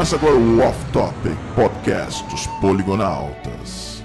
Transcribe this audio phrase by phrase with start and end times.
[0.00, 4.02] Começa agora o Off Topic Podcast dos Poligonautas.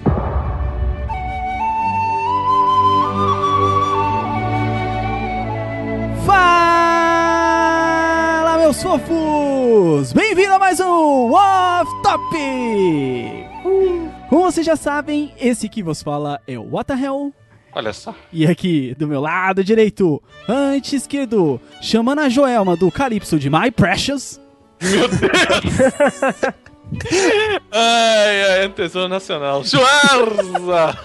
[6.25, 7.78] Fala,
[8.57, 10.11] meus fofos!
[10.11, 13.46] Bem-vindo a mais um Off Topic!
[14.27, 17.34] Como vocês já sabem, esse que vos fala é o What the Hell.
[17.71, 18.14] Olha só.
[18.34, 23.71] E aqui, do meu lado direito, antes esquerdo, chamando a Joelma do Calypso de My
[23.71, 24.43] Precious.
[24.82, 26.42] Meu Deus!
[27.71, 29.64] ai, ai, Tesouro Nacional.
[29.64, 30.97] Schwarza!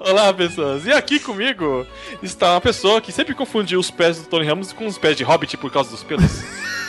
[0.00, 0.86] Olá, pessoas.
[0.86, 1.86] E aqui comigo
[2.22, 5.24] está uma pessoa que sempre confundiu os pés do Tony Ramos com os pés de
[5.24, 6.42] Hobbit por causa dos pelos.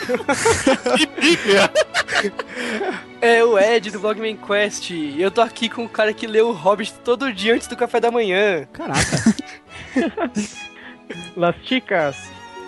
[0.96, 1.70] que pica!
[3.20, 4.90] É o Ed do Vlogman Quest.
[4.90, 7.76] E eu tô aqui com o cara que lê o Hobbit todo dia antes do
[7.76, 8.66] café da manhã.
[8.72, 9.34] Caraca.
[11.36, 12.16] Las Chicas.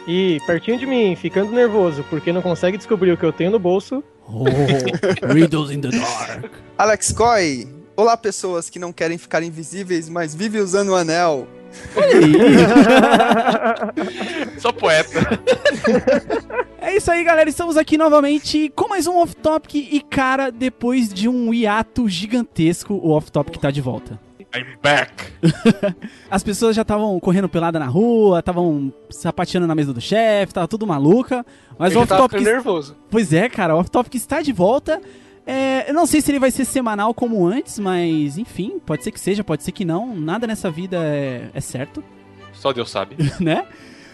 [0.06, 3.58] E pertinho de mim, ficando nervoso porque não consegue descobrir o que eu tenho no
[3.58, 4.02] bolso.
[4.26, 4.44] Oh,
[5.32, 6.52] Riddles in the Dark.
[6.78, 7.68] Alex Coy.
[7.96, 11.46] Olá, pessoas que não querem ficar invisíveis, mas vivem usando o anel.
[14.58, 15.20] Sou poeta.
[16.82, 17.48] É isso aí, galera.
[17.48, 19.74] Estamos aqui novamente com mais um Off Topic.
[19.74, 24.18] E, cara, depois de um hiato gigantesco, o Off Topic tá de volta.
[24.54, 25.32] I'm back.
[26.30, 30.66] As pessoas já estavam correndo pelada na rua, estavam sapateando na mesa do chefe, tava
[30.66, 31.46] tudo maluca.
[31.78, 32.38] Mas o já Off tava Topic.
[32.38, 32.96] ficando nervoso.
[33.08, 35.00] Pois é, cara, o Off Topic está de volta.
[35.46, 39.10] É, eu não sei se ele vai ser semanal como antes, mas enfim, pode ser
[39.10, 40.14] que seja, pode ser que não.
[40.16, 42.02] Nada nessa vida é, é certo,
[42.52, 43.16] Só Deus sabe.
[43.40, 43.66] né?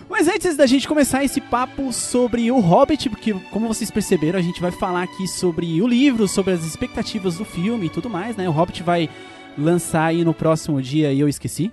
[0.08, 4.42] Mas antes da gente começar esse papo sobre o Hobbit, porque como vocês perceberam, a
[4.42, 8.36] gente vai falar aqui sobre o livro, sobre as expectativas do filme e tudo mais,
[8.36, 8.48] né?
[8.48, 9.10] O Hobbit vai
[9.58, 11.72] lançar aí no próximo dia e eu esqueci.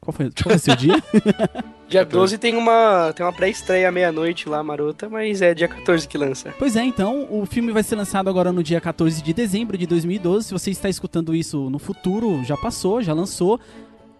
[0.00, 0.94] Qual foi, qual ser o dia?
[1.92, 6.08] Dia 12 tem uma, tem uma pré-estreia à meia-noite lá, marota, mas é dia 14
[6.08, 6.54] que lança.
[6.58, 9.86] Pois é, então, o filme vai ser lançado agora no dia 14 de dezembro de
[9.86, 10.46] 2012.
[10.46, 13.60] Se você está escutando isso no futuro, já passou, já lançou.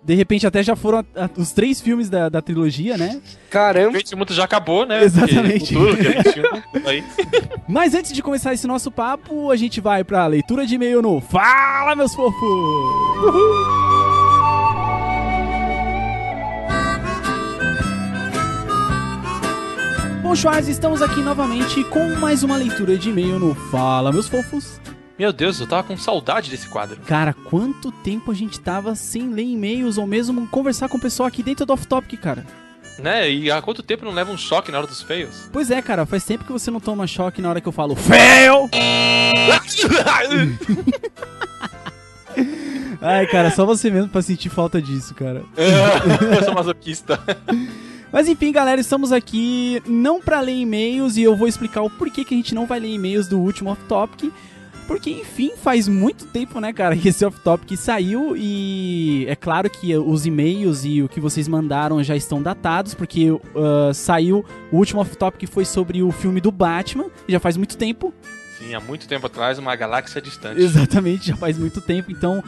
[0.05, 3.21] De repente até já foram a- a- os três filmes da, da trilogia, né?
[3.49, 5.03] Caramba, Esse mundo já acabou, né?
[5.05, 5.75] Exatamente.
[5.75, 7.05] Futuro, dia 21, aí.
[7.69, 11.21] Mas antes de começar esse nosso papo, a gente vai pra leitura de e-mail no
[11.21, 12.33] Fala, meus fofos!
[20.23, 24.81] Bom, Schwarz, estamos aqui novamente com mais uma leitura de e-mail no Fala, meus fofos.
[25.19, 26.99] Meu Deus, eu tava com saudade desse quadro.
[27.07, 31.27] Cara, quanto tempo a gente tava sem ler e-mails ou mesmo conversar com o pessoal
[31.27, 32.47] aqui dentro do Off Topic, cara?
[32.99, 33.31] Né?
[33.31, 35.49] E há quanto tempo não leva um choque na hora dos feios?
[35.53, 37.95] Pois é, cara, faz tempo que você não toma choque na hora que eu falo
[37.97, 38.69] fail!
[43.01, 45.43] Ai, cara, só você mesmo pra sentir falta disso, cara.
[45.57, 47.19] eu sou masoquista.
[48.13, 52.25] Mas enfim, galera, estamos aqui não pra ler e-mails e eu vou explicar o porquê
[52.25, 54.31] que a gente não vai ler e-mails do último Off Topic.
[54.87, 59.71] Porque, enfim, faz muito tempo, né, cara, que esse Off Topic saiu e é claro
[59.71, 64.77] que os e-mails e o que vocês mandaram já estão datados, porque ah, saiu o
[64.77, 68.13] último Off Topic foi sobre o filme do Batman, e já faz muito tempo.
[68.59, 70.61] Sim, há muito tempo atrás, uma galáxia distante.
[70.61, 72.43] Exatamente, já faz muito tempo, então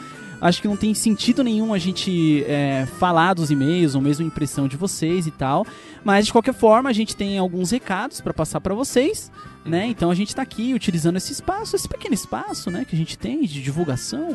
[0.45, 4.69] acho que não tem sentido nenhum a gente é, falar dos e-mails ou mesmo impressão
[4.69, 5.67] de vocês e tal.
[6.05, 9.33] Mas de qualquer forma, a gente tem alguns recados pra passar pra vocês,
[9.65, 9.87] né?
[9.87, 13.17] Então a gente tá aqui utilizando esse espaço, esse pequeno espaço, né, que a gente
[13.17, 14.29] tem de divulgação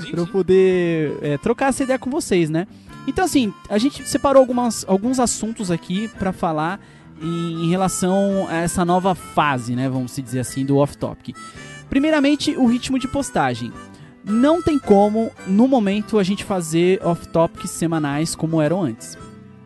[0.00, 0.32] Sim, pra eu sim.
[0.32, 2.66] poder é, trocar essa ideia com vocês, né?
[3.06, 6.80] Então assim, a gente separou algumas, alguns assuntos aqui pra falar
[7.22, 11.36] em, em relação a essa nova fase, né, vamos dizer assim, do off topic.
[11.88, 13.72] Primeiramente, o ritmo de postagem.
[14.24, 19.18] Não tem como, no momento, a gente fazer off-topics semanais como eram antes.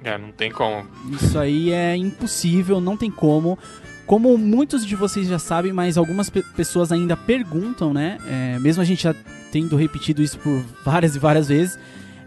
[0.02, 0.86] É, não tem como.
[1.12, 3.58] Isso aí é impossível, não tem como.
[4.06, 8.18] Como muitos de vocês já sabem, mas algumas pe- pessoas ainda perguntam, né?
[8.26, 9.14] É, mesmo a gente já
[9.50, 11.78] tendo repetido isso por várias e várias vezes.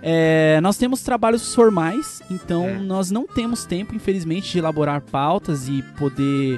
[0.01, 2.77] é, nós temos trabalhos formais, então É.
[2.79, 6.57] nós não temos tempo, infelizmente, de elaborar pautas e poder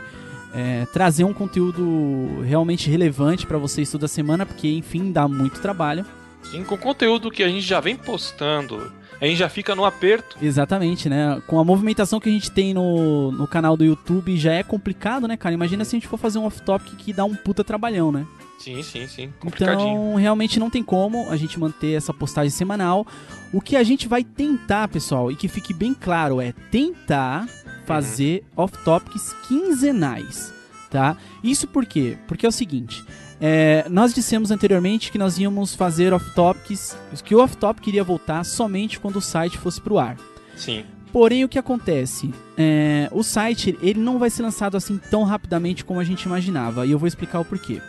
[0.53, 6.05] é, trazer um conteúdo realmente relevante para vocês toda semana, porque, enfim, dá muito trabalho.
[6.43, 10.37] Sim, com conteúdo que a gente já vem postando, a gente já fica no aperto.
[10.41, 11.41] Exatamente, né?
[11.45, 15.27] Com a movimentação que a gente tem no, no canal do YouTube já é complicado,
[15.27, 15.53] né, cara?
[15.53, 18.25] Imagina se a gente for fazer um off-topic que dá um puta trabalhão, né?
[18.57, 19.33] Sim, sim, sim.
[19.43, 23.07] Então, realmente não tem como a gente manter essa postagem semanal.
[23.51, 27.47] O que a gente vai tentar, pessoal, e que fique bem claro, é tentar
[27.85, 30.53] fazer off-topics quinzenais,
[30.89, 31.17] tá?
[31.43, 32.17] Isso por quê?
[32.27, 33.03] Porque é o seguinte,
[33.39, 38.99] é, nós dissemos anteriormente que nós íamos fazer off-topics, que o off-topic iria voltar somente
[38.99, 40.15] quando o site fosse pro ar.
[40.55, 40.85] Sim.
[41.11, 42.31] Porém, o que acontece?
[42.57, 46.85] É, o site ele não vai ser lançado assim tão rapidamente como a gente imaginava.
[46.85, 47.81] E eu vou explicar o porquê.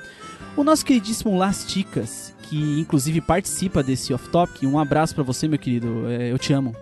[0.54, 6.06] O nosso queridíssimo Lasticas, que inclusive participa desse off-topic, um abraço pra você, meu querido.
[6.08, 6.76] é, eu te amo.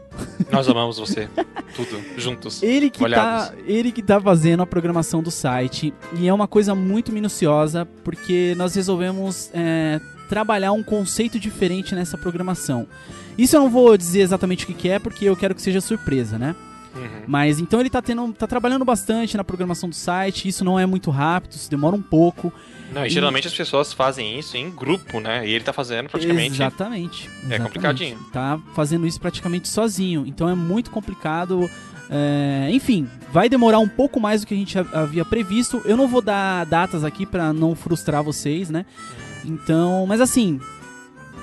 [0.51, 1.29] Nós amamos você.
[1.77, 2.63] Tudo, juntos.
[2.63, 5.95] Ele que, tá, ele que tá fazendo a programação do site.
[6.19, 12.19] E é uma coisa muito minuciosa, porque nós resolvemos é, trabalhar um conceito diferente nessa
[12.19, 12.89] programação.
[13.39, 15.81] Isso eu não vou dizer exatamente o que, que é, porque eu quero que seja
[15.81, 16.57] surpresa, né?
[16.95, 17.23] Uhum.
[17.27, 18.33] Mas então ele tá tendo.
[18.33, 22.03] tá trabalhando bastante na programação do site, isso não é muito rápido, isso demora um
[22.03, 22.53] pouco.
[22.93, 25.47] Não, e geralmente as pessoas fazem isso em grupo, né?
[25.47, 26.55] E ele tá fazendo praticamente.
[26.57, 27.27] Exatamente.
[27.27, 27.63] É exatamente.
[27.63, 28.19] complicadinho.
[28.33, 30.25] Tá fazendo isso praticamente sozinho.
[30.27, 31.71] Então é muito complicado.
[32.11, 35.81] é, enfim, vai demorar um pouco mais do que a gente ha- havia previsto.
[35.85, 38.85] Eu não vou dar datas aqui pra não frustrar vocês, né?
[39.45, 40.61] Então, mas assim,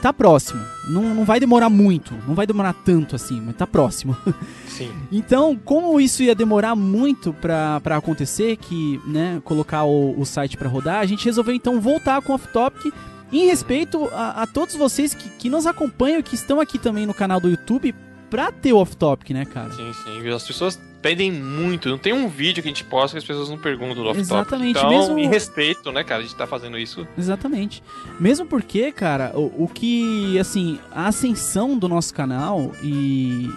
[0.01, 0.63] tá próximo.
[0.87, 2.13] Não, não vai demorar muito.
[2.27, 4.15] Não vai demorar tanto assim, mas tá próximo.
[4.67, 4.91] Sim.
[5.11, 10.57] Então, como isso ia demorar muito pra, pra acontecer, que, né, colocar o, o site
[10.57, 12.93] pra rodar, a gente resolveu então voltar com o off-topic
[13.31, 17.05] em respeito a, a todos vocês que, que nos acompanham e que estão aqui também
[17.05, 17.93] no canal do YouTube
[18.29, 19.71] pra ter o off-topic, né, cara?
[19.71, 20.29] Sim, sim.
[20.29, 21.87] As pessoas pedem muito.
[21.89, 24.19] Não tem um vídeo que a gente posta que as pessoas não perguntam do off-topic.
[24.21, 26.19] Exatamente, Então, mesmo- em respeito, né, cara?
[26.21, 27.07] A gente tá fazendo isso.
[27.17, 27.81] Exatamente.
[28.19, 33.49] Mesmo porque, cara, o, o que, assim, a ascensão do nosso canal e.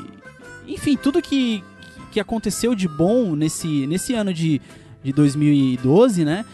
[0.68, 1.64] Enfim, tudo que,
[2.12, 4.60] que aconteceu de bom nesse, nesse ano de,
[5.02, 6.44] de 2012, né?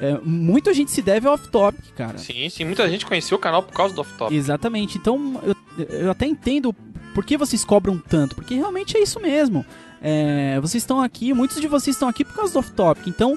[0.00, 2.16] É, muito a gente se deve ao off-topic, cara.
[2.18, 2.64] Sim, sim.
[2.64, 4.34] Muita gente conheceu o canal por causa do off-topic.
[4.36, 4.96] Exatamente.
[4.96, 6.74] Então, eu, eu até entendo
[7.14, 9.64] por que vocês cobram tanto, porque realmente é isso mesmo.
[10.08, 13.08] É, vocês estão aqui, muitos de vocês estão aqui por causa do off-topic.
[13.08, 13.36] Então,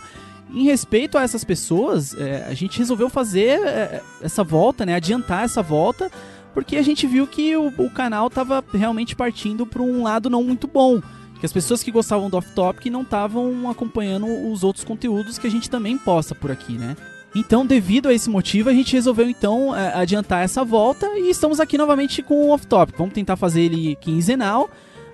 [0.53, 4.93] em respeito a essas pessoas, é, a gente resolveu fazer é, essa volta, né?
[4.93, 6.11] Adiantar essa volta,
[6.53, 10.43] porque a gente viu que o, o canal estava realmente partindo para um lado não
[10.43, 11.01] muito bom.
[11.39, 15.51] Que as pessoas que gostavam do off-topic não estavam acompanhando os outros conteúdos que a
[15.51, 16.95] gente também posta por aqui, né?
[17.33, 21.59] Então, devido a esse motivo, a gente resolveu então é, adiantar essa volta e estamos
[21.59, 22.95] aqui novamente com o off-topic.
[22.95, 24.69] Vamos tentar fazer ele quinzenal,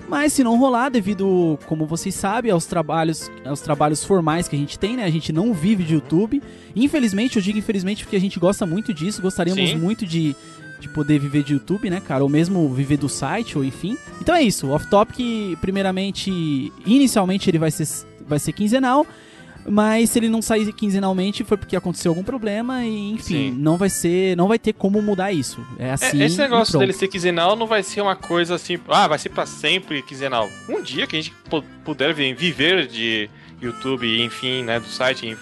[0.08, 4.60] mas se não rolar, devido, como vocês sabem, aos trabalhos, aos trabalhos formais que a
[4.60, 5.04] gente tem, né?
[5.04, 6.42] A gente não vive de YouTube.
[6.76, 9.78] Infelizmente, eu digo infelizmente porque a gente gosta muito disso, gostaríamos Sim.
[9.78, 10.36] muito de,
[10.80, 12.24] de poder viver de YouTube, né, cara?
[12.24, 13.98] Ou mesmo viver do site, ou enfim.
[14.22, 17.88] Então é isso, o off-topic, primeiramente, inicialmente ele vai ser,
[18.28, 19.06] vai ser quinzenal.
[19.68, 23.52] Mas se ele não sair quinzenalmente foi porque aconteceu algum problema e enfim, Sim.
[23.58, 25.66] não vai ser, não vai ter como mudar isso.
[25.80, 26.22] É É, assim.
[26.22, 29.30] esse e negócio dele ser quinzenal não vai ser uma coisa assim, ah, vai ser
[29.30, 30.48] pra sempre quinzenal.
[30.70, 33.28] Um dia que a gente pu- puder vi- viver de
[33.60, 35.36] YouTube, enfim, né, do site,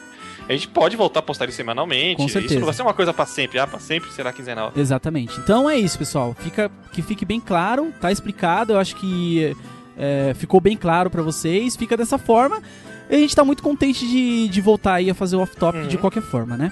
[0.48, 2.18] a gente pode voltar a postar ele semanalmente.
[2.18, 2.60] Com Isso certeza.
[2.60, 4.72] não vai ser uma coisa pra sempre, ah, pra sempre será quinzenal.
[4.76, 5.38] Exatamente.
[5.40, 6.34] Então é isso, pessoal.
[6.40, 8.74] Fica que fique bem claro, tá explicado.
[8.74, 9.54] Eu acho que
[9.98, 11.76] é, ficou bem claro pra vocês.
[11.76, 12.62] Fica dessa forma.
[13.14, 15.88] E a gente tá muito contente de, de voltar aí a fazer o off-topic Uhum.
[15.88, 16.72] de qualquer forma, né?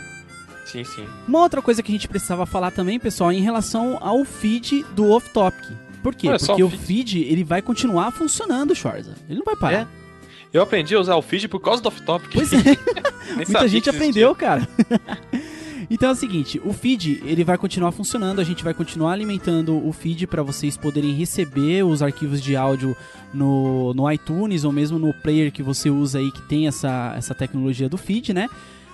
[0.66, 1.06] Sim, sim.
[1.28, 4.84] Uma outra coisa que a gente precisava falar também, pessoal, é em relação ao feed
[4.96, 5.70] do off-topic.
[6.02, 6.30] Por quê?
[6.30, 9.14] Olha Porque o o feed, ele vai continuar funcionando, Schwarza.
[9.30, 9.82] Ele não vai parar.
[9.82, 9.88] É?
[10.52, 12.32] Eu aprendi a usar o feed por causa do off-topic.
[12.34, 12.58] Pois é.
[13.36, 13.92] Muita gente existia.
[13.92, 14.68] aprendeu, cara.
[15.94, 19.76] então é o seguinte, o feed ele vai continuar funcionando, a gente vai continuar alimentando
[19.86, 22.96] o feed para vocês poderem receber os arquivos de áudio
[23.34, 27.36] no, no iTunes ou mesmo no player que você usa aí que tem essa, essa
[27.36, 28.48] tecnologia do feed, né?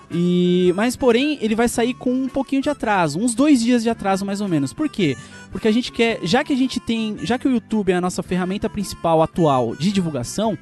[0.09, 3.91] E, mas porém ele vai sair com um pouquinho de atraso, uns dois dias de
[3.91, 4.73] atraso mais ou menos.
[4.73, 5.15] Por quê?
[5.51, 8.01] Porque a gente quer, já que a gente tem, já que o YouTube é a
[8.01, 10.57] nossa ferramenta principal atual de divulgação,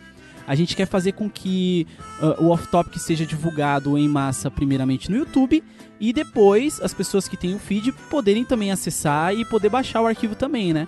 [0.48, 1.88] a gente quer fazer com que
[2.22, 5.64] uh, o off-topic seja divulgado em massa primeiramente no YouTube
[6.00, 10.08] e depois as pessoas que têm o feed poderem também acessar e poder baixar o
[10.08, 10.88] arquivo também, né?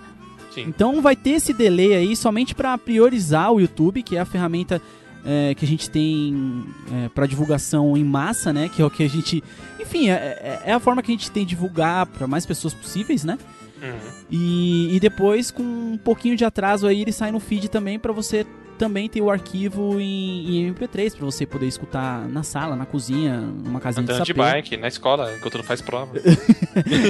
[0.54, 0.64] Sim.
[0.68, 4.80] Então vai ter esse delay aí somente para priorizar o YouTube, que é a ferramenta
[5.24, 8.68] é, que a gente tem é, para divulgação em massa, né?
[8.68, 9.42] Que é o que a gente,
[9.80, 12.72] enfim, é, é- é a forma que a gente tem de divulgar para mais pessoas
[12.72, 13.36] possíveis, né?
[13.82, 13.98] Uhum.
[14.30, 18.12] E, e depois, com um pouquinho de atraso aí, ele sai no feed também para
[18.12, 18.46] você
[18.78, 23.38] também ter o arquivo em, em MP3 para você poder escutar na sala, na cozinha,
[23.40, 24.52] numa casinha Andando de de sapê.
[24.52, 26.12] bike, na escola, enquanto não faz prova.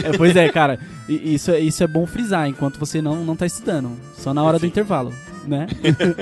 [0.04, 0.80] É, pois é, cara.
[1.08, 3.90] Isso, é- isso é bom frisar enquanto você não, não tá estudando.
[4.16, 4.68] Só na hora do Enfim.
[4.72, 5.12] intervalo,
[5.46, 5.66] né?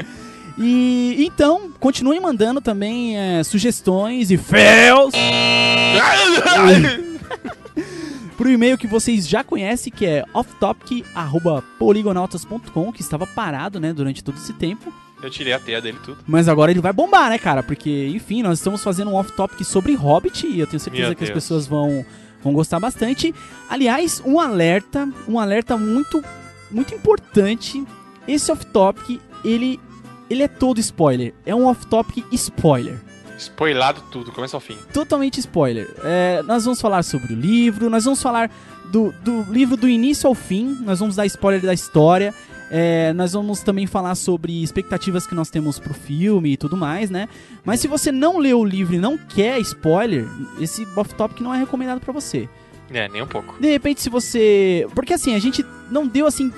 [0.59, 5.15] e então, continuem mandando também é, sugestões e fails
[8.37, 14.37] pro e-mail que vocês já conhecem, que é offtopic.poligonautas.com, que estava parado, né, durante todo
[14.37, 14.93] esse tempo.
[15.23, 16.19] Eu tirei a teia dele tudo.
[16.27, 17.63] Mas agora ele vai bombar, né, cara?
[17.63, 21.25] Porque, enfim, nós estamos fazendo um off-topic sobre Hobbit e eu tenho certeza Meu que
[21.25, 21.43] as Deus.
[21.43, 22.05] pessoas vão,
[22.43, 23.35] vão gostar bastante.
[23.69, 26.23] Aliás, um alerta, um alerta muito,
[26.71, 27.83] muito importante.
[28.29, 29.81] Esse off-topic, ele
[30.29, 31.33] ele é todo spoiler.
[31.45, 32.99] É um off-topic spoiler.
[33.39, 34.77] Spoilado tudo, começa ao fim.
[34.93, 35.89] Totalmente spoiler.
[36.03, 38.51] É, nós vamos falar sobre o livro, nós vamos falar
[38.91, 42.35] do, do livro do início ao fim, nós vamos dar spoiler da história.
[42.71, 47.11] É, nós vamos também falar sobre expectativas que nós temos pro filme e tudo mais,
[47.11, 47.29] né?
[47.65, 50.27] Mas se você não leu o livro e não quer spoiler,
[50.61, 52.49] esse off-topic não é recomendado pra você.
[52.91, 53.61] É, nem um pouco.
[53.61, 54.87] De repente, se você.
[54.95, 56.53] Porque assim, a gente não deu assim.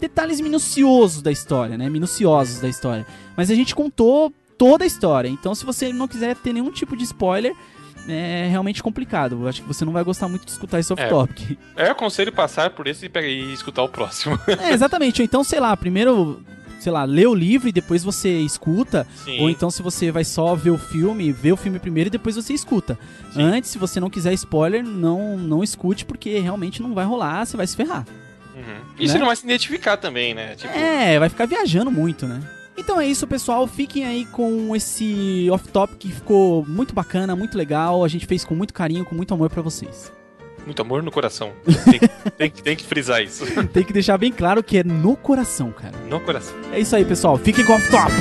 [0.00, 1.90] Detalhes minuciosos da história, né?
[1.90, 3.06] Minuciosos da história.
[3.36, 5.28] Mas a gente contou toda a história.
[5.28, 7.54] Então, se você não quiser ter nenhum tipo de spoiler,
[8.08, 9.42] é realmente complicado.
[9.42, 11.58] Eu acho que você não vai gostar muito de escutar esse off-topic.
[11.76, 14.38] Eu aconselho passar por esse e pegar- e escutar o próximo.
[14.60, 15.20] É, exatamente.
[15.20, 16.42] Ou então, sei lá, primeiro,
[16.80, 19.06] sei lá, lê o livro e depois você escuta.
[19.24, 19.40] Sim.
[19.40, 22.36] Ou então, se você vai só ver o filme, vê o filme primeiro e depois
[22.36, 22.98] você escuta.
[23.32, 23.42] Sim.
[23.42, 27.56] Antes, se você não quiser spoiler, não, não escute, porque realmente não vai rolar, você
[27.56, 28.06] vai se ferrar.
[28.54, 28.62] Uhum.
[28.98, 29.12] E Né?
[29.12, 30.54] você não vai se identificar também, né?
[30.56, 32.40] Tipo, É, vai ficar viajando muito, né?
[32.78, 33.66] Então é isso, pessoal.
[33.66, 38.04] Fiquem aí com esse off-top que ficou muito bacana, muito legal.
[38.04, 40.10] A gente fez com muito carinho, com muito amor pra vocês.
[40.64, 41.52] muito amor no coração.
[41.90, 42.00] Tem,
[42.36, 43.44] tem que- tem que frisar isso.
[43.68, 45.96] Tem que deixar bem claro que é no coração, cara.
[46.08, 46.54] No coração.
[46.72, 47.36] É isso aí, pessoal.
[47.38, 48.12] Fiquem com o off-top.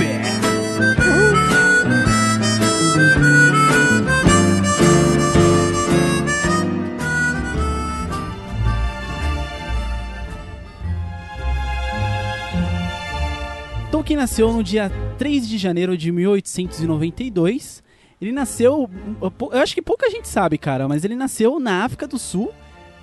[14.27, 17.81] Nasceu no dia 3 de janeiro de 1892.
[18.19, 18.89] Ele nasceu.
[19.22, 22.53] Eu acho que pouca gente sabe, cara, mas ele nasceu na África do Sul.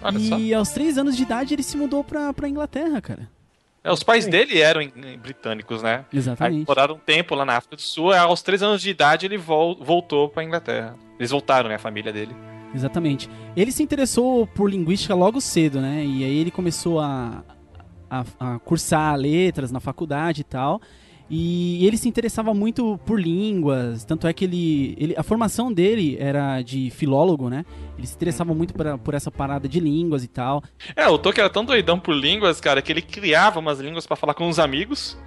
[0.02, 0.38] Olha só.
[0.38, 3.26] e aos 3 anos de idade ele se mudou pra, pra Inglaterra, cara.
[3.83, 4.83] É, os pais dele eram
[5.23, 6.04] britânicos, né?
[6.12, 6.69] Aí Exatamente.
[6.69, 8.12] moraram um tempo lá na África do Sul.
[8.12, 10.95] aí Aos três anos de idade ele vol- voltou pra Inglaterra.
[11.19, 11.76] Eles voltaram, né?
[11.76, 12.37] A família dele.
[12.75, 13.31] Exatamente.
[13.57, 16.04] Ele se interessou por linguística logo cedo, né?
[16.04, 17.43] E aí ele começou a,
[18.11, 20.83] a, a cursar letras na faculdade e tal.
[21.31, 26.19] E ele se interessava muito por línguas, tanto é que ele, ele a formação dele
[26.21, 27.64] era de filólogo, né?
[27.97, 30.62] Ele se interessava muito por, por essa parada de línguas e tal.
[30.95, 34.16] É, o Tolkien era tão doidão por línguas, cara, que ele criava umas línguas pra
[34.16, 35.19] falar com os amigos,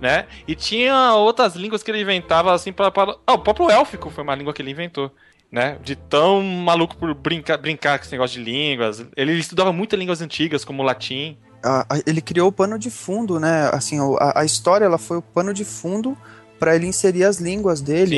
[0.00, 0.26] né?
[0.48, 2.90] E tinha outras línguas que ele inventava, assim, pra...
[2.90, 3.16] pra...
[3.24, 5.12] Ah, o próprio élfico foi uma língua que ele inventou,
[5.50, 5.78] né?
[5.80, 9.06] De tão maluco por brincar, brincar com esse negócio de línguas.
[9.16, 11.38] Ele estudava muitas línguas antigas, como o latim.
[11.66, 13.68] A- a- ele criou o pano de fundo, né?
[13.72, 16.16] Assim, a, a história ela foi o pano de fundo
[16.58, 18.16] para ele inserir as línguas dele,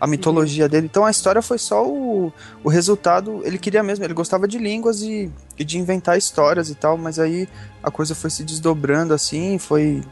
[0.00, 0.86] a, a mitologia dele.
[0.86, 3.40] Então a história foi só o, o resultado.
[3.44, 7.18] Ele queria mesmo, ele gostava de línguas e, e de inventar histórias e tal, mas
[7.18, 7.48] aí
[7.82, 10.02] a coisa foi se desdobrando assim, foi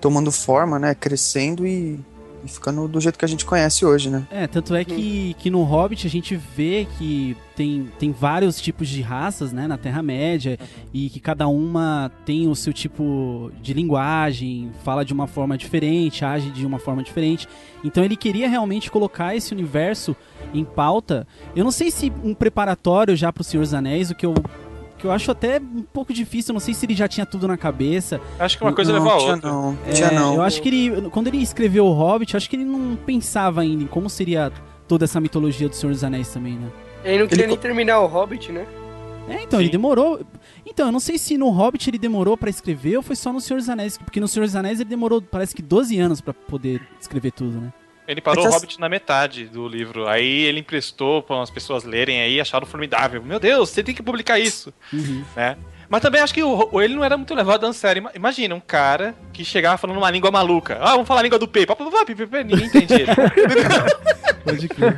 [0.00, 0.94] tomando forma, né?
[0.94, 1.98] Crescendo e,
[2.44, 4.26] e ficando do jeito que a gente conhece hoje, né?
[4.30, 8.88] É, tanto é que, que no Hobbit a gente vê que tem, tem vários tipos
[8.88, 10.58] de raças, né, na Terra-média,
[10.92, 16.24] e que cada uma tem o seu tipo de linguagem, fala de uma forma diferente,
[16.24, 17.48] age de uma forma diferente.
[17.82, 20.16] Então ele queria realmente colocar esse universo
[20.54, 21.26] em pauta.
[21.54, 24.34] Eu não sei se um preparatório já pro Senhor dos Anéis, o que eu,
[24.98, 27.46] que eu acho até um pouco difícil, eu não sei se ele já tinha tudo
[27.48, 28.20] na cabeça.
[28.38, 29.50] Acho que uma coisa não, levou a tinha outra.
[29.50, 30.34] não, É, tinha não.
[30.34, 33.60] Eu acho que ele, quando ele escreveu o Hobbit, eu acho que ele não pensava
[33.62, 34.52] ainda em como seria
[34.86, 36.68] toda essa mitologia do Senhor dos Anéis também, né?
[37.04, 38.66] Ele não queria Ele nem terminar o Hobbit, né?
[39.28, 39.64] É, então, Sim.
[39.66, 40.20] ele demorou.
[40.66, 43.40] Então, eu não sei se no Hobbit ele demorou pra escrever ou foi só no
[43.40, 46.32] Senhor dos Anéis, porque no Senhor dos Anéis ele demorou, parece que 12 anos pra
[46.32, 47.72] poder escrever tudo, né?
[48.08, 50.08] Ele parou o Hobbit na metade do livro.
[50.08, 53.22] Aí ele emprestou para umas pessoas lerem aí e acharam formidável.
[53.22, 55.22] Meu Deus, você tem que publicar isso, Uhum.
[55.36, 55.56] né?
[55.90, 58.00] Mas também acho que o, o- ele não era muito levado a sério.
[58.00, 60.78] Ima- Imagina, um cara que chegava falando uma língua maluca.
[60.80, 61.66] Ah, vamos falar a língua do P.
[62.44, 63.06] Ninguém entende ele.
[64.44, 64.96] Pode crer.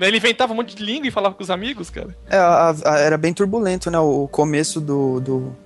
[0.00, 2.16] ele inventava um monte de língua e falava com os amigos, cara.
[2.28, 3.98] É, a- a- era bem turbulento, né?
[3.98, 5.56] O começo do, do,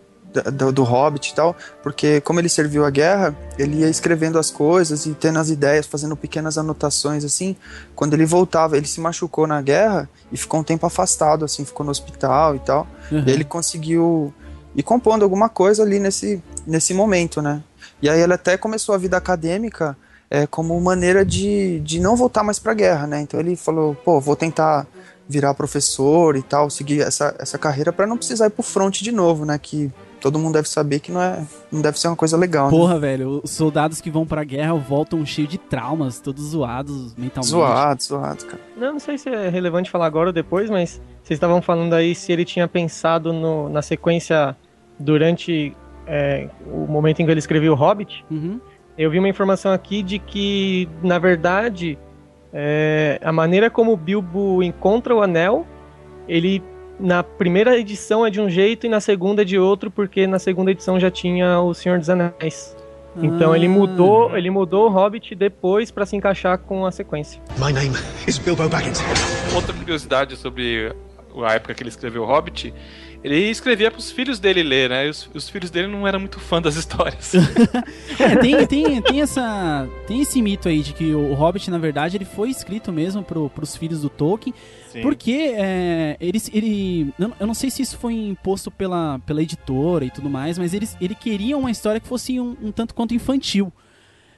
[0.43, 4.51] do, do Hobbit e tal, porque como ele serviu a guerra, ele ia escrevendo as
[4.51, 7.57] coisas e tendo as ideias, fazendo pequenas anotações, assim.
[7.95, 11.85] Quando ele voltava, ele se machucou na guerra e ficou um tempo afastado, assim, ficou
[11.85, 12.87] no hospital e tal.
[13.11, 13.25] Uhum.
[13.27, 14.33] E ele conseguiu
[14.75, 17.63] ir compondo alguma coisa ali nesse, nesse momento, né?
[18.01, 19.97] E aí ele até começou a vida acadêmica
[20.31, 23.21] é, como maneira de, de não voltar mais pra guerra, né?
[23.21, 24.87] Então ele falou, pô, vou tentar
[25.29, 29.13] virar professor e tal, seguir essa, essa carreira pra não precisar ir pro front de
[29.13, 29.59] novo, né?
[29.59, 29.91] Que
[30.31, 32.71] todo mundo deve saber que não, é, não deve ser uma coisa legal, né?
[32.71, 37.51] Porra, velho, os soldados que vão pra guerra voltam cheios de traumas, todos zoados mentalmente.
[37.51, 38.61] Zoado, zoado, cara.
[38.77, 42.15] Não, não sei se é relevante falar agora ou depois, mas vocês estavam falando aí
[42.15, 44.57] se ele tinha pensado no- na sequência
[44.99, 45.75] durante
[46.09, 48.25] é, o momento em que ele escreveu o Hobbit.
[48.31, 48.61] Uhum.
[48.97, 51.99] Eu vi uma informação aqui de que, na verdade,
[52.53, 55.67] é, a maneira como o Bilbo encontra o anel,
[56.29, 56.63] ele
[56.99, 60.39] na primeira edição é de um jeito e na segunda é de outro, porque na
[60.39, 62.75] segunda edição já tinha o Senhor dos Anéis.
[63.23, 63.71] Então ele Ah.
[63.71, 67.41] mudou, ele mudou o Hobbit depois pra se encaixar com a sequência.
[67.59, 67.95] My name
[68.27, 69.01] is Bilbo Baggins.
[69.55, 70.93] Outra curiosidade sobre
[71.47, 72.75] a época que ele escreveu o Hobbit,
[73.27, 75.07] ele escrevia pros filhos dele ler, né?
[75.07, 77.33] E os, os filhos dele não eram muito fã das histórias.
[78.19, 82.17] É, tem, tem, tem, essa, tem esse mito aí de que o Hobbit, na verdade,
[82.17, 84.55] ele foi escrito mesmo pro, pros filhos do Tolkien,
[84.91, 85.03] Sim.
[85.03, 90.11] porque é, ele, ele eu não- sei se isso foi imposto pela, pela editora e
[90.11, 93.71] tudo mais, mas eles, ele queria uma história que fosse um, um tanto quanto infantil.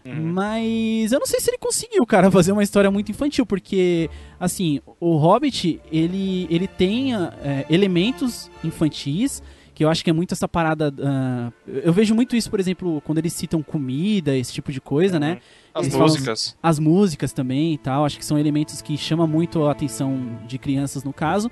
[0.05, 0.33] Uhum.
[0.33, 4.81] Mas eu não sei se ele conseguiu, cara, fazer uma história muito infantil, porque, assim,
[5.00, 9.43] o Hobbit, ele, ele tem é, elementos infantis,
[9.75, 10.93] que eu acho que é muito essa parada.
[11.02, 15.21] ah, eu vejo muito isso, por exemplo, quando eles citam comida, esse tipo de coisa,
[15.21, 15.38] né?
[15.73, 16.57] As Eles falam- músicas.
[16.61, 20.59] As músicas também e tal, acho que são elementos que chamam muito a atenção de
[20.59, 21.49] crianças no caso.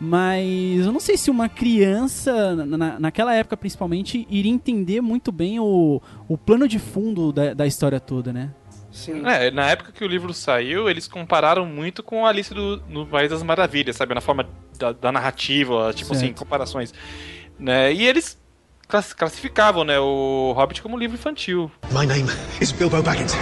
[0.00, 5.58] Mas eu não sei se uma criança, na- naquela época principalmente, iria entender muito bem
[5.60, 8.50] o, o plano de fundo da, da história toda, né?
[8.90, 9.22] Sim.
[9.26, 13.06] É, na época que o livro saiu, eles compararam muito com a Alice do, no
[13.06, 14.14] País das Maravilhas, sabe?
[14.14, 14.46] Na forma
[14.78, 16.38] da, da narrativa, tipo assim, Certo.
[16.38, 16.94] comparações.
[17.58, 17.92] Né?
[17.92, 18.38] E eles
[18.86, 21.70] classificavam né, o Hobbit como livro infantil.
[21.92, 22.28] My name
[22.60, 23.32] is Bilbo Baggins.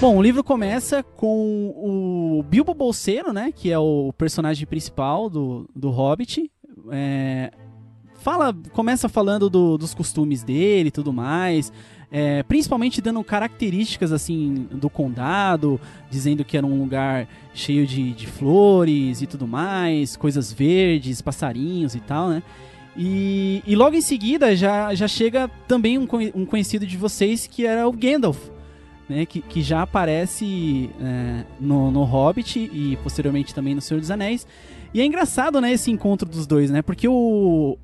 [0.00, 3.52] Bom, o livro começa com o Bilbo Bolseiro, né?
[3.54, 6.50] Que é o personagem principal do, do Hobbit.
[6.90, 7.50] É,
[8.16, 11.72] fala, começa falando do- dos costumes dele e tudo mais.
[12.12, 15.80] é, principalmente dando características assim do condado,
[16.10, 21.94] dizendo que era um lugar cheio de, de flores e tudo mais, coisas verdes, passarinhos
[21.94, 22.42] e tal, né?
[22.96, 27.66] E, e logo em seguida já, já chega também um, um conhecido de vocês que
[27.66, 28.50] era o Gandalf
[29.10, 34.10] né, que, que já aparece é, no, no Hobbit e posteriormente também no Senhor dos
[34.10, 34.46] Anéis.
[34.94, 36.80] E é engraçado, né, esse encontro dos dois, né?
[36.80, 37.76] Porque o,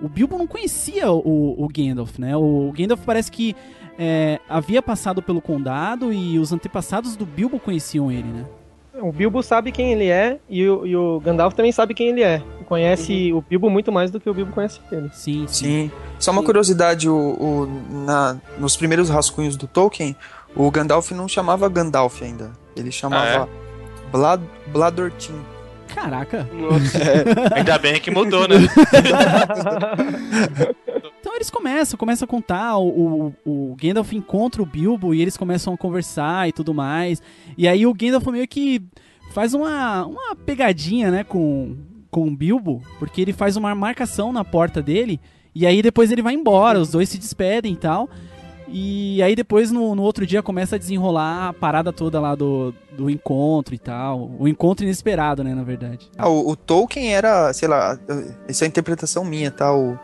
[0.00, 2.34] o Bilbo não conhecia o, o Gandalf, né?
[2.36, 3.54] O Gandalf parece que
[3.98, 8.46] é, havia passado pelo condado e os antepassados do Bilbo conheciam ele, né?
[8.94, 12.22] O Bilbo sabe quem ele é e o, e o Gandalf também sabe quem ele
[12.22, 12.42] é.
[12.72, 15.10] Conhece o Bilbo muito mais do que o Bilbo conhece ele.
[15.12, 15.64] Sim, sim.
[15.66, 15.90] Sim.
[16.18, 17.66] Só uma curiosidade, o, o-
[18.06, 20.16] na, nos primeiros rascunhos do Tolkien,
[20.56, 22.52] o Gandalf não chamava Gandalf ainda.
[22.74, 23.46] Ele chamava
[24.10, 25.34] Blad, Bladortin.
[25.94, 26.48] Caraca.
[27.54, 28.56] Ainda bem que mudou, né?
[31.20, 35.36] Então eles começam, começam a contar, o, o, o Gandalf encontra o Bilbo e eles
[35.36, 37.22] começam a conversar e tudo mais.
[37.56, 38.82] E aí o Gandalf meio que
[39.32, 41.76] faz uma, uma pegadinha, né, com,
[42.12, 45.18] com o Bilbo, porque ele faz uma marcação na porta dele,
[45.54, 48.08] e aí depois ele vai embora, os dois se despedem e tal.
[48.74, 52.72] E aí depois no, no outro dia começa a desenrolar a parada toda lá do,
[52.96, 54.30] do encontro e tal.
[54.38, 56.08] O encontro inesperado, né, na verdade.
[56.16, 57.98] Ah, o, o Tolkien era, sei lá,
[58.48, 59.74] isso é a interpretação minha, tá?
[59.74, 59.98] O,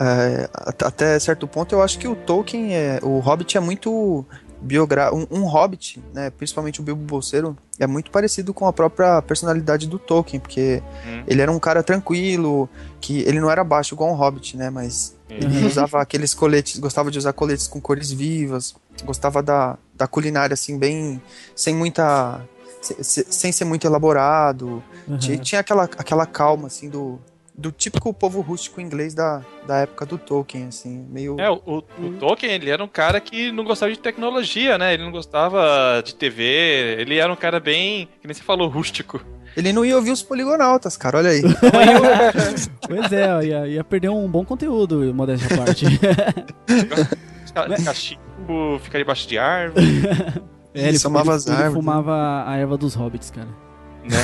[0.00, 4.24] é, at- até certo ponto eu acho que o Tolkien, é, o Hobbit é muito
[4.60, 6.30] biogra um, um Hobbit, né?
[6.30, 11.22] Principalmente o Bilbo Bolseiro, é muito parecido com a própria personalidade do Tolkien, porque Hum.
[11.26, 12.68] ele era um cara tranquilo,
[13.00, 14.70] que ele não era baixo igual um Hobbit, né?
[14.70, 15.66] Mas ele Uhum.
[15.66, 20.76] usava aqueles coletes, gostava de usar coletes com cores vivas, gostava da, da culinária assim
[20.78, 21.22] bem
[21.54, 22.40] sem muita
[22.82, 24.82] se- se- sem ser muito elaborado.
[25.06, 25.18] Uhum.
[25.18, 27.18] Tinha, tinha aquela, aquela calma, assim, do,
[27.60, 31.40] do típico povo rústico inglês da, da época do Tolkien, assim, meio...
[31.40, 34.94] É, o, o- o Tolkien, ele era um cara que não gostava de tecnologia, né?
[34.94, 39.20] Ele não gostava de TV, ele era um cara bem, que nem você falou, rústico.
[39.56, 41.42] Ele não ia ouvir os poligonautas, cara, olha aí.
[42.86, 45.84] Pois é, ia, ia perder um bom conteúdo, modéstia à parte.
[47.84, 49.84] Cachimbo, ficar debaixo de árvore,
[50.74, 53.48] É, ele, Somava ele- as ele fumava a erva dos hobbits, cara.
[54.04, 54.16] né?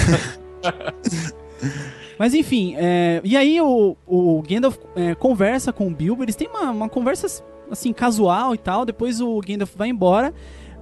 [2.18, 6.48] Mas enfim, é, e aí o, o Gandalf é, conversa com o Bilbo, eles têm
[6.48, 10.32] uma, uma conversa assim, casual e tal, depois o Gandalf vai embora,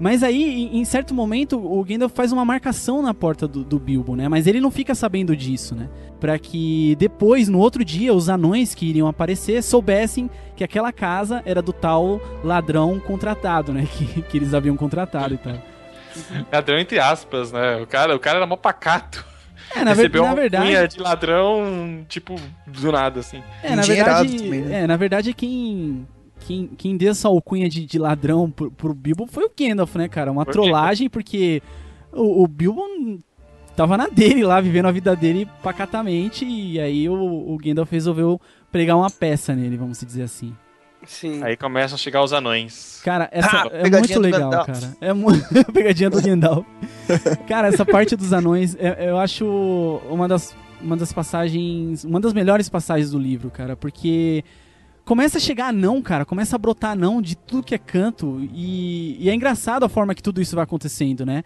[0.02, 4.16] mas aí, em, certo momento, o Gandalf faz uma marcação na porta do, do Bilbo,
[4.16, 4.28] né?
[4.28, 5.88] Mas ele não fica sabendo disso, né?
[6.18, 11.40] Pra que depois, no outro dia, os anões que iriam aparecer soubessem que aquela casa
[11.46, 13.86] era do tal ladrão contratado, né?
[13.96, 15.54] Que, que eles haviam contratado e tal.
[16.50, 17.76] Ladrão entre aspas, né?
[17.76, 19.24] O cara, o cara era mó pacato.
[19.74, 20.66] É, na, ver- Recebeu na uma verdade.
[20.66, 23.42] cunha de ladrão, tipo, do nada, assim.
[23.62, 24.82] É, na verdade, também, né?
[24.82, 26.06] é, na verdade quem,
[26.40, 30.08] quem, quem deu essa alcunha de, de ladrão pro, pro Bilbo foi o Gandalf, né,
[30.08, 30.30] cara?
[30.32, 31.62] Uma Foi trollagem, porque
[32.12, 32.82] o, o Bilbo
[33.76, 38.40] tava na dele lá, vivendo a vida dele pacatamente, e aí o, o Gandalf resolveu
[38.70, 40.54] pregar uma peça nele, vamos dizer assim.
[41.06, 41.42] Sim.
[41.42, 43.00] Aí começam a chegar os anões.
[43.04, 44.96] Cara, essa Ah, é muito legal, cara.
[45.00, 45.28] É mu...
[45.72, 46.64] pegadinha do Gandalf.
[47.48, 49.44] cara, essa parte dos anões, é- eu acho
[50.08, 54.44] uma das, uma das passagens, uma das melhores passagens do livro, cara, porque
[55.04, 58.38] começa a chegar anão, cara, começa a brotar anão de tudo que é canto.
[58.52, 61.42] E, e é engraçado a forma que tudo isso vai acontecendo, né?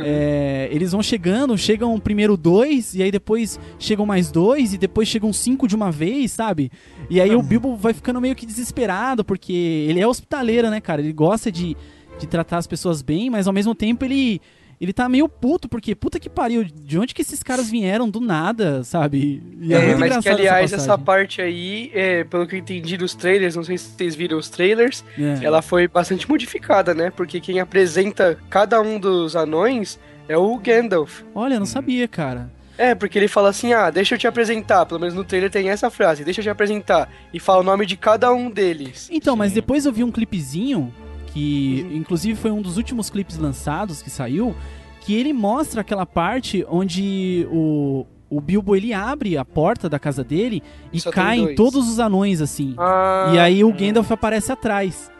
[0.00, 5.08] É, eles vão chegando, chegam primeiro dois, e aí depois chegam mais dois, e depois
[5.08, 6.70] chegam cinco de uma vez, sabe?
[7.10, 11.00] E aí o Bilbo vai ficando meio que desesperado, porque ele é hospitaleiro, né, cara?
[11.00, 11.76] Ele gosta de,
[12.18, 14.40] de tratar as pessoas bem, mas ao mesmo tempo ele.
[14.82, 18.18] Ele tá meio puto, porque puta que pariu, de onde que esses caras vieram do
[18.18, 19.40] nada, sabe?
[19.60, 21.04] E É, muito mas que aliás, essa, passagem.
[21.04, 24.48] parte aí, é, pelo que eu entendi dos trailers, não sei se vocês viram os
[24.48, 25.38] trailers, É.
[25.44, 27.12] ela foi bastante modificada, né?
[27.16, 31.22] Porque quem apresenta cada um dos anões é o Gandalf.
[31.32, 32.50] Olha, eu não sabia, cara.
[32.76, 35.68] É, porque ele fala assim, ah, deixa eu te apresentar, pelo menos no trailer tem
[35.68, 39.08] essa frase, deixa eu te apresentar, e fala o nome de cada um deles.
[39.12, 40.92] Então, mas depois eu vi um clipezinho,
[41.32, 44.54] que inclusive foi um dos últimos clipes lançados que saiu,
[45.00, 50.22] que ele mostra aquela parte onde o, o Bilbo ele abre a porta da casa
[50.22, 52.74] dele e Só caem todos os anões assim.
[52.78, 55.10] Ah, e aí o Gandalf aparece atrás.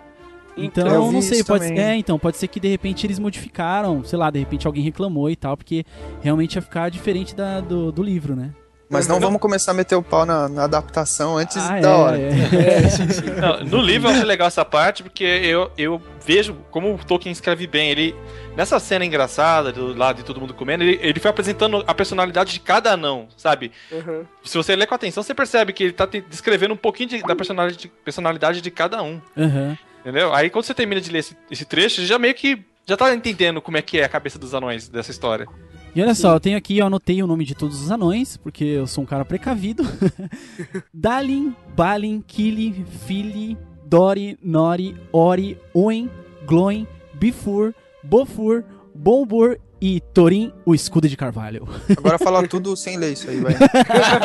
[0.57, 4.05] Então, Eu vi não sei, pode é, então pode ser que de repente eles modificaram,
[4.05, 5.85] sei lá, de repente alguém reclamou e tal, porque
[6.20, 8.51] realmente ia ficar diferente da, do, do livro, né?
[8.92, 11.92] Mas não vamos começar a meter o pau na, na adaptação antes Ah, da é,
[11.94, 12.18] hora.
[12.18, 13.40] é.
[13.40, 17.33] Não, no livro eu acho legal essa parte, porque eu, eu vejo como o Tolkien
[17.33, 17.90] escreve bem.
[17.90, 18.14] Ele,
[18.57, 22.52] nessa cena engraçada, do lado de todo mundo comendo, ele, ele foi apresentando a personalidade
[22.52, 23.72] de cada anão, sabe?
[23.90, 24.24] Uhum.
[24.44, 27.22] Se você ler com atenção, você percebe que ele tá te- descrevendo um pouquinho de-
[27.22, 29.76] da personalidade, personalidade de cada um, Aham.
[30.00, 30.33] entendeu?
[30.35, 33.14] Aí quando você termina de ler esse, esse trecho, você já meio que já tá
[33.14, 35.46] entendendo como é que é a cabeça dos anões dessa história.
[35.94, 38.64] E olha só, eu tenho aqui, eu anotei o nome de todos os anões, porque
[38.64, 39.85] eu sou um cara precavido.
[40.92, 46.09] Dalin, Balin, Kili, Fili, Dori, Nori, Ori, Oin,
[46.46, 51.68] Gloin, Bifur, Bofur, Bombur e Thorin, o escudo de carvalho.
[51.98, 53.55] Agora fala tudo sem ler isso aí, vai.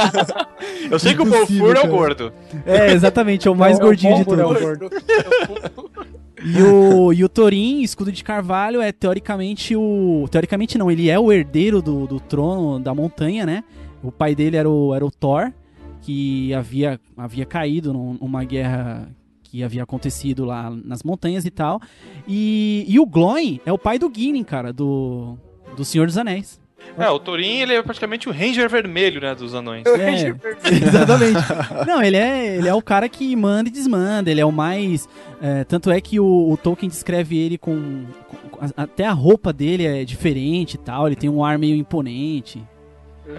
[0.90, 2.32] Eu sei que o Bolfur é o gordo.
[2.66, 4.62] É, exatamente, é o mais É o gordinho de Bombur, é o todos.
[4.64, 4.90] gordo.
[6.56, 10.26] E o, e o Thorin, escudo de carvalho, é teoricamente o.
[10.32, 13.64] Teoricamente não, ele é o herdeiro do, do trono da montanha, né?
[14.04, 15.52] O pai dele era o, era o Thor,
[16.02, 19.10] que havia, havia caído num- numa guerra
[19.44, 21.82] que havia acontecido lá nas montanhas e tal.
[22.28, 25.38] E, e o Gloin é o pai do Gimli, cara, do,
[25.76, 26.60] do Senhor dos Anéis.
[26.98, 29.84] É, o Thorin, ele é praticamente o Ranger vermelho, né, dos anões.
[29.86, 30.30] É,
[30.72, 31.40] exatamente.
[31.86, 35.08] Não, ele é, ele é o cara que manda e desmanda, ele é o mais.
[35.42, 38.06] é, tanto é que o, o Tolkien descreve ele com,
[38.52, 42.64] com- Até a roupa dele é diferente e tal, ele tem um ar meio imponente.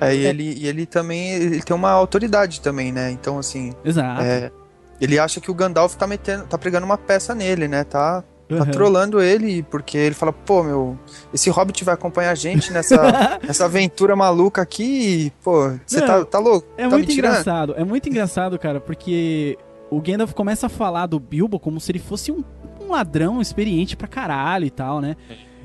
[0.01, 3.11] É, e ele, e ele também ele tem uma autoridade também, né?
[3.11, 4.21] Então, assim, Exato.
[4.21, 4.53] é,
[5.01, 7.85] ele acha que o Gandalf tá metendo, tá pregando uma peça nele, né?
[7.85, 8.71] Tá, tá Uhum.
[8.71, 10.99] trolando ele, porque ele fala, pô, meu,
[11.35, 12.97] esse Hobbit vai acompanhar a gente nessa,
[13.47, 16.67] nessa aventura maluca aqui e, pô, você tá, tá louco?
[16.77, 19.59] É tá muito engraçado, é muito engraçado, cara, porque
[19.91, 22.43] o Gandalf começa a falar do Bilbo como se ele fosse um,
[22.81, 25.15] um ladrão experiente pra caralho e tal, né?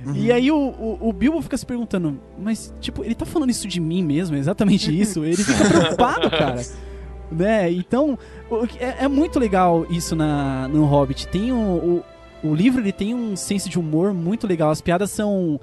[0.06, 0.16] Uhum.
[0.16, 3.66] E aí o, o, o Bilbo fica se perguntando, mas, tipo, ele tá falando isso
[3.68, 4.36] de mim mesmo?
[4.36, 5.24] É exatamente isso?
[5.24, 6.62] Ele fica preocupado, cara.
[7.32, 7.72] Né?
[7.72, 8.20] Então,
[8.80, 11.28] é, é muito legal isso na, no Hobbit.
[11.30, 12.04] Tem o,
[12.44, 14.72] o, livro, ele tem um senso de humor muito legal.
[14.72, 15.60] As piadas são...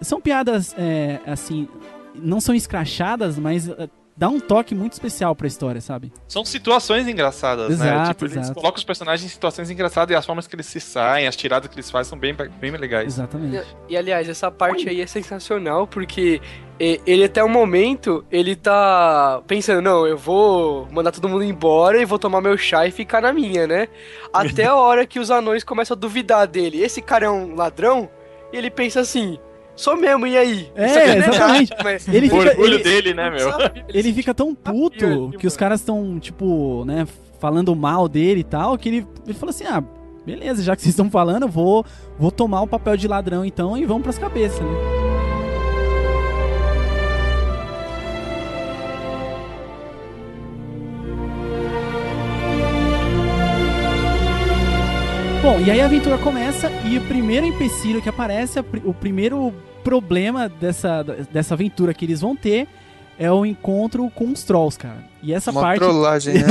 [0.00, 1.68] São piadas, é, assim,
[2.14, 6.12] não são escrachadas, mas é, dá um toque muito especial pra história, sabe?
[6.28, 7.86] São situações engraçadas, né?
[7.86, 8.54] Exato, Tipo, eles exato.
[8.54, 11.68] colocam os personagens em situações engraçadas e as formas que eles se saem, as tiradas
[11.68, 13.06] que eles fazem são bem, bem legais.
[13.14, 13.66] Exatamente.
[13.88, 16.40] E aliás, essa parte aí é sensacional porque
[16.78, 22.04] ele até o momento ele tá pensando, não, eu vou mandar todo mundo embora e
[22.04, 23.88] vou tomar meu chá e ficar na minha, né?
[24.32, 26.82] Até a hora que os anões começam a duvidar dele.
[26.82, 28.10] Esse cara é um ladrão?
[28.52, 29.38] E ele pensa assim,
[29.76, 30.70] sou mesmo, e aí?
[30.74, 31.74] É, não exatamente.
[32.08, 33.48] Ele O fica, orgulho ele, dele, né, meu?
[33.88, 37.06] Ele fica tão puto que os caras estão, tipo, né,
[37.38, 39.82] falando mal dele e tal, que ele, ele fala assim, ah,
[40.24, 41.84] beleza, já que vocês estão falando, eu vou,
[42.18, 45.01] vou tomar o papel de ladrão então e vamos pras cabeças, né?
[55.42, 59.52] Bom, e aí a aventura começa e o primeiro empecilho que aparece, o primeiro
[59.82, 61.02] problema dessa,
[61.32, 62.68] dessa aventura que eles vão ter
[63.18, 65.04] é o encontro com os trolls, cara.
[65.20, 65.80] E essa Uma parte.
[65.80, 66.46] trollagem, né?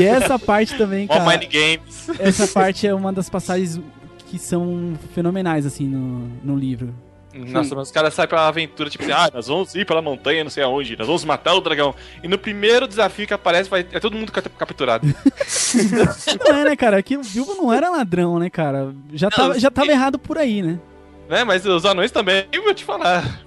[0.00, 1.30] e essa parte também, All cara.
[1.36, 2.08] Mind Games.
[2.20, 3.80] Essa parte é uma das passagens
[4.28, 6.94] que são fenomenais, assim, no, no livro.
[7.34, 10.44] Nossa, mas os caras saem pra aventura, tipo assim, ah, nós vamos ir pela montanha,
[10.44, 11.94] não sei aonde, nós vamos matar o dragão.
[12.22, 15.06] E no primeiro desafio que aparece, vai, é todo mundo cap- capturado.
[16.46, 17.02] Não é, né, cara?
[17.02, 18.94] Que o Bilbo não era ladrão, né, cara?
[19.12, 20.78] Já, tava, já tava errado por aí, né?
[21.28, 21.44] né?
[21.44, 23.40] Mas os anões também, eu vou te falar,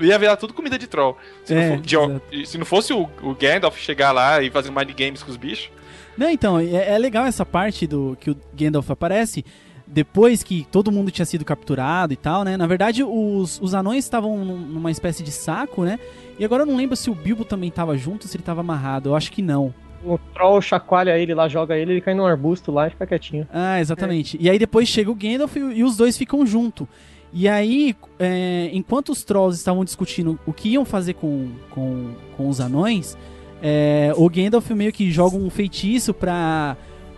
[0.00, 1.16] ia virar tudo comida de troll.
[1.44, 4.70] Se, É, não, for- de- se não fosse o, o Gandalf chegar lá e fazer
[4.70, 5.70] mind games com os bichos,
[6.16, 9.44] Não, então, é, é legal essa parte do que o Gandalf aparece
[9.86, 12.56] depois que todo mundo tinha sido capturado e tal, né?
[12.56, 15.98] Na verdade, os, os anões estavam num- numa espécie de saco, né?
[16.38, 18.60] E agora eu não lembro se o Bilbo também tava junto ou se ele tava
[18.60, 19.10] amarrado.
[19.10, 19.72] Eu acho que não.
[20.04, 23.46] O troll chacoalha ele lá, joga ele, ele cai num arbusto lá e fica quietinho.
[23.52, 24.36] Ah, exatamente.
[24.40, 26.88] E aí depois chega o Gandalf e, e os dois ficam junto.
[27.32, 32.48] E aí, é, enquanto os trolls estavam discutindo o que iam fazer com, com, com
[32.48, 33.16] os anões,
[33.62, 36.76] é, o Gandalf meio que joga um feitiço pra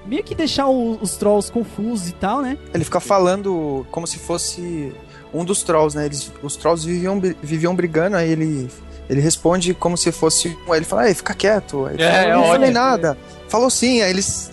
[0.09, 2.57] meio que deixar o- os trolls confusos e tal, né?
[2.75, 4.93] Ele fica falando como se fosse
[5.33, 6.07] um dos trolls, né?
[6.07, 8.69] Eles, os trolls viviam, viviam brigando, aí ele,
[9.09, 10.73] ele responde como se fosse um.
[10.73, 11.87] Aí ele fala, ei, fica quieto.
[11.87, 12.73] Aí ele É, fala, é não falei ótimo.
[12.73, 13.19] nada.
[13.49, 14.51] Falou sim, aí eles,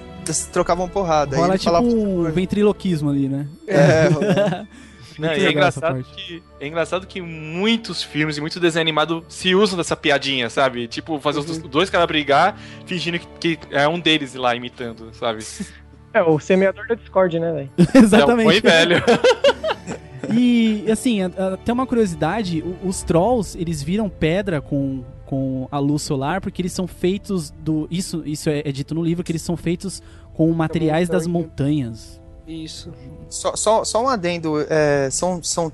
[0.52, 1.36] trocavam porrada.
[1.36, 3.48] aí Rola ele tipo falava, um ventriloquismo ali, né?
[3.68, 4.66] é.
[5.22, 9.78] Não, é engraçado, que, é engraçado que muitos filmes e muito desenho animado se usam
[9.78, 10.88] dessa piadinha, sabe?
[10.88, 15.44] Tipo, fazer os dois caras brigar, fingindo que, que é um deles lá imitando, sabe?
[16.14, 17.70] É, o semeador da Discord, né, velho?
[17.94, 18.58] Exatamente.
[18.58, 19.04] e velho.
[20.34, 25.78] E assim, a- a- tem uma curiosidade, os trolls, eles viram pedra com, com a
[25.78, 29.32] luz solar porque eles são feitos do isso isso é, é dito no livro que
[29.32, 30.02] eles são feitos
[30.34, 32.22] com materiais das montanhas.
[32.48, 32.92] Isso.
[33.30, 35.72] Só, só, só um adendo, é, são, são,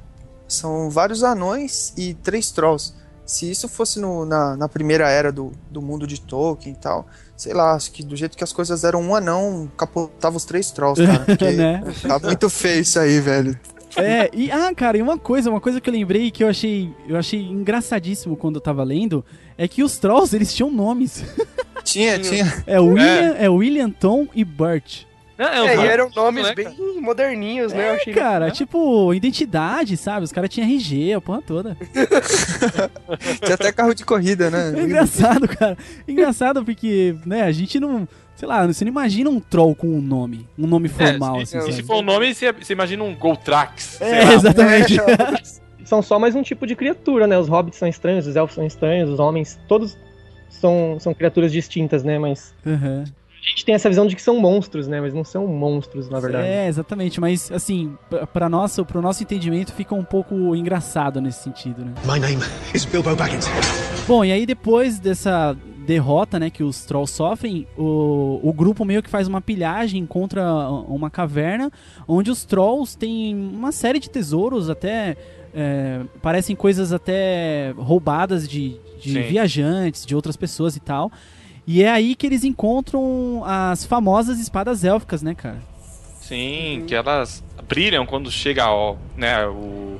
[0.47, 2.93] são vários anões e três trolls.
[3.25, 7.07] Se isso fosse no- na, na primeira era do, do mundo de Tolkien e tal,
[7.37, 10.71] sei lá, acho que do jeito que as coisas eram, um anão capotava os três
[10.71, 11.19] trolls, cara.
[11.25, 11.83] Porque né?
[12.07, 13.57] tá muito feio isso aí, velho.
[13.95, 16.93] É, e ah, cara, e uma coisa, uma coisa que eu lembrei que eu achei,
[17.07, 19.23] eu achei engraçadíssimo quando eu tava lendo,
[19.57, 21.23] é que os trolls, eles tinham nomes.
[21.83, 22.63] Tinha, tinha.
[22.65, 25.03] É William, é, William, Tom e Bert.
[25.41, 26.77] É, É, um e eram nomes né, bem cara?
[26.99, 27.89] moderninhos, né?
[27.89, 30.23] Eu achei Cara, tipo, identidade, sabe?
[30.23, 31.75] Os caras tinham RG, a porra toda.
[33.43, 34.73] Tinha até carro de corrida, né?
[34.77, 35.77] É engraçado, cara.
[36.07, 38.07] Engraçado porque, né, a gente não.
[38.35, 40.47] Sei lá, você não imagina um troll com um nome.
[40.57, 41.71] Um nome formal, É, assim.
[41.71, 44.01] se, for o nome, você, você imagina um Goltrax.
[44.01, 44.97] É, exatamente.
[45.85, 47.37] São só mais um tipo de criatura, né?
[47.37, 49.97] Os hobbits são estranhos, os elfos são estranhos, os homens, todos
[50.49, 52.17] são, são criaturas distintas, né?
[52.17, 53.03] Mas Aham.
[53.51, 55.01] A gente tem essa visão de que são monstros, né?
[55.01, 56.47] Mas não são monstros, na verdade.
[56.47, 57.19] É, exatamente.
[57.19, 57.97] Mas, assim,
[58.31, 61.93] pra nosso, pro nosso entendimento fica um pouco engraçado nesse sentido, né?
[62.05, 62.41] My name
[62.73, 63.47] is Bilbo Baggins.
[64.07, 69.03] Bom, e aí depois dessa derrota, né, que os trolls sofrem, o, o grupo meio
[69.03, 71.69] que faz uma pilhagem contra uma caverna,
[72.07, 75.17] onde os trolls têm uma série de tesouros, até
[75.53, 81.11] é, parecem coisas até roubadas de, de viajantes, de outras pessoas e tal.
[81.71, 85.59] E é aí que eles encontram as famosas espadas élficas, né, cara?
[86.19, 89.97] Sim, que elas brilham quando chega ó, né, o,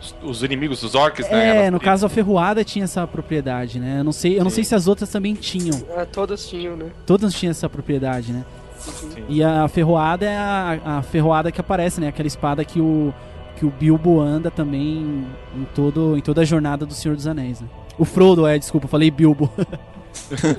[0.00, 1.66] os, os inimigos dos orcs, né?
[1.66, 3.98] É, no caso a ferroada tinha essa propriedade, né?
[3.98, 5.82] Eu não sei, eu não sei se as outras também tinham.
[5.96, 6.86] Ah, todas tinham, né?
[7.04, 8.44] Todas tinham essa propriedade, né?
[8.78, 9.24] Sim.
[9.28, 12.06] E a ferroada é a, a ferroada que aparece, né?
[12.06, 13.12] Aquela espada que o,
[13.56, 15.26] que o Bilbo anda também
[15.56, 17.66] em, todo, em toda a jornada do Senhor dos Anéis, né?
[17.98, 19.50] O Frodo, é, desculpa, eu falei Bilbo.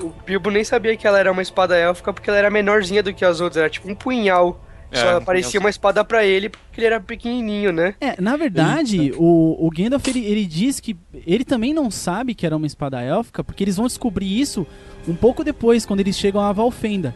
[0.02, 3.12] O Bilbo nem sabia que ela era uma espada élfica porque ela era menorzinha do
[3.12, 4.64] que as outras, era tipo um punhal.
[4.92, 7.94] É, Só parecia uma espada pra ele porque ele era pequenininho, né?
[8.00, 12.44] É, na verdade, o, o Gandalf, ele, ele diz que ele também não sabe que
[12.44, 14.66] era uma espada élfica, porque eles vão descobrir isso
[15.06, 17.14] um pouco depois, quando eles chegam a Valfenda.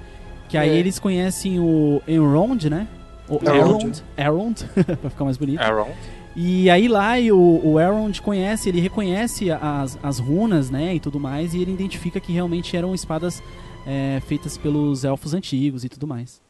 [0.49, 0.75] Que aí É.
[0.77, 2.87] eles conhecem o Elrond, né?
[3.29, 4.03] O Elrond.
[4.17, 4.63] Elrond,
[5.01, 5.59] pra ficar mais bonito.
[5.61, 5.89] Aaron.
[6.37, 11.21] E aí lá o, o Elrond conhece, ele reconhece as, as runas, né, e tudo
[11.21, 13.43] mais, e ele identifica que realmente eram espadas
[13.87, 16.43] é, feitas pelos elfos antigos e tudo mais.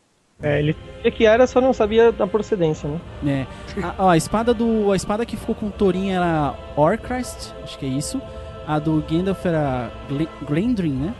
[0.42, 3.46] É, ele sabia que era, só não sabia da procedência, né?
[3.76, 3.82] É.
[3.82, 7.78] A, ó, a espada do a espada que ficou com o Thorin era Orcrest, acho
[7.78, 8.20] que é isso.
[8.66, 11.14] A do Gandalf era Gle- Glendrin, né?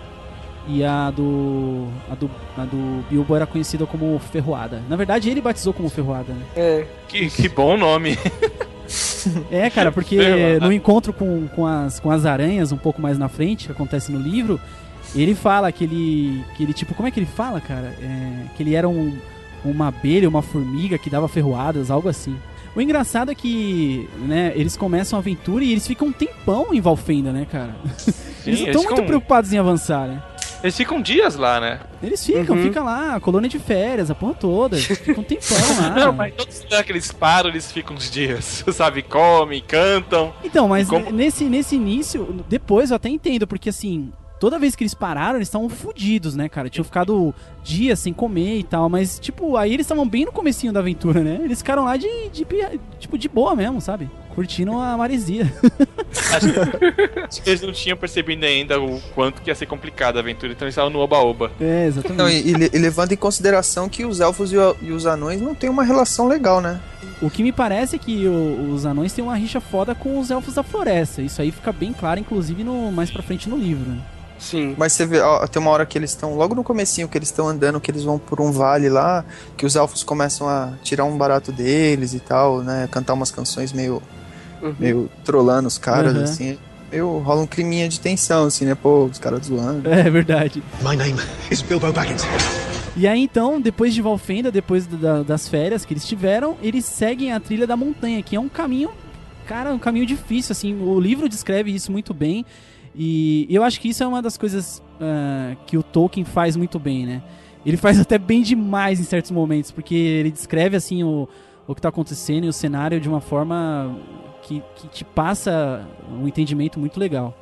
[0.66, 4.82] E a do, a do a do Bilbo era conhecida como Ferroada.
[4.88, 6.42] Na verdade, ele batizou como Ferroada, né?
[6.56, 6.86] É.
[7.06, 8.18] Que, que bom nome.
[9.50, 10.66] É, cara, porque Ferroada.
[10.66, 14.12] no encontro com, com, as, com as aranhas, um pouco mais na frente, que acontece
[14.12, 14.60] no livro,
[15.14, 16.44] ele fala que ele.
[16.54, 17.94] Que ele, tipo, como é que ele fala, cara?
[18.00, 19.16] É, que ele era um,
[19.64, 22.36] uma abelha, uma formiga que dava ferroadas, algo assim.
[22.76, 26.80] O engraçado é que, né, eles começam a aventura e eles ficam um tempão em
[26.80, 27.74] Valfenda, né, cara?
[27.96, 30.22] Sim, eles estão muito preocupados em avançar, né?
[30.62, 31.80] Eles ficam dias lá, né?
[32.02, 32.62] Eles ficam, Uhum.
[32.62, 34.76] fica lá, colônia de férias, a porra toda.
[34.76, 35.90] Ficam um tempão lá.
[35.90, 39.02] Não, mas todos os que eles param, eles ficam uns dias, sabe?
[39.02, 40.32] Comem, cantam.
[40.42, 44.82] Então, mas Como- nesse, nesse início, depois eu até entendo, porque assim, toda vez que
[44.82, 46.68] eles pararam, eles estavam fudidos, né, cara?
[46.68, 50.72] Tinham ficado dias sem comer e tal, mas, tipo, aí eles estavam bem no comecinho
[50.72, 51.40] da aventura, né?
[51.42, 52.46] Eles ficaram lá de, de,
[53.00, 54.08] tipo, de boa mesmo, sabe?
[54.34, 55.50] Curtindo a maresia.
[56.34, 60.52] Acho que, eles não tinham percebido ainda o quanto que ia ser complicada a aventura,
[60.52, 61.50] então eles estavam no oba-oba.
[61.60, 62.18] É, exatamente.
[62.18, 65.06] Não, e, e le- e levando em consideração que os elfos e, o- e os
[65.06, 66.80] anões não têm uma relação legal, né?
[67.22, 70.30] O que me parece é que o- os anões têm uma rixa foda com os
[70.30, 71.22] elfos da floresta.
[71.22, 73.92] Isso aí fica bem claro, inclusive, no, mais pra frente no livro.
[74.50, 74.74] Sim.
[74.78, 77.28] Mas você vê, ó, tem uma hora que eles estão, logo no comecinho, que eles
[77.28, 79.24] estão andando, que eles vão por um vale lá,
[79.56, 82.88] que os elfos começam a tirar um barato deles e tal, né?
[82.90, 84.02] Cantar umas canções meio,
[84.62, 84.74] Uhum.
[84.78, 86.22] meio trollando os caras, Uhum.
[86.24, 86.58] assim.
[86.92, 88.74] Meio rola um climinha de tensão, assim, né?
[88.74, 89.88] Pô, os caras zoando.
[89.90, 90.62] É verdade.
[90.82, 91.18] My name
[91.50, 92.22] is Bilbo Baggins.
[92.96, 97.32] E aí então, depois de Valfenda, depois da- das férias que eles tiveram, eles seguem
[97.32, 98.90] a trilha da montanha, que é um caminho,
[99.46, 100.80] cara, um caminho difícil, assim.
[100.80, 102.46] O livro descreve isso muito bem.
[102.94, 106.78] E eu acho que isso é uma das coisas ah, que o Tolkien faz muito
[106.78, 107.22] bem, né?
[107.64, 111.28] Ele faz até bem demais em certos momentos, porque ele descreve assim o,
[111.66, 113.98] o que tá acontecendo e o cenário de uma forma
[114.42, 117.34] que, que te passa um entendimento muito legal.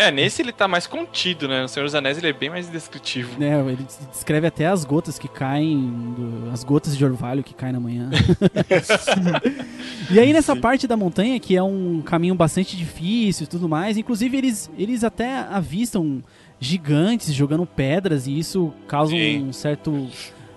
[0.00, 1.60] É, nesse ele tá mais contido, né?
[1.60, 3.38] No Senhor dos Anéis ele é bem mais descritivo.
[3.38, 3.60] né?
[3.60, 7.74] Ele des- descreve até as gotas que caem, do- as gotas de orvalho que caem
[7.74, 8.08] na manhã.
[10.10, 13.96] e aí nessa parte da montanha, que é um caminho bastante difícil e tudo mais,
[13.98, 16.22] inclusive eles, eles até avistam
[16.58, 19.44] gigantes jogando pedras e isso causa Sim.
[19.48, 20.08] um certo...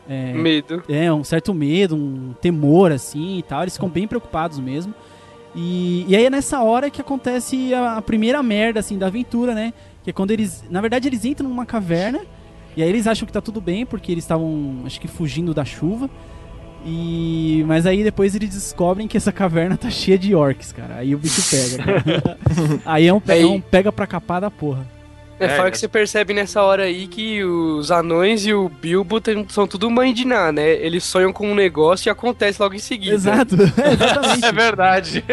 [0.07, 0.83] É, Medo.
[0.89, 3.61] é, um certo medo, um temor assim e tal.
[3.61, 4.93] Eles ficam bem preocupados mesmo.
[5.55, 9.53] E, e aí é nessa hora que acontece a, a primeira merda assim da aventura,
[9.53, 9.73] né?
[10.03, 12.19] Que é quando eles, na verdade, eles entram numa caverna
[12.75, 15.63] e aí eles acham que tá tudo bem porque eles estavam, acho que fugindo da
[15.63, 16.09] chuva.
[16.85, 20.95] E mas aí depois eles descobrem que essa caverna tá cheia de orcs, cara.
[20.95, 22.37] Aí o bicho pega.
[22.85, 24.85] aí é um, pe- é um pega pra capar da porra.
[25.39, 29.19] É, É, fora que você percebe nessa hora aí que os anões e o Bilbo
[29.19, 30.69] tem- são tudo mãe de Ná, né?
[30.73, 33.15] Eles sonham com um negócio e acontece logo em seguida.
[33.15, 33.55] Exato,
[33.91, 34.45] exatamente.
[34.45, 35.23] É verdade.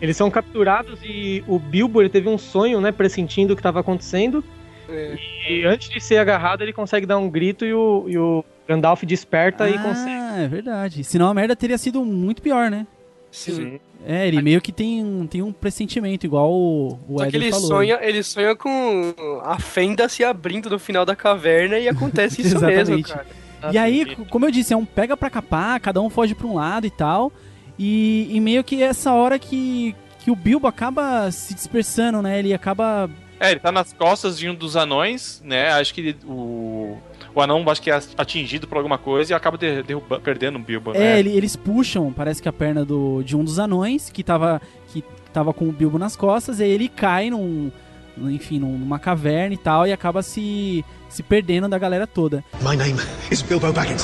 [0.00, 3.80] Eles são capturados e o Bilbo ele teve um sonho, né, pressentindo o que estava
[3.80, 4.42] acontecendo.
[4.88, 5.16] É.
[5.48, 9.02] E antes de ser agarrado, ele consegue dar um grito e o, e o Gandalf
[9.04, 10.10] desperta e consegue.
[10.10, 11.04] Ah, é verdade.
[11.04, 12.86] Senão a merda teria sido muito pior, né?
[13.32, 13.80] Sim.
[14.06, 17.50] É, ele meio que tem, um- tem um pressentimento, igual o, o Só que ele
[17.50, 17.66] falou.
[17.68, 19.14] sonha, ele sonha com
[19.44, 23.12] a fenda se abrindo no final da caverna e acontece isso mesmo, Exatamente.
[23.12, 23.26] cara.
[23.72, 26.54] E aí, como eu disse, é um pega pra capar, cada um foge pra um
[26.54, 27.32] lado e tal.
[27.78, 32.38] E, e meio que é essa hora que, que o Bilbo acaba se dispersando, né?
[32.40, 33.08] Ele acaba.
[33.40, 35.70] É, ele tá nas costas de um dos anões, né?
[35.70, 36.98] Acho que ele- o,
[37.34, 40.92] o anão acho que é atingido por alguma coisa e acaba derruba- perdendo o Bilbo,
[40.94, 41.18] É, né?
[41.20, 45.02] ele- eles puxam, parece que a perna do, de um dos anões que tava, que
[45.32, 47.70] tava com o Bilbo nas costas, e aí ele cai num.
[48.24, 52.44] Enfim, num- numa caverna e tal, e acaba se, se perdendo da galera toda.
[52.60, 54.02] My name is Bilbo Baggins.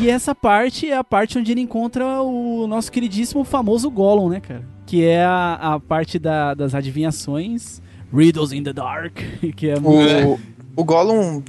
[0.00, 4.40] E essa parte é a parte onde ele encontra o nosso queridíssimo famoso Gollum, né,
[4.40, 4.64] cara?
[4.84, 7.80] Que é a, a parte da- das adivinhações.
[8.12, 9.16] Riddles in the Dark.
[9.54, 10.26] Que é muito.
[10.26, 10.40] O,
[10.76, 11.42] o Gollum,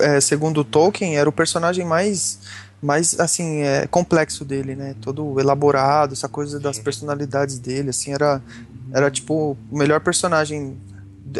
[0.00, 2.40] é, é, segundo o Tolkien, era o personagem mais,
[2.82, 4.94] mais assim, é, complexo dele, né?
[5.00, 8.42] Todo elaborado, essa coisa das personalidades dele, assim, era,
[8.92, 10.76] era tipo o melhor personagem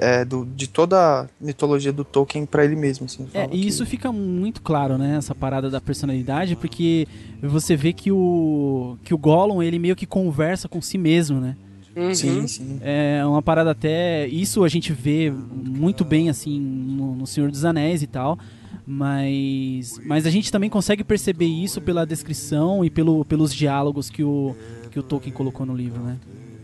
[0.00, 3.26] é, do, de toda a mitologia do Tolkien pra ele mesmo, assim.
[3.34, 5.16] É, e que- isso fica muito claro, né?
[5.18, 7.06] Essa parada da personalidade, porque
[7.42, 11.54] você vê que o, que o Gollum, ele meio que conversa com si mesmo, né?
[11.96, 12.14] Uhum.
[12.14, 12.80] Sim, sim.
[12.82, 14.26] É uma parada até.
[14.26, 18.38] Isso a gente vê muito bem, assim, no, no Senhor dos Anéis e tal.
[18.86, 20.00] Mas.
[20.04, 24.54] Mas a gente também consegue perceber isso pela descrição e pelo, pelos diálogos que o,
[24.90, 26.16] que o Tolkien colocou no livro, né?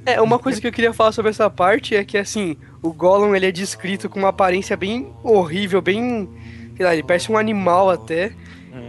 [0.04, 3.34] É, uma coisa que eu queria falar sobre essa parte é que, assim, o Gollum,
[3.34, 6.28] ele é descrito com uma aparência bem horrível, bem...
[6.76, 8.32] Sei lá, ele parece um animal até.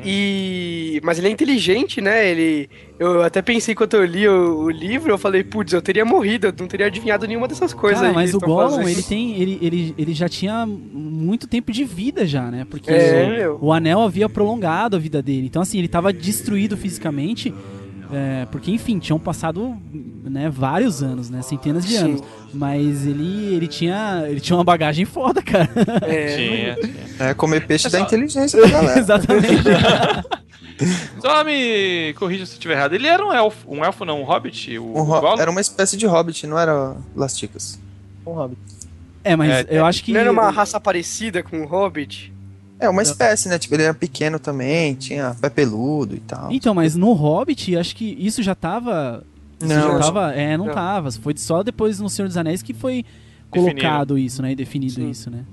[0.03, 0.99] E...
[1.03, 2.29] Mas ele é inteligente, né?
[2.29, 2.69] Ele...
[2.99, 6.47] Eu até pensei quando eu li o, o livro, eu falei, putz, eu teria morrido,
[6.47, 9.41] eu não teria adivinhado nenhuma dessas coisas Cara, aí mas o Gollum, ele tem.
[9.41, 12.65] Ele, ele, ele já tinha muito tempo de vida já, né?
[12.69, 15.47] Porque É, o, o anel havia prolongado a vida dele.
[15.47, 17.51] Então, assim, ele tava destruído fisicamente.
[18.11, 19.75] É, porque, enfim, tinham passado
[20.23, 21.41] né, vários anos, né?
[21.41, 22.03] Centenas de Sim.
[22.03, 22.21] anos.
[22.53, 25.69] Mas ele, ele, tinha, ele tinha uma bagagem foda, cara.
[26.01, 27.29] É, Tinha, tinha.
[27.29, 28.99] É comer peixe da inteligência da galera.
[28.99, 29.63] Exatamente.
[31.19, 32.93] Só me corrija se eu estiver errado.
[32.93, 33.67] Ele era um elfo.
[33.71, 34.77] Um elfo não, um hobbit?
[34.79, 37.79] O, Um ho- era uma espécie de hobbit, não era Lasticas.
[38.25, 38.59] Um hobbit.
[39.23, 40.11] É, mas É, eu acho que.
[40.11, 42.33] Não era uma raça parecida com o Hobbit?
[42.81, 43.59] É, uma espécie, né?
[43.59, 46.51] Tipo, ele era pequeno também, tinha pé peludo e tal.
[46.51, 49.23] Então, mas no Hobbit, acho que isso já tava.
[49.59, 50.33] Isso Não, já acho- tava.
[50.33, 50.73] É, não, não.
[50.73, 51.11] tava.
[51.11, 53.05] Foi só depois no Senhor dos Anéis que foi
[53.51, 53.79] Definiram.
[53.81, 54.51] colocado isso, né?
[54.53, 55.09] E definido Sim.
[55.11, 55.43] isso, né?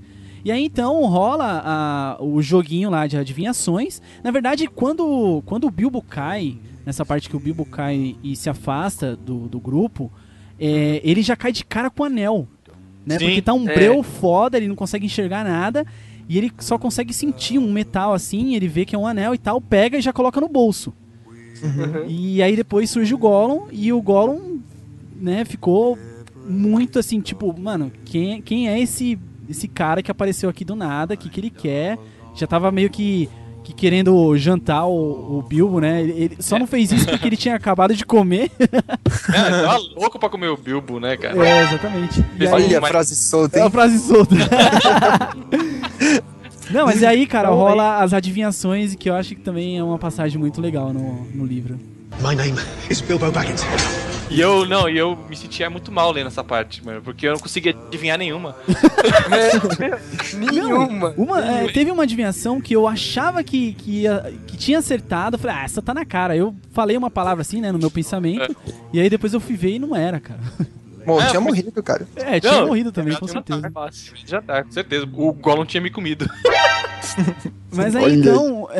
[0.43, 4.01] E aí então rola a- o joguinho lá de adivinhações.
[4.23, 8.49] Na verdade, quando, quando o Bilbo cai, nessa parte que o Bilbo cai e se
[8.49, 10.11] afasta do, do grupo,
[10.59, 12.47] é, ele já cai de cara com o anel.
[13.05, 13.19] né?
[13.19, 13.73] Sim, Porque tá um é.
[13.75, 15.85] breu foda, ele não consegue enxergar nada.
[16.29, 19.37] E ele só consegue sentir um metal assim, ele vê que é um anel e
[19.37, 20.93] tal, pega e já coloca no bolso.
[22.07, 24.59] E aí depois surge o Gollum e o Gollum,
[25.19, 25.97] né, ficou
[26.47, 29.19] muito assim, tipo, mano, quem, quem é esse
[29.49, 31.97] esse cara que apareceu aqui do nada, o que, que ele quer?
[32.35, 33.27] Já tava meio que,
[33.69, 36.01] que querendo jantar o, o Bilbo, né?
[36.01, 38.51] Ele, ele só não fez isso porque ele tinha acabado de comer.
[39.33, 41.47] É, tava louco pra comer o Bilbo, né, cara?
[41.47, 42.23] é, exatamente.
[42.39, 43.65] E aí- Olha a mas- frase solta, É hein?
[43.65, 44.35] uma frase solta.
[46.71, 50.39] Não, mas aí, cara, rola as adivinhações, que eu acho que também é uma passagem
[50.39, 51.79] muito legal no, no livro.
[52.17, 52.57] My name
[52.89, 53.61] is Bilbo Baggins.
[54.29, 57.31] E eu, não, e eu me sentia muito mal lendo essa parte, mano, porque eu
[57.33, 58.55] não conseguia adivinhar nenhuma.
[60.37, 61.13] Nenhuma.
[61.17, 65.35] Uma, é, teve uma adivinhação que eu achava que, que, ia- que tinha acertado.
[65.35, 66.35] Eu falei, ah, essa tá na cara.
[66.35, 68.55] Eu falei uma palavra assim, né, no meu pensamento.
[68.93, 70.39] E aí depois eu fui ver e não era, cara.
[71.09, 72.07] Bom, É, tinha mas- morrido, cara.
[72.15, 73.71] É, tinha Não, morrido também, já com certeza.
[73.71, 74.13] Fácil.
[74.25, 75.05] Já tá, com certeza.
[75.11, 76.29] O Gollum tinha me comido.
[77.71, 78.67] Mas aí então.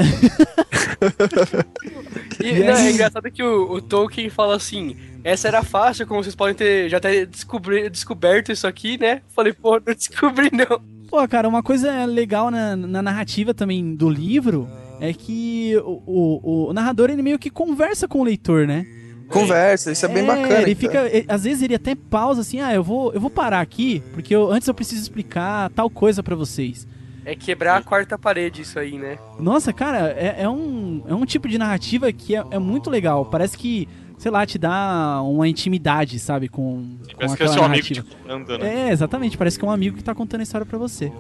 [2.42, 6.36] E, não, é engraçado que o, o Tolkien fala assim: essa era fácil, como vocês
[6.36, 9.22] podem ter já ter descobri, descoberto isso aqui, né?
[9.36, 10.80] Falei, pô, não descobri não.
[11.10, 14.70] Pô, cara, uma coisa legal na, na narrativa também do livro
[15.02, 18.86] é que o, o, o narrador ele meio que conversa com o leitor, né?
[19.30, 20.62] Conversa, isso é bem bacana.
[20.62, 20.82] Ele então.
[20.82, 24.02] fica, ele- às vezes ele até pausa assim, ah, eu vou, eu vou parar aqui,
[24.14, 26.88] porque eu, antes eu preciso explicar tal coisa pra vocês.
[27.26, 29.18] É quebrar a quarta parede isso aí, né?
[29.40, 33.24] Nossa, cara, é, é um, é um tipo de narrativa que é, é muito legal.
[33.26, 37.64] Parece que, sei lá, te dá uma intimidade, sabe, com, com Parece que é seu
[37.64, 38.02] amigo narrativa.
[38.02, 38.88] te contando, né?
[38.88, 41.12] É, exatamente, parece que é um amigo que tá contando a história pra você.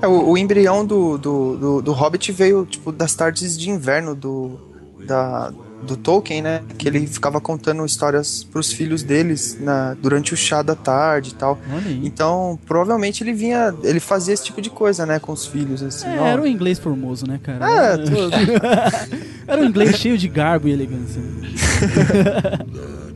[0.00, 4.14] É, o, o embrião do, do, do, do Hobbit veio, tipo, das tardes de inverno
[4.14, 4.58] do,
[5.06, 5.52] da,
[5.82, 6.62] do Tolkien, né?
[6.76, 11.34] Que ele ficava contando histórias pros filhos deles na, durante o chá da tarde e
[11.34, 11.58] tal.
[11.72, 12.00] Olha.
[12.02, 16.08] Então, provavelmente ele vinha, ele fazia esse tipo de coisa, né, com os filhos, assim.
[16.08, 17.70] É, era um inglês formoso, né, cara?
[17.70, 18.30] É, tudo.
[19.48, 21.22] Era um inglês cheio de garbo e elegância.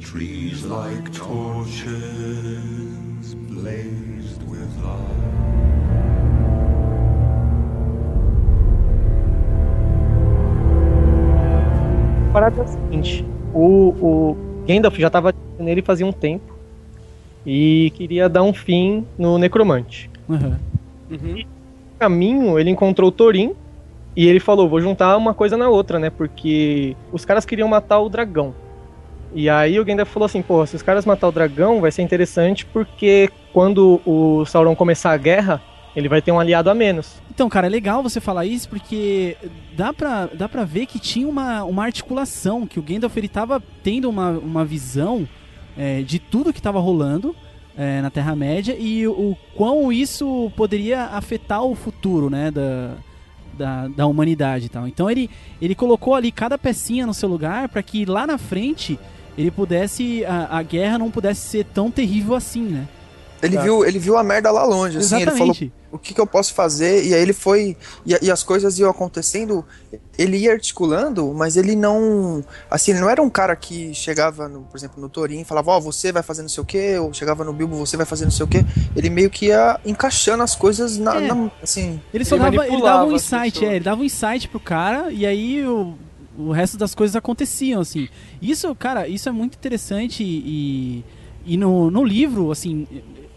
[0.00, 1.84] trees like torches
[3.50, 5.41] blazed with light.
[12.32, 16.56] Parada é a seguinte: o, o Gandalf já tava nele fazia um tempo
[17.46, 20.10] e queria dar um fim no necromante.
[20.28, 20.58] Aham.
[21.10, 21.36] Uhum.
[21.36, 23.54] No caminho, ele encontrou o Thorin
[24.16, 26.10] e ele falou: Vou juntar uma coisa na outra, né?
[26.10, 28.54] Porque os caras queriam matar o dragão.
[29.34, 32.02] E aí o Gandalf falou assim: Pô, se os caras matar o dragão, vai ser
[32.02, 35.60] interessante porque quando o Sauron começar a guerra,
[35.94, 37.20] ele vai ter um aliado a menos.
[37.30, 39.36] Então, cara, é legal você falar isso porque
[39.76, 43.62] dá pra, dá pra ver que tinha uma, uma articulação, que o Gandalf ele tava
[43.82, 45.28] tendo uma, uma visão
[45.76, 47.34] é, de tudo que tava rolando
[47.76, 52.94] é, na Terra-média e o, o quão isso poderia afetar o futuro, né, da,
[53.56, 54.88] da, da humanidade e tal.
[54.88, 55.28] Então ele,
[55.60, 58.98] ele colocou ali cada pecinha no seu lugar para que lá na frente
[59.36, 62.88] ele pudesse, a, a guerra não pudesse ser tão terrível assim, né?
[63.42, 63.62] Ele, Tá.
[63.62, 65.72] viu, ele viu a merda lá longe, assim, ele falou, Exatamente.
[65.90, 67.04] o que, que eu posso fazer?
[67.04, 67.76] E aí ele foi.
[68.06, 69.64] E, e as coisas iam acontecendo,
[70.16, 72.44] ele ia articulando, mas ele não.
[72.70, 75.72] Assim, ele não era um cara que chegava, no, por exemplo, no Torin e falava,
[75.72, 78.24] ó, você vai fazer não sei o quê, ou chegava no Bilbo, você vai fazer
[78.24, 78.64] não sei o quê.
[78.94, 81.16] Ele meio que ia encaixando as coisas na.
[81.16, 81.26] É.
[81.26, 82.00] na- assim.
[82.14, 84.60] Ele só Ele dava, ele dava um as insight, é, ele dava um insight pro
[84.60, 85.94] cara e aí o,
[86.38, 88.08] o resto das coisas aconteciam, assim.
[88.40, 91.04] Isso, cara, isso é muito interessante e,
[91.44, 92.86] e no, no livro, assim,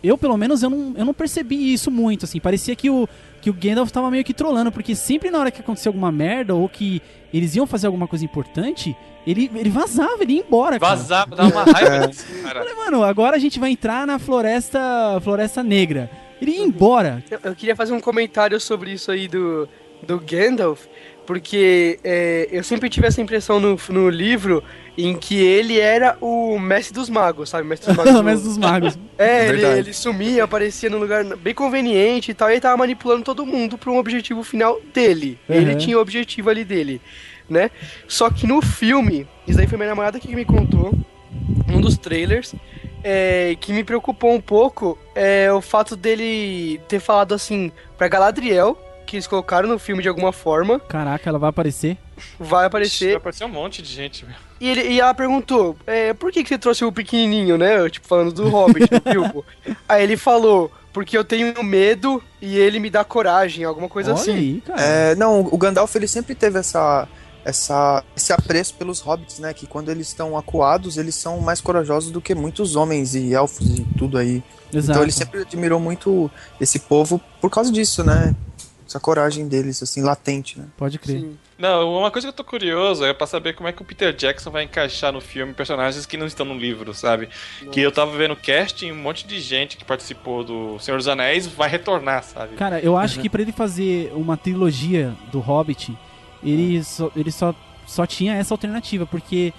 [0.06, 2.39] eu pelo menos eu não, eu não percebi isso muito, assim.
[2.39, 3.08] Parecia que o,
[3.41, 6.53] que o Gandalf tava meio que trolando, porque sempre na hora que acontecia alguma merda
[6.53, 7.01] ou que
[7.34, 8.95] eles iam fazer alguma coisa importante,
[9.26, 10.95] ele, ele vazava, ele ia embora, cara.
[10.95, 12.60] Vazava, dava uma raiva disso, cara.
[12.60, 14.80] Falei, mano, agora a gente vai entrar na floresta,
[15.22, 16.10] floresta negra.
[16.41, 17.24] Ele ia embora.
[17.30, 19.68] Eu, eu queria fazer um comentário sobre isso aí do,
[20.06, 20.86] do Gandalf,
[21.26, 24.63] porque é, eu sempre tive essa impressão no, no livro
[24.97, 27.67] em que ele era o mestre dos magos, sabe?
[27.67, 28.21] Mestre dos magos.
[28.23, 28.99] Mestre dos magos.
[29.17, 29.80] É, ele, Verdade.
[29.80, 33.78] ele sumia, aparecia num lugar bem conveniente e tal, e ele tava manipulando todo mundo
[33.78, 35.38] para um objetivo final dele.
[35.49, 35.55] Uhum.
[35.55, 37.01] Ele tinha o objetivo ali dele,
[37.49, 37.71] né?
[38.07, 40.93] Só que no filme, isso aí foi minha namorada que me contou,
[41.67, 42.53] um dos trailers,
[43.03, 48.78] é, que me preocupou um pouco é o fato dele ter falado assim pra Galadriel,
[49.06, 51.97] que eles colocaram no filme de alguma forma, Caraca, ela vai aparecer.
[52.39, 54.36] vai Vai aparecer, aparecer um monte de gente, meu.
[54.60, 57.89] e, ele- e ela perguntou, é, por que, que você trouxe o pequenininho, né?
[57.89, 59.45] Tipo, falando do Hobbit, do Bilbo.
[59.88, 64.20] Aí ele falou, porque eu tenho medo e ele me dá coragem, alguma coisa Olha
[64.22, 64.34] assim.
[64.36, 64.82] aí, cara.
[64.82, 67.08] É, não, o Gandalf ele sempre teve essa
[67.43, 69.53] essa, esse apreço pelos hobbits, né?
[69.53, 73.68] Que quando eles estão acuados, eles são mais corajosos do que muitos homens e elfos
[73.78, 74.41] e tudo aí.
[74.74, 74.91] Exato.
[74.97, 78.34] Então ele sempre admirou muito esse povo por causa disso, né?
[78.96, 80.68] Essa coragem deles, assim, latente, né?
[80.78, 81.20] Pode crer.
[81.20, 81.38] Sim.
[81.60, 84.14] Não, uma coisa que eu tô curioso é pra saber como é que o Peter
[84.14, 87.28] Jackson vai encaixar no filme personagens que não estão no livro, sabe?
[87.74, 91.46] Que eu tava vendo casting, um monte de gente que participou do Senhor dos Anéis
[91.46, 92.56] vai retornar, sabe?
[92.56, 95.98] Cara, eu acho que pra ele fazer uma trilogia do Hobbit,
[96.41, 97.54] ele só, ele só,
[97.86, 99.54] só tinha essa alternativa, porque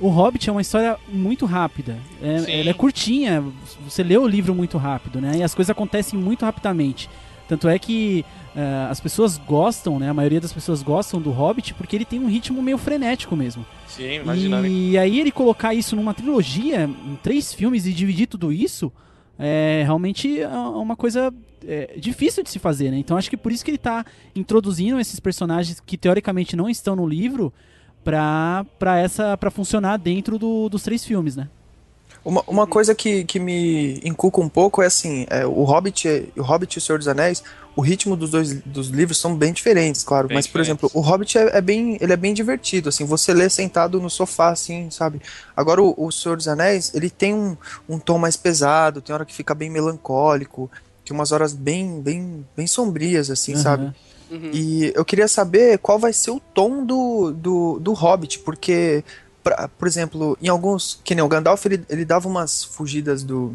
[0.00, 1.98] o Hobbit é uma história muito rápida.
[2.22, 3.44] É, ela é curtinha,
[3.84, 5.32] você lê o livro muito rápido, né?
[5.36, 7.10] E as coisas acontecem muito rapidamente.
[7.48, 8.24] Tanto é que
[8.54, 10.10] eh, as pessoas gostam, né?
[10.10, 13.64] A maioria das pessoas gostam do Hobbit porque ele tem um ritmo meio frenético mesmo.
[13.86, 14.56] Sim, imagina.
[14.68, 18.92] E aí ele colocar isso numa trilogia, em três filmes e dividir tudo isso,
[19.38, 21.32] é realmente é uma coisa
[21.66, 22.98] é, difícil de se fazer, né?
[22.98, 24.04] Então acho que por isso que ele tá
[24.36, 27.52] introduzindo esses personagens que teoricamente não estão no livro
[28.04, 28.64] pra,
[28.98, 31.48] essa, pra funcionar dentro do- dos três filmes, né?
[32.28, 36.42] Uma, uma coisa que, que me inculca um pouco é assim, é, o Hobbit, o
[36.42, 37.42] Hobbit e o Senhor dos Anéis,
[37.74, 40.28] o ritmo dos dois dos livros são bem diferentes, claro.
[40.28, 40.84] Bem mas, por diferentes.
[40.84, 44.10] exemplo, o Hobbit é, é bem, ele é bem divertido, assim, você lê sentado no
[44.10, 45.22] sofá, assim, sabe?
[45.56, 47.56] Agora o, o Senhor dos Anéis, ele tem um,
[47.88, 50.70] um tom mais pesado, tem hora que fica bem melancólico,
[51.06, 53.62] tem umas horas bem, bem, bem sombrias, assim, Aham.
[53.62, 53.94] sabe?
[54.30, 54.50] Uhum.
[54.52, 59.02] E eu queria saber qual vai ser o tom do, do, do Hobbit, porque,
[59.48, 61.00] pra- por exemplo, em alguns.
[61.04, 63.52] Que nem o Gandalf, ele, ele dava umas fugidas do,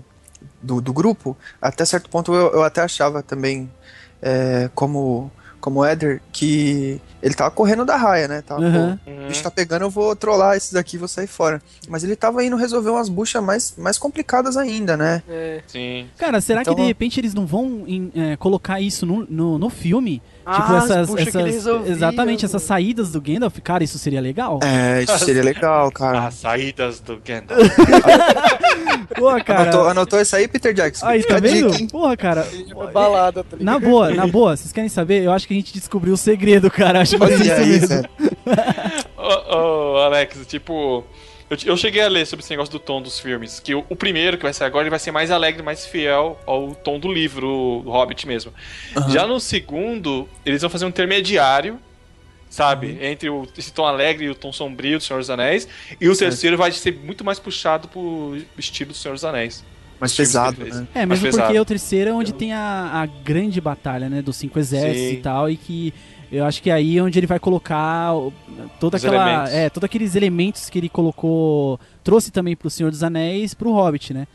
[0.61, 1.37] do, do grupo.
[1.61, 3.69] Até certo ponto eu, eu até achava também,
[4.21, 8.41] é, como, como Eder, que ele tava correndo da raia, né?
[8.41, 8.99] Tava, Aham.
[9.03, 9.25] pô, Uhum.
[9.25, 11.61] o bicho tá pegando, eu vou trollar esses daqui, vou sair fora.
[11.87, 15.23] Mas ele tava indo resolver umas buchas mais, mais complicadas ainda, né?
[15.29, 15.61] É.
[15.67, 16.07] Sim.
[16.17, 19.57] Cara, será Então- que de repente eles não vão em- é, colocar isso no, no,
[19.57, 20.21] no filme?
[20.43, 21.09] Tipo, Ah, as essas.
[21.37, 24.59] ele essas exatamente, essas saídas do Gandalf, cara, isso seria legal?
[24.63, 26.27] É, isso seria legal, cara.
[26.27, 27.59] As saídas do Gandalf.
[29.15, 29.61] Pô, cara.
[29.63, 31.05] Anotou, anotou isso aí, Peter Jackson?
[31.05, 31.87] Aí, tá dica, vendo?
[31.91, 32.47] Porra, cara.
[32.93, 33.57] Balada, tá?
[33.59, 35.23] Na boa, na boa, vocês querem saber?
[35.23, 37.01] Eu acho que a gente descobriu o segredo, cara.
[37.01, 37.43] Acho que Olha isso
[37.89, 37.93] mesmo.
[38.47, 39.03] é.
[39.17, 41.03] Ô, ô, Alex, tipo.
[41.53, 43.59] Eu, eu cheguei a ler sobre esse negócio do tom dos filmes.
[43.59, 46.39] Que o, o primeiro, que vai ser agora, ele vai ser mais alegre, mais fiel
[46.45, 48.51] ao tom do livro, do Hobbit mesmo.
[49.09, 51.79] Já no segundo, eles vão fazer um intermediário,
[52.49, 52.97] sabe?
[53.01, 55.67] Entre o, esse tom alegre e o tom sombrio do Senhor dos Anéis.
[55.99, 59.63] E o terceiro vai ser muito mais puxado pro estilo do Senhor dos Anéis.
[59.99, 60.87] Mais pesado, né?
[60.93, 61.61] É, Mais mesmo porque pesado.
[61.61, 64.21] o terceiro é onde tem a, a grande batalha, né?
[64.21, 65.13] Dos cinco exércitos Sim.
[65.13, 65.93] e tal, e que
[66.33, 68.11] eu acho que é aí onde ele vai colocar
[68.79, 69.23] toda Os aquela.
[69.29, 69.53] elementos.
[69.53, 71.79] É, todos aqueles elementos que ele colocou.
[72.03, 74.27] Trouxe também pro Senhor dos Anéis pro Hobbit, né?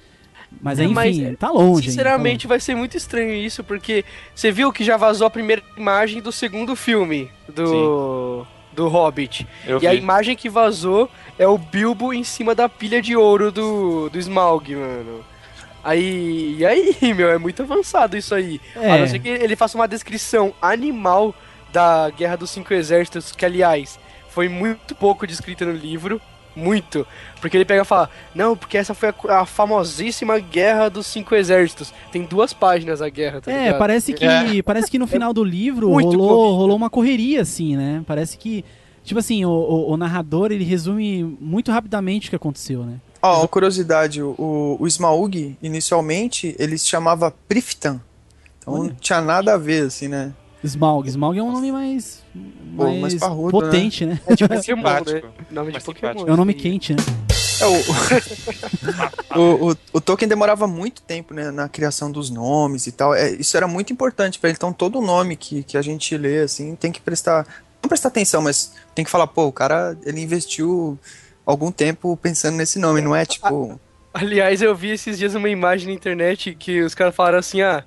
[0.62, 1.80] Mas É, aí, mas, enfim, tá longe.
[1.80, 4.02] ainda, Sinceramente, vai ser muito estranho isso, porque
[4.34, 9.46] você viu que já vazou a primeira imagem do segundo filme do, do Hobbit.
[9.66, 9.98] Eu e a vi.
[9.98, 14.74] imagem que vazou é o Bilbo em cima da pilha de ouro do, do Smaug,
[14.74, 15.22] mano.
[15.84, 18.58] Aí, e aí, meu, é muito avançado isso aí.
[18.72, 18.90] tá bom.
[18.92, 19.00] A É.
[19.00, 21.34] não ser que ele faça uma descrição animal
[21.72, 23.98] da Guerra dos Cinco Exércitos, que aliás
[24.30, 26.20] foi muito pouco descrita no livro.
[26.56, 27.06] Muito.
[27.40, 31.34] Porque ele pega e fala: Não, porque essa foi a, a famosíssima Guerra dos Cinco
[31.36, 31.94] Exércitos.
[32.10, 33.78] Tem duas páginas a guerra, tá É, ligado?
[33.78, 34.60] parece que, É.
[34.64, 36.56] parece que no final do livro muito rolou, corrido.
[36.56, 38.02] rolou uma correria, assim, né?
[38.06, 38.64] Parece que,
[39.04, 42.96] tipo assim, o, o- o narrador ele resume muito rapidamente o que aconteceu, né?
[43.22, 48.00] Ó, uma curiosidade, o, o Smaug, inicialmente, ele se chamava Priftan.
[48.58, 48.82] Então Olha.
[48.88, 50.32] não tinha nada a ver, assim, né?
[50.62, 51.08] Smaug.
[51.08, 52.22] Smaug é um nome mais,
[52.76, 54.20] Pô, mais, mais parrudo, potente, né?
[54.26, 54.98] É tipo Pokémon, né?
[54.98, 55.28] Simpático.
[55.50, 56.26] Nome de Pokémon.
[56.26, 57.02] É um nome quente, né?
[57.60, 62.92] É, o, o, o, o Tolkien demorava muito tempo né, na criação dos nomes e
[62.92, 63.14] tal.
[63.14, 64.56] É, isso era muito importante pra ele.
[64.56, 67.46] Então, todo nome que, que a gente lê, assim, tem que prestar.
[67.82, 70.98] Não prestar atenção, mas tem que falar, pô, o cara ele investiu
[71.46, 73.80] algum tempo pensando nesse nome, não é tipo.
[74.12, 77.84] Aliás, eu vi esses dias uma imagem na internet que os caras falaram assim: ah,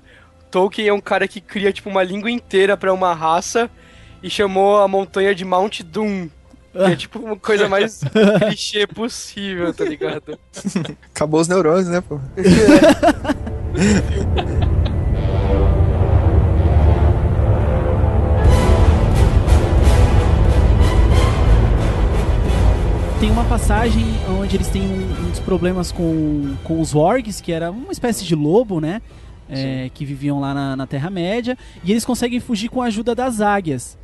[0.52, 3.70] Tolkien é um cara que cria tipo uma língua inteira pra uma raça
[4.22, 6.28] e chamou a montanha de Mount Doom.
[6.72, 8.00] Que é tipo uma coisa mais
[8.46, 10.38] clichê possível, tá ligado?
[11.14, 12.20] Acabou os neurônios, né, pô?
[23.20, 24.04] Tem uma passagem
[24.40, 28.34] onde eles têm um- uns problemas com, com os Wargs, que era uma espécie de
[28.34, 29.00] lobo, né?
[29.54, 31.56] É, que viviam lá na, na Terra-média.
[31.84, 33.98] E eles conseguem fugir com a ajuda das águias.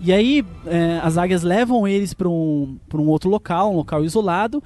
[0.00, 4.04] E aí é, as águias levam eles para um, pra um outro local, um local
[4.04, 4.62] isolado.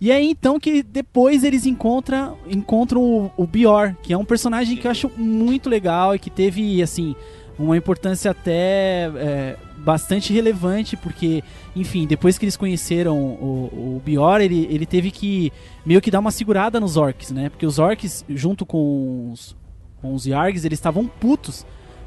[0.00, 4.76] E aí então que depois eles encontram, encontram o, o Bior, que é um personagem
[4.76, 7.14] que eu acho muito legal e que teve, assim,
[7.58, 11.42] uma importância até é, bastante relevante, porque,
[11.76, 15.52] enfim, depois que eles conheceram o, o Bior, ele, ele teve que
[15.84, 17.50] meio que dar uma segurada nos orcs, né?
[17.50, 19.54] Porque os orcs, junto com os,
[20.00, 21.66] com os Yargs, eles estavam putos,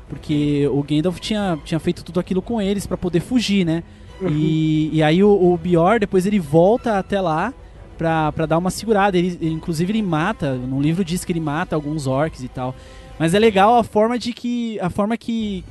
[0.10, 3.84] porque o Gandalf tinha, tinha feito tudo aquilo com eles para poder fugir, né?
[4.22, 7.54] E, e aí o, o Bior, depois ele volta até lá
[7.98, 9.18] pra, pra dar uma segurada.
[9.18, 12.76] Ele, ele, inclusive ele mata, no livro diz que ele mata alguns orcs e tal.
[13.20, 14.80] Mas é legal a forma de que.
[14.80, 15.64] a forma que,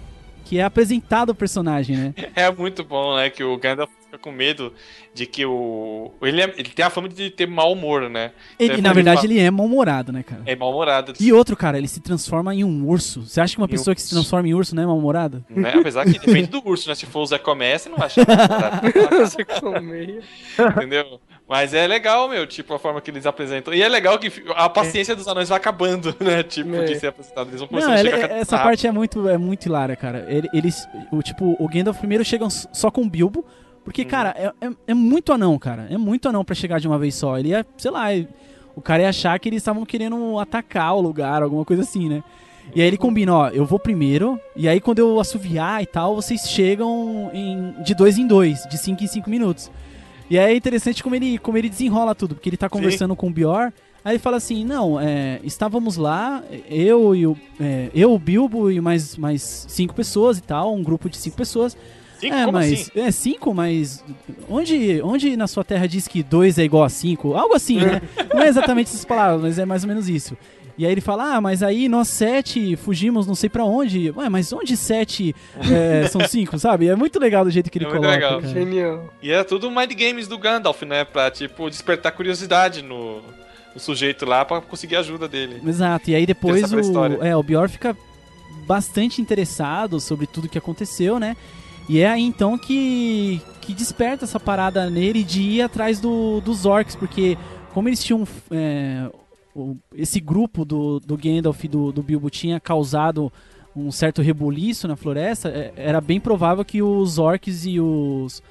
[0.44, 2.14] que é apresentado o personagem, né?
[2.34, 3.30] É muito bom, né?
[3.30, 4.72] Que o Gandalf fica com medo
[5.14, 6.12] de que o.
[6.20, 8.32] Ele, é- ele tem a fama de ter mau humor, né?
[8.58, 10.42] Ele, Então, na verdade, fala- ele é mal-humorado, né, cara?
[10.44, 11.14] é mal-humorado.
[11.18, 13.22] E outro, cara, ele se transforma em um urso.
[13.22, 15.42] Você acha que uma Em pessoa que se transforma em urso não é mal-humorada?
[15.48, 15.72] Né?
[15.74, 16.94] Apesar que depende do urso, né?
[16.94, 18.86] Se for o Zé Comece, não acha mal-humorado.
[20.76, 21.20] Entendeu?
[21.48, 23.74] Mas é legal, meu, tipo, a forma que eles apresentam.
[23.74, 26.42] E é legal que a paciência dos anões vai acabando, né?
[26.42, 26.84] Tipo, É.
[26.84, 27.48] de ser apresentado.
[27.48, 28.68] Eles vão começando Não, a ele- chegar cada vez essa rápido.
[28.70, 30.24] parte é muito, é muito hilária, cara.
[30.28, 33.44] Ele- Eles, o, tipo, o Gandalf primeiro chegam só com o Bilbo,
[33.82, 33.84] Uhum.
[33.84, 35.86] porque, cara, é, é, é muito anão, cara.
[35.90, 37.38] É muito anão pra chegar de uma vez só.
[37.38, 38.28] Ele ia, sei lá, ele-
[38.76, 42.22] o cara ia achar que eles estavam querendo atacar o lugar, alguma coisa assim, né?
[42.74, 46.14] E aí ele combina, ó, eu vou primeiro, e aí quando eu assoviar e tal,
[46.14, 49.70] vocês chegam em- de dois em dois, de cinco em cinco minutos.
[50.30, 53.26] E aí é interessante como ele, como ele desenrola tudo, porque ele tá conversando com
[53.26, 53.72] o Bior,
[54.04, 58.70] aí ele fala assim, não, é, estávamos lá, eu e o, é, eu, o Bilbo
[58.70, 61.76] e mais, mais cinco pessoas e tal, um grupo de cinco pessoas.
[62.22, 62.34] Cinco?
[62.34, 62.90] é, Como mas assim?
[63.00, 64.04] é cinco, mas
[64.48, 67.34] onde, onde na sua terra diz que dois é igual a cinco?
[67.34, 68.00] Algo assim, né?
[68.32, 70.36] Não é exatamente essas palavras, mas é mais ou menos isso.
[70.78, 74.10] E aí ele fala, ah, mas aí nós sete fugimos não sei pra onde.
[74.16, 75.34] Ué, mas onde sete
[75.70, 76.88] é, são cinco, sabe?
[76.88, 78.40] É muito legal do jeito que ele É muito coloca, legal.
[78.40, 78.52] cara.
[78.54, 79.12] Genial.
[79.22, 81.04] E é tudo mind games do Gandalf, né?
[81.04, 83.16] Pra, tipo, despertar curiosidade no,
[83.74, 85.60] no sujeito lá pra conseguir a ajuda dele.
[85.66, 86.78] Exato, e aí depois o,
[87.22, 87.94] é, o Bior fica
[88.66, 91.36] bastante interessado sobre tudo que aconteceu, né?
[91.88, 96.64] E é aí então que, que desperta essa parada nele de ir atrás do, dos
[96.64, 97.36] orcs, porque
[97.72, 98.26] como eles tinham.
[98.50, 99.10] é,
[99.94, 103.30] esse grupo do, do Gandalf e do, do Bilbo tinha causado
[103.76, 108.42] um certo rebuliço na floresta, é, era bem provável que os orcs e os.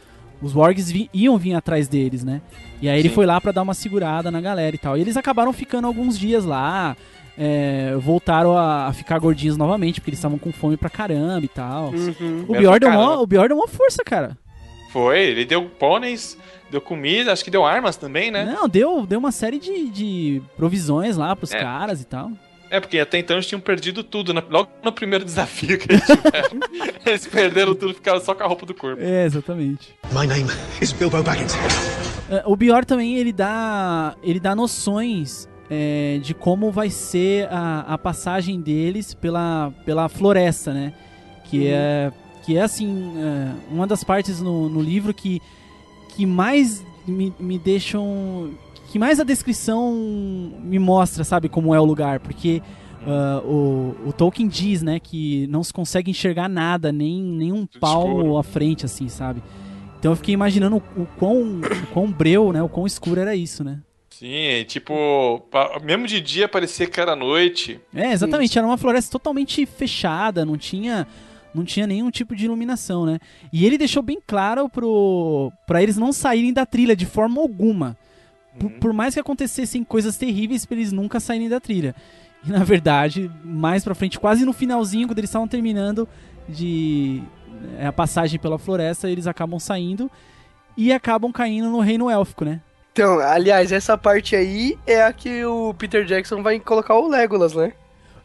[0.44, 2.42] Os wargs vi- iam vir atrás deles, né?
[2.82, 3.14] E aí ele Sim.
[3.16, 4.98] foi lá pra dar uma segurada na galera e tal.
[4.98, 6.98] E eles acabaram ficando alguns dias lá,
[7.38, 11.48] é, voltaram a, a ficar gordinhos novamente, porque eles estavam com fome pra caramba e
[11.48, 11.90] tal.
[11.92, 12.46] Uhum.
[12.48, 13.16] O Bior, deu caramba.
[13.18, 14.38] mó, o Bior deu uma força, cara.
[14.92, 16.38] Foi, ele deu pôneis,
[16.70, 18.44] deu comida, acho que deu armas também, né?
[18.44, 21.60] Não, deu, deu uma série de, de provisões lá pros É.
[21.60, 22.32] caras e tal.
[22.70, 24.34] É, porque até então eles tinham perdido tudo.
[24.34, 26.60] na- logo no primeiro desafio que eles tiveram.
[27.06, 29.02] eles perderam tudo, ficaram só com a roupa do corpo.
[29.02, 29.94] É, exatamente.
[30.12, 30.50] My name
[30.82, 31.54] is Bilbo Baggins.
[32.30, 37.80] É, O Bior também, ele dá, ele dá noções é, de como vai ser a,
[37.94, 40.92] a passagem deles pela, pela floresta, né?
[41.46, 42.12] Que é,
[42.44, 45.42] que é assim, é, uma das partes no, no livro que,
[46.10, 48.52] que mais me, me deixam...
[48.92, 49.94] Que mais a descrição
[50.62, 52.20] me mostra, sabe, como é o lugar.
[52.20, 52.62] Porque
[53.08, 57.66] ah, o, o Tolkien diz, né, que não se consegue enxergar nada, nem, nem um
[57.66, 59.42] palmo à frente, assim, sabe?
[59.98, 62.62] Então eu fiquei imaginando o, o quão, o quão breu, né?
[62.62, 63.80] O quão escuro era isso, né?
[64.22, 65.42] Sim, tipo,
[65.84, 67.80] mesmo de dia parecia que era noite.
[67.92, 68.56] É, exatamente.
[68.56, 71.08] Era uma floresta totalmente fechada, não tinha,
[71.56, 73.18] não tinha nenhum tipo de iluminação, né?
[73.52, 77.98] E ele deixou bem claro pro, pra eles não saírem da trilha de forma alguma.
[78.60, 78.80] Por, Uhum.
[78.80, 81.96] por mais que acontecessem coisas terríveis pra eles nunca saírem da trilha.
[82.46, 86.08] E na verdade, mais pra frente, quase no finalzinho, quando eles estavam terminando
[86.48, 87.24] de
[87.80, 90.12] é, a passagem pela floresta, eles acabam saindo
[90.78, 92.62] e acabam caindo no reino élfico, né?
[92.94, 97.54] Então, aliás, essa parte aí é a que o Peter Jackson vai colocar o Legolas,
[97.54, 97.74] né?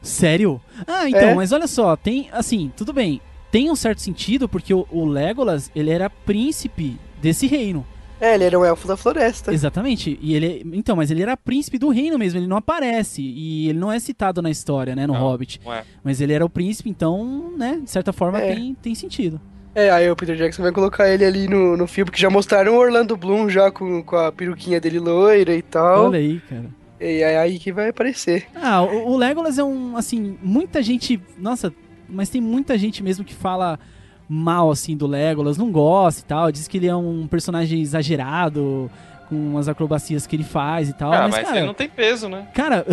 [0.03, 0.61] Sério?
[0.87, 1.35] Ah, então, É.
[1.35, 5.71] mas olha só, tem, assim, tudo bem, tem um certo sentido, porque o, o Legolas,
[5.75, 7.87] ele era príncipe desse reino.
[8.21, 9.53] É, ele era um elfo da floresta.
[9.53, 10.19] Exatamente.
[10.23, 13.79] E ele, então, mas ele era príncipe do reino mesmo, ele não aparece e ele
[13.79, 15.21] não é citado na história, né, no Não.
[15.21, 15.61] Hobbit.
[15.65, 15.85] Não é?
[16.03, 18.55] Mas ele era o príncipe, então, né, de certa forma É.
[18.55, 19.39] tem, tem sentido.
[19.77, 22.73] É, aí o Peter Jackson vai colocar ele ali no, no filme, que já mostraram
[22.73, 26.07] o Orlando Bloom já com, com a peruquinha dele loira e tal.
[26.07, 26.65] Olha aí, cara.
[26.99, 28.47] E é aí que vai aparecer.
[28.55, 31.71] Ah, o, o Legolas é um, assim, muita gente, nossa,
[32.09, 33.79] mas tem muita gente mesmo que fala
[34.27, 38.91] mal, assim, do Legolas, não gosta e tal, diz que ele é um personagem exagerado,
[39.29, 41.89] com as acrobacias que ele faz e tal, ah, mas, mas cara, ele não tem
[41.91, 42.49] peso, né?
[42.55, 42.87] cara,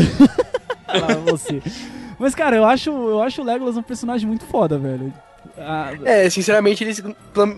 [0.90, 1.62] lá você.
[2.20, 5.14] Mas, cara, eu acho, eu acho o Legolas um personagem muito foda, velho.
[5.58, 7.02] Ah, É, sinceramente, eles,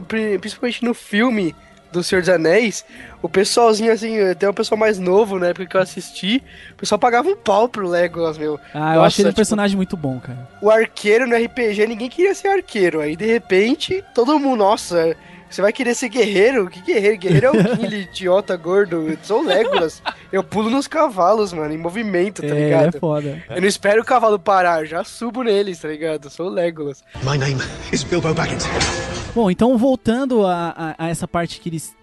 [0.07, 1.55] pri- principalmente no filme
[1.91, 2.85] do Senhor dos Anéis,
[3.21, 6.43] o pessoalzinho, assim, até um pessoal mais novo, na época que eu assisti,
[6.73, 8.59] o pessoal pagava um pau pro Legolas, meu.
[8.73, 10.45] Ah, eu Nossa, achei ele um tipo, personagem muito bom, cara.
[10.59, 12.99] O arqueiro no RPG, ninguém queria ser arqueiro.
[12.99, 15.15] Aí, de repente, todo mundo, nossa,
[15.55, 16.69] você vai querer ser guerreiro?
[16.69, 17.17] Que guerreiro?
[17.17, 19.07] Guerreiro é o Gimli, idiota, gordo.
[19.09, 20.01] Eu sou o Legolas.
[20.31, 22.99] Eu pulo nos cavalos, mano, em movimento, tá é, é ligado?
[22.99, 23.41] foda.
[23.49, 26.25] Eu não espero o cavalo parar, já subo neles, tá ligado?
[26.25, 27.03] Eu sou o Legolas.
[27.23, 27.61] My name
[27.93, 28.65] is Bilbo Baggins.
[29.33, 31.95] Bom, então voltando a, a- a essa parte que eles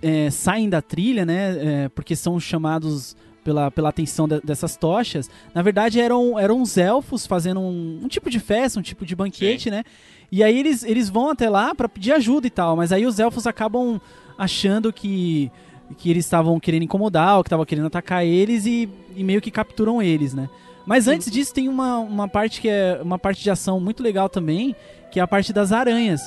[0.00, 1.84] é, saem da trilha, né?
[1.84, 5.30] é, porque são chamados pela, pela atenção de- dessas tochas.
[5.54, 9.14] Na verdade, eram, eram os elfos fazendo um, um tipo de festa, um tipo de
[9.14, 9.84] banquete, né?
[10.30, 12.76] E aí eles, eles vão até lá pra pedir ajuda e tal.
[12.76, 14.00] Mas aí os elfos acabam
[14.38, 15.50] achando que,
[15.96, 19.50] que eles estavam querendo incomodar, ou que estavam querendo atacar eles e, e meio que
[19.50, 20.48] capturam eles, né?
[20.84, 24.28] Mas antes disso tem uma, uma parte que é uma parte de ação muito legal
[24.28, 24.74] também,
[25.10, 26.22] que é a parte das aranhas.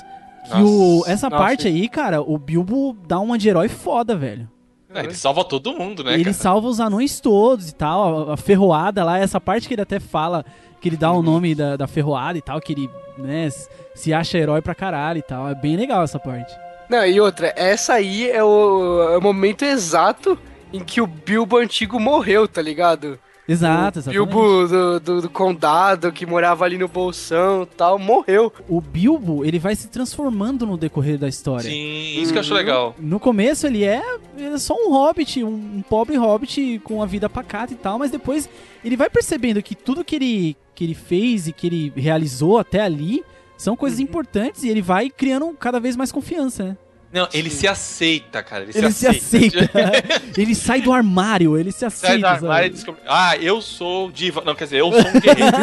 [0.45, 1.43] Que Nossa, o, essa nossa.
[1.43, 4.49] parte aí, cara, o Bilbo dá uma de herói foda, velho.
[4.93, 6.33] Ah, ele salva todo mundo, né, ele cara?
[6.33, 9.99] salva os anões todos e tal, a, a ferroada lá, essa parte que ele até
[9.99, 10.43] fala,
[10.79, 13.49] que ele dá o nome da, da ferroada e tal, que ele, né,
[13.95, 15.47] se acha herói pra caralho e tal.
[15.49, 16.53] É bem legal essa parte.
[16.89, 20.37] Não, e outra, essa aí é o, é o momento exato
[20.73, 23.19] em que o Bilbo antigo morreu, tá ligado?
[23.51, 24.25] Exato, o exatamente.
[24.27, 28.53] Bilbo do, do, do condado, que morava ali no Bolsão e tal, morreu.
[28.67, 31.69] O Bilbo, ele vai se transformando no decorrer da história.
[31.69, 32.95] Sim, isso que eu acho legal.
[32.99, 34.03] No começo ele é,
[34.37, 37.97] ele é só um hobbit, um, um pobre hobbit com a vida pacata e tal,
[37.97, 38.47] mas depois
[38.85, 42.81] ele vai percebendo que tudo que ele, que ele fez e que ele realizou até
[42.81, 43.23] ali
[43.57, 46.77] são coisas importantes e ele vai criando cada vez mais confiança, né?
[47.11, 48.63] Não, ele se aceita, cara.
[48.63, 49.69] Ele, Ele se aceita.
[50.37, 52.07] ele sai do armário, ele se aceita.
[52.07, 53.01] Sai do armário e descobre.
[53.07, 54.43] Ah, eu sou diva.
[54.45, 55.57] Não, quer dizer, eu sou um guerreiro.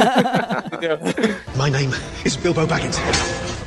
[1.57, 1.93] My name
[2.25, 2.97] is Bilbo Baggins.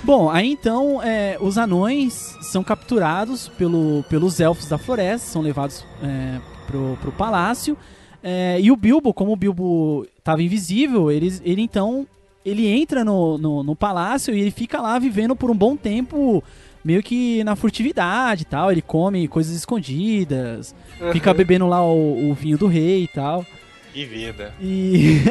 [0.03, 5.85] Bom, aí então é, os anões são capturados pelo, pelos elfos da floresta, são levados
[6.03, 7.77] é, pro, pro palácio.
[8.23, 12.07] é, e o Bilbo, como o Bilbo estava invisível, ele, ele então
[12.45, 16.43] ele entra no, no, no palácio e ele fica lá vivendo por um bom tempo,
[16.83, 18.71] meio que na furtividade e tal.
[18.71, 20.75] Ele come coisas escondidas,
[21.11, 23.45] fica bebendo lá o, o vinho do rei e tal.
[23.93, 24.53] Que vida.
[24.61, 25.21] E,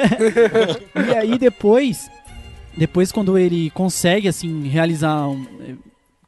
[1.09, 2.11] e aí depois,
[2.77, 5.75] depois quando ele consegue assim realizar um, eh,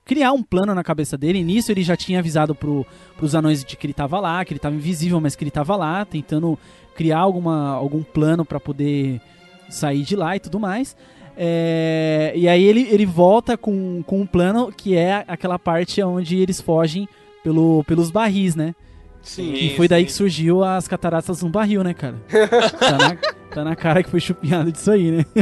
[0.05, 3.77] criar um plano na cabeça dele, nisso ele já tinha avisado pro, pros anões de
[3.77, 6.59] que ele tava lá, que ele tava invisível, mas que ele tava lá, tentando
[6.95, 9.21] criar alguma, algum plano pra poder
[9.69, 10.97] sair de lá e tudo mais.
[11.43, 16.37] É, e aí ele, ele volta com, com um plano que é aquela parte onde
[16.37, 17.09] eles fogem
[17.43, 18.75] pelo, pelos barris, né?
[19.23, 19.55] Sim.
[19.55, 22.17] E foi daí que surgiu as cataratas no barril, né, cara?
[22.79, 23.17] tá, na,
[23.55, 25.25] tá na cara que foi chupinhado disso aí, né?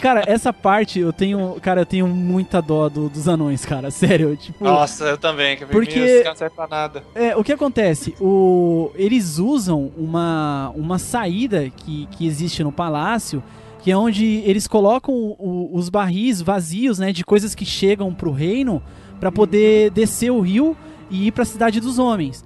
[0.00, 1.56] Cara, essa parte eu tenho.
[1.60, 3.90] Cara, eu tenho muita dó do- dos anões, cara.
[3.92, 4.34] Sério.
[4.34, 5.54] Tipo, Nossa, eu também.
[5.56, 7.02] Que Porque- não serve pra nada.
[7.14, 8.14] é, o que acontece?
[8.18, 13.42] O, eles usam uma, uma saída que, que existe no palácio,
[13.86, 18.32] que é onde eles colocam o- os barris vazios, né, de coisas que chegam pro
[18.32, 18.82] reino,
[19.20, 20.76] pra poder descer o rio
[21.08, 22.44] e ir pra cidade dos homens.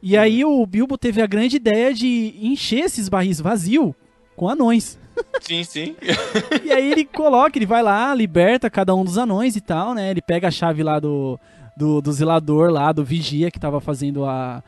[0.00, 3.92] E aí o Bilbo teve a grande ideia de encher esses barris vazios
[4.36, 4.96] com anões.
[5.40, 5.96] Sim, sim.
[6.64, 10.08] E aí ele coloca, ele vai lá, liberta cada um dos anões e tal, né?
[10.12, 11.36] Ele pega a chave lá do,
[11.76, 14.62] do, do zelador lá, do vigia que tava fazendo a,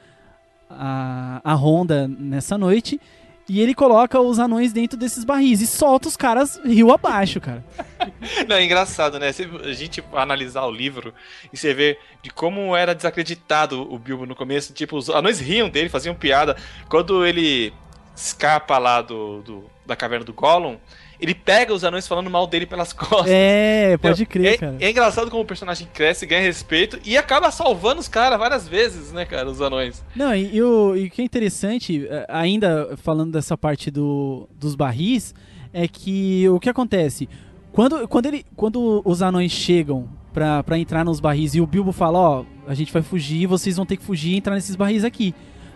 [0.69, 3.01] a, a ronda nessa noite.
[3.49, 7.65] E ele coloca os anões dentro desses barris e solta os caras rio abaixo, cara.
[8.47, 9.33] Não, é engraçado, né?
[9.33, 11.15] Se a gente analisar o livro
[11.53, 15.71] e você vê de como era desacreditado o Bilbo no começo, tipo, os anões riam
[15.71, 16.57] dele, faziam piada.
[16.91, 17.73] Quando ele
[18.15, 20.77] escapa lá do, do- da caverna do Gollum,
[21.21, 23.27] ele pega os anões falando mal dele pelas costas.
[23.29, 24.77] É, pode É, crer, cara.
[24.81, 29.13] é engraçado como o personagem cresce, ganha respeito e acaba salvando os caras várias vezes,
[29.13, 30.05] né, cara, os anões.
[30.15, 34.49] Não, e, e o e o que é interessante, eh, ainda falando dessa parte do,
[34.59, 35.35] dos barris,
[35.73, 37.29] é que o que acontece?
[37.73, 41.93] Quando, quando, ele, quando os anões chegam pra, pra entrar nos barris e o Bilbo
[41.93, 45.05] fala, ó, a gente vai fugir, vocês vão ter que fugir e entrar nesses barris
[45.05, 45.35] aqui.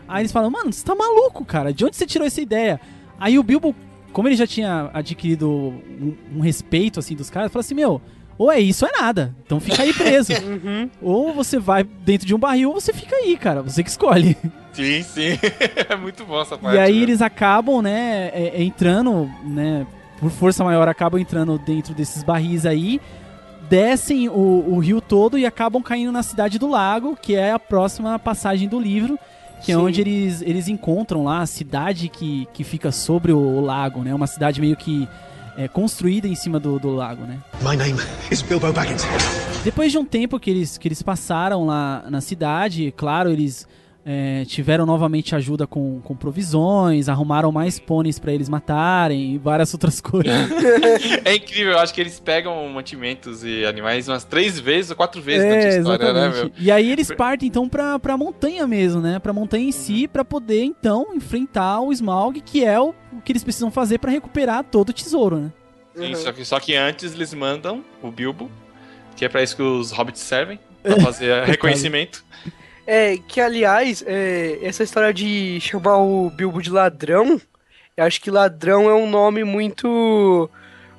[0.08, 2.80] Aí eles falam, mano, você tá maluco, cara, de onde você tirou essa ideia?
[3.20, 3.74] Aí o Bilbo,
[4.12, 8.00] como ele já tinha adquirido um, um respeito, assim, dos caras, fala assim, meu,
[8.38, 10.32] ou é isso ou é nada, então fica aí preso.
[11.00, 14.36] Ou você vai dentro de um barril ou você fica aí, cara, você que escolhe.
[14.72, 15.38] Sim, sim.
[15.88, 16.74] é muito bom essa parte.
[16.74, 17.02] E aí né?
[17.02, 19.86] eles acabam, né, é- é entrando, né,
[20.18, 23.00] por força maior, acabam entrando dentro desses barris aí,
[23.68, 27.58] descem o, o rio todo e acabam caindo na cidade do lago, que é a
[27.58, 29.18] próxima passagem do livro,
[29.62, 29.80] que é Sim.
[29.80, 34.14] onde eles, eles encontram lá a cidade que, que fica sobre o, o lago, né,
[34.14, 35.08] uma cidade meio que
[35.56, 37.38] é, construída em cima do, do lago, né.
[37.60, 37.98] My name
[38.30, 39.02] is Bilbo Baggins.
[39.64, 43.66] Depois de um tempo que eles, que eles passaram lá na cidade, claro, eles
[44.04, 49.72] é, tiveram novamente ajuda com, com provisões, arrumaram mais pôneis pra eles matarem e várias
[49.72, 50.32] outras coisas.
[51.24, 55.22] É incrível, eu acho que eles pegam mantimentos e animais umas três vezes ou quatro
[55.22, 56.52] vezes É, durante história, né, meu?
[56.58, 59.18] E aí eles partem então pra, pra montanha mesmo, né?
[59.18, 63.30] Pra montanha em si, pra poder então enfrentar o Smaug, que é o, o que
[63.30, 65.52] eles precisam fazer pra recuperar todo o tesouro, né?
[65.94, 68.50] Sim, só, que, só que antes eles mandam o Bilbo,
[69.14, 72.24] que é pra isso que os hobbits servem, pra fazer reconhecimento.
[72.86, 77.40] É, que aliás, é, essa história de chamar o Bilbo de ladrão,
[77.96, 80.48] eu acho que ladrão é um nome muito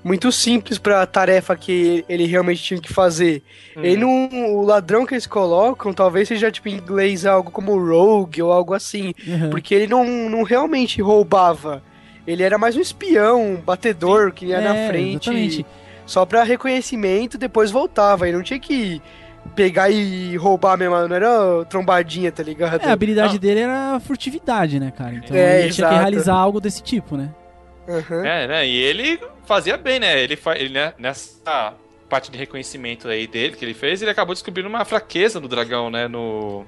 [0.04, 3.42] muito simples pra tarefa que ele realmente tinha que fazer.
[3.78, 8.42] Ele não, o ladrão que eles colocam, talvez seja tipo em inglês algo como rogue
[8.42, 9.50] ou algo assim, Uhum.
[9.50, 11.82] porque ele não, não realmente roubava.
[12.28, 15.66] Ele era mais um espião, um batedor que ia na É, frente exatamente.
[16.06, 18.28] só pra reconhecimento, depois voltava.
[18.28, 19.02] E não tinha que
[19.56, 22.82] pegar e roubar mesmo, não era trombadinha, tá ligado?
[22.82, 23.40] É, a habilidade Ah.
[23.40, 25.14] dele era furtividade, né, cara?
[25.16, 25.96] Então É, ele tinha que exato.
[25.96, 27.30] realizar algo desse tipo, né?
[27.88, 28.26] Aham.
[28.26, 28.68] É, né?
[28.68, 30.22] E ele fazia bem, né?
[30.22, 31.74] Ele, fa- ele né, nessa
[32.10, 35.90] parte de reconhecimento aí dele que ele fez, ele acabou descobrindo uma fraqueza do dragão,
[35.90, 36.08] né?
[36.08, 36.66] No.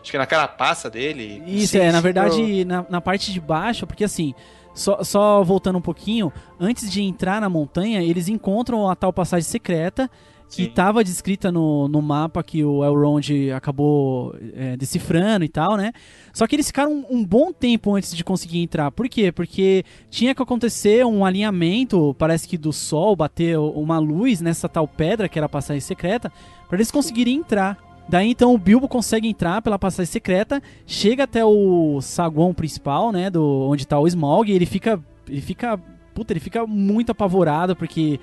[0.00, 1.42] Acho que na carapaça dele.
[1.46, 4.34] Isso, Sim, é, na verdade, na, na parte de baixo, porque assim,
[4.72, 9.44] só, só voltando um pouquinho, antes de entrar na montanha, eles encontram a tal passagem
[9.48, 10.08] secreta
[10.48, 15.92] que estava descrita no, no mapa que o Elrond acabou é, decifrando e tal, né?
[16.32, 18.90] Só que eles ficaram um, um bom tempo antes de conseguir entrar.
[18.90, 19.32] Por quê?
[19.32, 24.86] Porque tinha que acontecer um alinhamento, parece que do sol, bater uma luz nessa tal
[24.86, 26.32] pedra, que era a passagem secreta,
[26.68, 27.76] para eles conseguirem entrar.
[28.08, 33.28] Daí então o Bilbo consegue entrar pela passagem secreta, chega até o saguão principal, né,
[33.28, 35.76] do onde tá o Smaug, e ele fica ele fica,
[36.14, 38.20] puta, ele fica muito apavorado porque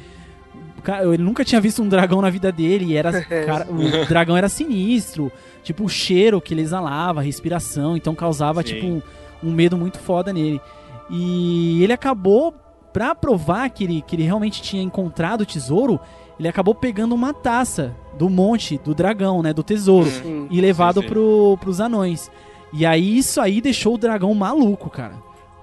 [0.84, 4.36] cara, ele nunca tinha visto um dragão na vida dele e era cara, o dragão
[4.36, 5.32] era sinistro,
[5.64, 8.68] tipo o cheiro que ele exalava, a respiração, então causava Sim.
[8.74, 9.02] tipo um,
[9.44, 10.62] um medo muito foda nele.
[11.10, 12.54] E ele acabou
[12.92, 16.00] pra provar que ele, que ele realmente tinha encontrado o tesouro,
[16.40, 20.48] ele acabou pegando uma taça do monte do dragão, né, do tesouro Sim.
[20.52, 21.08] e levado sim.
[21.08, 22.30] Pro, pros anões.
[22.72, 25.14] E aí isso aí deixou o dragão maluco, cara.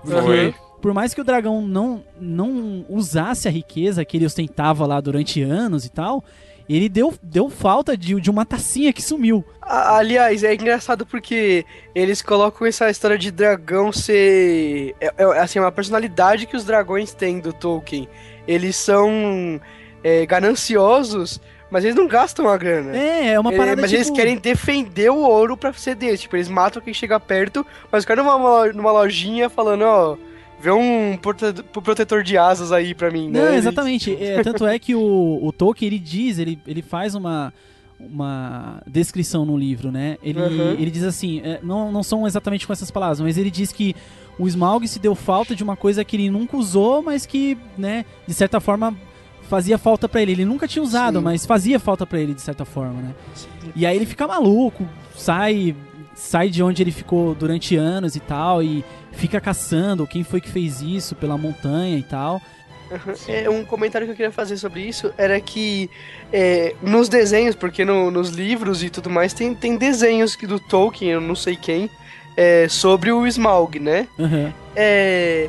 [0.04, 0.54] Foi.
[0.80, 5.42] Por mais que o dragão não, não usasse a riqueza que ele ostentava lá durante
[5.42, 6.24] anos e tal,
[6.68, 9.44] ele deu, deu falta de, de uma tacinha que sumiu.
[9.60, 11.64] Aliás, é engraçado porque
[11.94, 14.94] eles colocam essa história de dragão ser.
[15.00, 18.08] É, é, assim, uma personalidade que os dragões têm do Tolkien.
[18.48, 19.60] Eles são
[20.02, 22.96] é, gananciosos, mas eles não gastam a grana.
[22.96, 24.02] É, é uma É, parada mas tipo...
[24.02, 26.20] eles querem defender o ouro pra ser deles.
[26.22, 30.16] Tipo, eles matam quem chega perto, mas ficam numa, lo- numa lojinha falando, ó,
[30.60, 33.40] vê um prote- protetor de asas aí pra mim, né?
[33.40, 34.14] Não, exatamente.
[34.20, 37.52] É, tanto é que o, o Tolkien, ele diz, ele, ele faz uma,
[37.98, 40.16] uma descrição no livro, né?
[40.22, 40.72] Ele, Uhum.
[40.72, 43.94] ele diz assim, é, não, não são exatamente com essas palavras, mas ele diz que
[44.38, 48.04] o Smaug se deu falta de uma coisa que ele nunca usou, mas que, né,
[48.26, 48.96] de certa forma
[49.42, 50.32] fazia falta pra ele.
[50.32, 51.24] Ele nunca tinha usado, Sim.
[51.24, 53.14] mas fazia falta pra ele de certa forma, né?
[53.74, 54.86] E aí ele fica maluco,
[55.16, 55.74] sai
[56.14, 60.48] sai de onde ele ficou durante anos e tal e fica caçando quem foi que
[60.48, 62.40] fez isso pela montanha e tal.
[63.28, 65.88] É, um comentário que eu queria fazer sobre isso era que
[66.32, 70.58] é, nos desenhos, porque no- nos livros e tudo mais, tem, tem desenhos que do
[70.58, 71.88] Tolkien, eu não sei quem,
[72.36, 74.08] é, sobre o Smaug, né?
[74.18, 74.52] Aham.
[74.74, 75.48] É,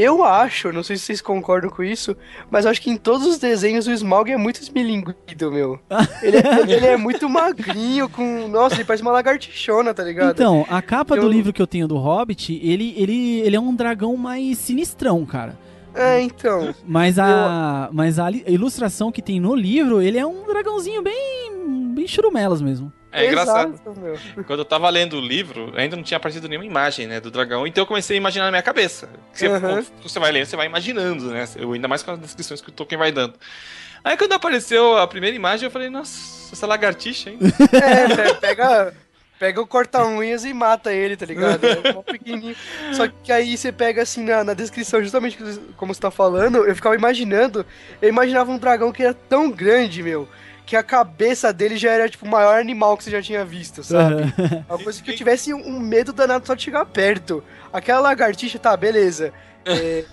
[0.00, 2.16] eu acho, não sei se vocês concordam com isso,
[2.50, 5.78] mas eu acho que em todos os desenhos o Smaug é muito esmilinguido, meu.
[6.22, 8.46] Ele é, ele é muito magrinho, com.
[8.48, 10.32] Nossa, ele parece uma lagartixona, tá ligado?
[10.32, 13.60] Então, a capa do Eu- livro que eu tenho do Hobbit, ele, ele, ele é
[13.60, 15.58] um dragão mais sinistrão, cara.
[15.94, 16.74] É, então.
[16.86, 21.02] Mas a, mas a li- a ilustração que tem no livro, ele é um dragãozinho
[21.02, 21.52] bem,
[21.94, 22.92] bem churumelas mesmo.
[23.10, 23.72] É engraçado.
[23.74, 24.44] Exato, meu.
[24.44, 27.66] Quando eu tava lendo o livro, ainda não tinha aparecido nenhuma imagem, né, do dragão,
[27.66, 29.08] então eu comecei a imaginar na minha cabeça.
[29.32, 29.84] Você, Uhum.
[30.02, 31.48] você vai lendo, você vai imaginando, né?
[31.56, 33.34] Eu, ainda mais com as descrições que o Tolkien vai dando.
[34.04, 37.38] Aí quando apareceu a primeira imagem, eu falei, nossa, essa lagartixa, hein?
[37.72, 38.94] É, pe- pega,
[39.38, 41.64] pega o corta-unhas e mata ele, tá ligado?
[41.66, 42.54] É mó pequenininho.
[42.92, 45.38] Só que aí você pega assim na, na descrição, justamente
[45.76, 47.64] como você tá falando, eu ficava imaginando,
[48.02, 50.28] eu imaginava um dragão que era tão grande, meu,
[50.68, 53.82] que a cabeça dele já era tipo o maior animal que você já tinha visto,
[53.82, 54.22] sabe?
[54.68, 57.42] Uma coisa que eu tivesse um medo danado só de chegar perto.
[57.72, 59.32] Aquela lagartixa, tá, beleza.
[59.64, 60.04] É,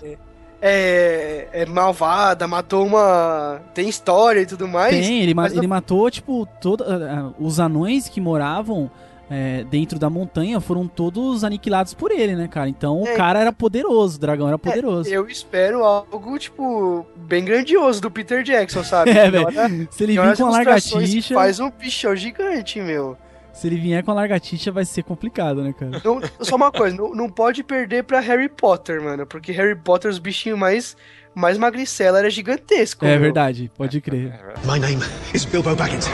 [0.62, 3.60] é, é malvada, matou uma.
[3.74, 4.96] tem história e tudo mais.
[4.96, 8.90] Tem, ele, ma- ele matou, tipo, toda, ah, os anões que moravam
[9.30, 12.68] é, dentro da montanha foram todos aniquilados por ele, né, cara?
[12.68, 13.12] Então É.
[13.12, 15.08] o cara era poderoso, o dragão era poderoso.
[15.08, 19.10] Eu espero algo, tipo, bem grandioso do Peter Jackson, sabe?
[19.16, 19.88] É, velho.
[19.90, 23.16] Se ele vir com a largatixa, Faz um bichão gigante, meu.
[23.56, 26.00] Se ele vier com a largatixa vai ser complicado, né, cara?
[26.04, 29.26] Não- só uma coisa, não, não pode perder pra Harry Potter, mano.
[29.26, 30.96] Porque Harry Potter, os bichinhos mais,
[31.34, 33.04] mais magricela era gigantesco.
[33.04, 33.20] É meu.
[33.20, 34.32] verdade, pode crer.
[34.64, 35.02] My name
[35.34, 36.06] is Bilbo Baggins.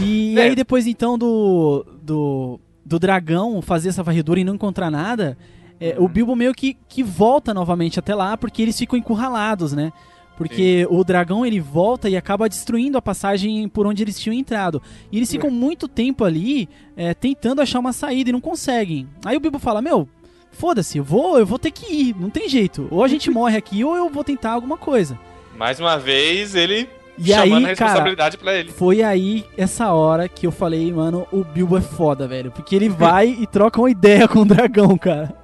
[0.00, 0.42] E É.
[0.42, 5.36] aí depois então do, do do dragão fazer essa varredura e não encontrar nada,
[5.78, 6.06] é, Uhum.
[6.06, 9.92] o Bilbo meio que, que volta novamente até lá porque eles ficam encurralados, né?
[10.38, 14.80] Porque o dragão ele volta e acaba destruindo a passagem por onde eles tinham entrado.
[15.10, 19.08] E eles ficam muito tempo ali é, tentando achar uma saída e não conseguem.
[19.24, 20.08] Aí o Bilbo fala: Meu,
[20.52, 22.86] foda-se, eu vou, eu vou ter que ir, não tem jeito.
[22.88, 25.18] Ou a gente morre aqui ou eu vou tentar alguma coisa.
[25.56, 28.70] Mais uma vez, ele E chamando aí, a cara, responsabilidade pra ele.
[28.70, 32.52] foi aí essa hora que eu falei, mano, o Bilbo é foda, velho.
[32.52, 35.34] Porque ele vai e troca uma ideia com o dragão, cara.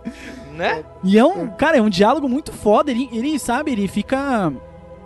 [0.57, 0.85] Né?
[1.03, 2.93] E é um, cara, é um diálogo muito foda.
[2.93, 4.53] Ele, ele sabe, ele fica.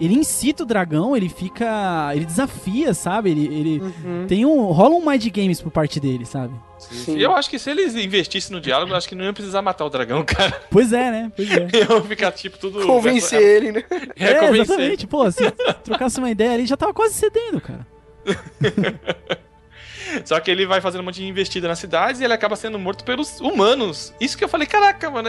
[0.00, 2.10] Ele incita o dragão, ele fica.
[2.14, 3.30] Ele desafia, sabe?
[3.30, 3.46] Ele.
[3.46, 4.26] ele Uhum.
[4.28, 4.66] tem um.
[4.66, 6.54] Rola um mind games por parte dele, sabe?
[6.78, 7.16] Sim.
[7.16, 9.60] E eu acho que se eles investissem no diálogo, eu acho que não ia precisar
[9.60, 10.60] matar o dragão, cara.
[10.70, 11.32] Pois é, né?
[11.34, 11.68] Pois é.
[11.90, 12.86] Iam ficar tipo tudo.
[12.86, 13.84] Convencer ele, né?
[14.16, 14.60] É, convencer.
[14.60, 15.06] exatamente.
[15.08, 15.50] Pô, se
[15.82, 17.84] trocasse uma ideia ali, já tava quase cedendo, cara.
[20.24, 22.78] Só que ele vai fazendo um monte de investida nas cidades e ele acaba sendo
[22.78, 24.12] morto pelos humanos.
[24.20, 25.28] Isso que eu falei, caraca, mano.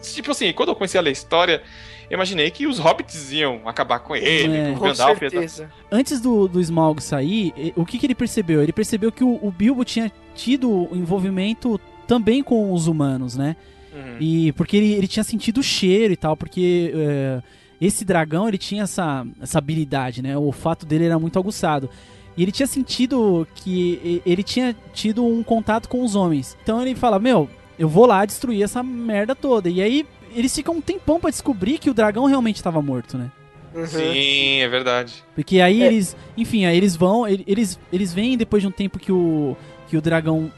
[0.00, 1.62] Tipo assim, quando eu comecei a ler a história,
[2.10, 4.64] eu imaginei que os hobbits iam acabar com ele, É.
[4.66, 5.70] que o Com Gandalf ia certeza.
[5.90, 8.62] Antes do, do Smaug sair, o que, que ele percebeu?
[8.62, 13.56] Ele percebeu que o, o Bilbo tinha tido envolvimento também com os humanos, né?
[13.94, 14.16] Uhum.
[14.20, 17.42] E porque ele, ele tinha sentido o cheiro e tal, porque é,
[17.80, 20.36] esse dragão ele tinha essa, essa habilidade, né?
[20.36, 21.88] O olfato dele era muito aguçado.
[22.36, 26.56] E ele tinha sentido que ele tinha tido um contato com os homens.
[26.62, 27.48] Então ele fala: Meu,
[27.78, 29.68] eu vou lá destruir essa merda toda.
[29.68, 33.30] E aí eles ficam um tempão pra descobrir que o dragão realmente estava morto, né?
[33.74, 33.86] Uhum.
[33.86, 35.24] Sim, é verdade.
[35.34, 35.86] Porque aí É.
[35.86, 39.56] eles, enfim, aí eles vão, ele- eles, eles veem depois de um tempo que o,
[39.88, 40.50] que o dragão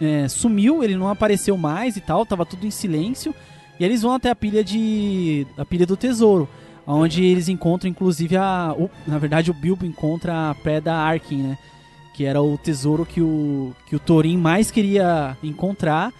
[0.00, 3.34] é, sumiu, ele não apareceu mais e tal, tava tudo em silêncio.
[3.78, 5.46] E aí eles vão até a pilha de.
[5.56, 6.48] a pilha do tesouro.
[6.86, 8.74] Onde eles encontram, inclusive, a.
[8.76, 11.58] o- na verdade, o Bilbo encontra a pedra Arkin, né?
[12.14, 16.12] Que era o tesouro que o, que o Thorin mais queria encontrar.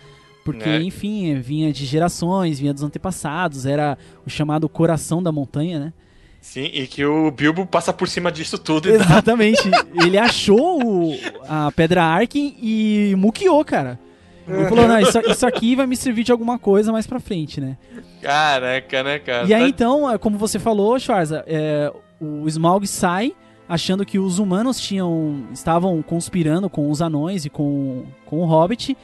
[0.52, 0.82] Porque, Né?
[0.82, 3.96] enfim, vinha de gerações, vinha dos antepassados, era
[4.26, 5.92] o chamado coração da montanha, né?
[6.40, 9.04] Sim, e que o Bilbo passa por cima disso tudo e dá.
[9.04, 9.62] Exatamente.
[10.02, 11.18] ele achou o-
[11.48, 13.98] a pedra Arkin e muqueou, cara.
[14.46, 17.60] Ele falou, não, isso, isso aqui vai me servir de alguma coisa mais pra frente,
[17.60, 17.76] né?
[18.22, 19.46] Caraca, né, cara?
[19.46, 23.32] E aí, Tá- então, é, como você falou, Schwarza, é, o Smaug sai
[23.68, 28.96] achando que os humanos tinham estavam conspirando com os anões e com, com o Hobbit.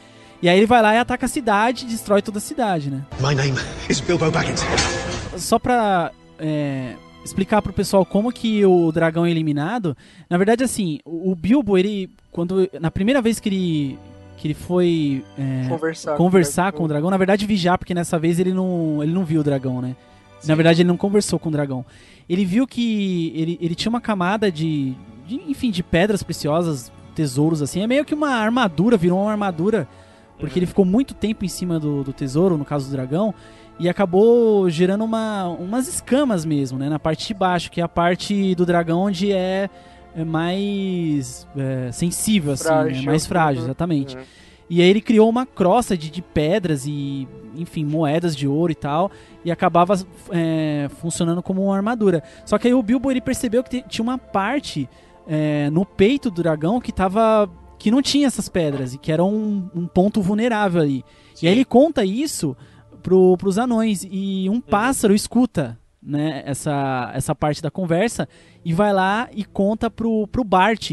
[0.44, 3.00] E aí ele vai lá e ataca a cidade, destrói toda a cidade, né?
[3.18, 3.56] My name
[3.88, 4.60] is Bilbo Baggins.
[5.38, 9.96] só pra é, explicar pro pessoal como que o dragão é eliminado,
[10.28, 13.98] na verdade, assim, o, o Bilbo, ele, quando, na primeira vez que ele,
[14.36, 16.16] que ele foi é, Conversar.
[16.18, 19.40] conversar com o dragão, na verdade, vigiar, porque nessa vez ele não, ele não viu
[19.40, 19.96] o dragão, né?
[20.44, 21.86] Na verdade, ele não conversou com o dragão.
[22.28, 24.94] Ele viu que ele, ele tinha uma camada de,
[25.26, 27.80] de, enfim, de pedras preciosas, tesouros, assim.
[27.80, 29.88] É meio que uma armadura, virou uma armadura,
[30.38, 33.34] porque ele ficou muito tempo em cima do, do tesouro, no caso do dragão,
[33.78, 36.88] e acabou gerando uma, umas escamas mesmo, né?
[36.88, 39.68] Na parte de baixo, que é a parte do dragão onde é,
[40.16, 42.70] é mais é, sensível, assim, né?
[42.70, 43.04] Frágil.
[43.04, 43.66] mais frágil, Uhum.
[43.68, 44.16] exatamente.
[44.16, 44.22] Uhum.
[44.70, 48.74] E aí ele criou uma crosta de, de pedras e, enfim, moedas de ouro e
[48.74, 49.10] tal,
[49.44, 49.94] e acabava
[50.30, 52.22] é, funcionando como uma armadura.
[52.46, 54.88] Só que aí o Bilbo ele percebeu que tinha uma parte
[55.28, 57.48] é, no peito do dragão que tava
[57.84, 61.04] que não tinha essas pedras e que era um, um ponto vulnerável ali.
[61.42, 62.56] E aí ele conta isso
[63.02, 68.26] pro, pros anões e um pássaro escuta né, essa, essa parte da conversa
[68.64, 70.92] e vai lá e conta pro, pro Bart,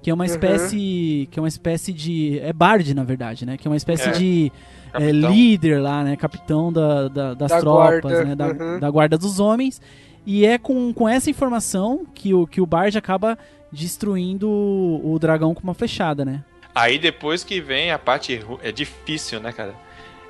[0.00, 0.30] que é uma Uhum.
[0.30, 4.08] espécie que é uma espécie de é Bard na verdade, né, que é uma espécie
[4.08, 4.12] É.
[4.12, 4.52] de
[4.94, 8.78] é, líder lá, né, capitão da, da- das Da tropas, guarda, né, da, uhum.
[8.78, 9.80] da guarda dos homens.
[10.24, 13.36] E é com, com essa informação que o, que o Bard acaba
[13.72, 16.42] destruindo o, o dragão com uma flechada, né?
[16.74, 19.74] Aí depois que vem a parte é difícil, né, cara?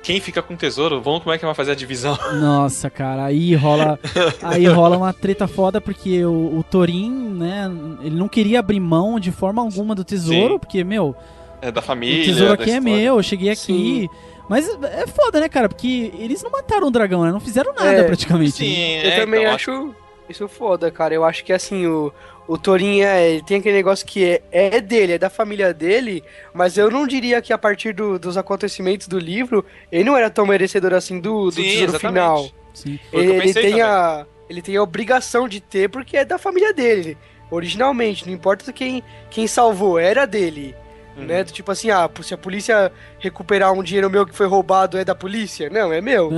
[0.01, 2.17] Quem fica com tesouro, vamos como é que vai fazer a divisão?
[2.39, 3.99] Nossa, cara, aí rola,
[4.41, 7.69] aí rola uma treta foda porque o, o Thorin, né,
[8.01, 10.59] ele não queria abrir mão de forma alguma do tesouro, Sim.
[10.59, 11.13] porque, meu,
[11.61, 12.23] É da o família.
[12.23, 14.09] tesouro da aqui é meu, eu cheguei aqui.
[14.47, 15.69] Mas é foda, né, cara?
[15.69, 17.31] Porque eles não mataram o dragão, né?
[17.31, 18.53] Não fizeram nada É, praticamente.
[18.53, 19.95] Sim, Eu é, também então, acho
[20.27, 21.13] isso foda, cara.
[21.13, 22.11] Eu acho que assim, o,
[22.51, 26.23] o Thorin é, ele tem aquele negócio que é, é dele, é da família dele,
[26.51, 30.31] mas eu não diria que a partir do- dos acontecimentos do livro, ele não era
[30.31, 32.01] tão merecedor assim do, do Sim, tesouro exatamente.
[32.23, 32.49] final.
[32.73, 32.99] Sim.
[33.13, 33.81] Ele, ele tem também.
[33.83, 37.15] a, ele tem a obrigação de ter porque é da família dele,
[37.51, 38.25] originalmente.
[38.25, 40.75] Não importa quem, quem salvou, era dele.
[41.15, 41.25] Uhum.
[41.25, 41.43] Né?
[41.43, 45.05] Do tipo assim, ah, se a polícia recuperar um dinheiro meu que foi roubado, é
[45.05, 45.69] da polícia?
[45.69, 46.31] Não, é meu.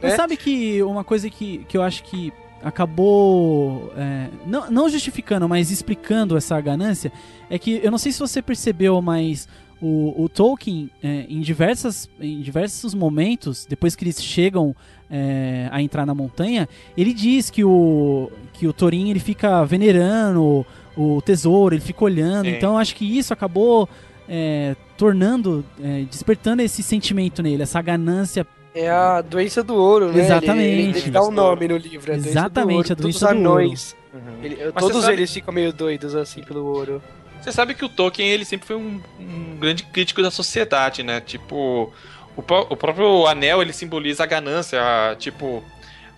[0.00, 0.16] Mas né?
[0.16, 2.32] sabe que uma coisa que, que eu acho que
[2.62, 7.12] acabou é, não, não justificando, mas explicando essa ganância
[7.48, 9.48] é que eu não sei se você percebeu, mas
[9.80, 14.74] o, o Tolkien, é, em, diversas, em diversos momentos, depois que eles chegam
[15.10, 20.66] é, a entrar na montanha, ele diz que o, que o Thorin ele fica venerando
[20.96, 22.48] o, o tesouro, ele fica olhando.
[22.48, 23.88] Então acho que isso acabou
[24.28, 28.46] é, tornando, é, despertando esse sentimento nele, essa ganância
[28.78, 30.20] É a doença do ouro, né?
[30.20, 30.60] Exatamente.
[30.68, 32.10] Ele, ele, ele dá um nome no livro.
[32.12, 32.92] É a doença Exatamente, do ouro.
[32.92, 33.96] a doença Todos do os anões.
[34.12, 34.44] Uhum.
[34.44, 37.02] ele- todos sabe- eles ficam meio doidos assim pelo ouro.
[37.40, 41.20] Você sabe que o Tolkien ele sempre foi um, um grande crítico da sociedade, né?
[41.20, 41.90] Tipo,
[42.36, 45.62] o, o próprio anel ele simboliza a ganância, a, tipo,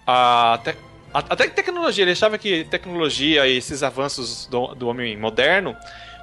[0.06, 0.76] a, te-
[1.14, 2.02] a- até tecnologia.
[2.04, 5.76] Ele achava que tecnologia e esses avanços do, do homem moderno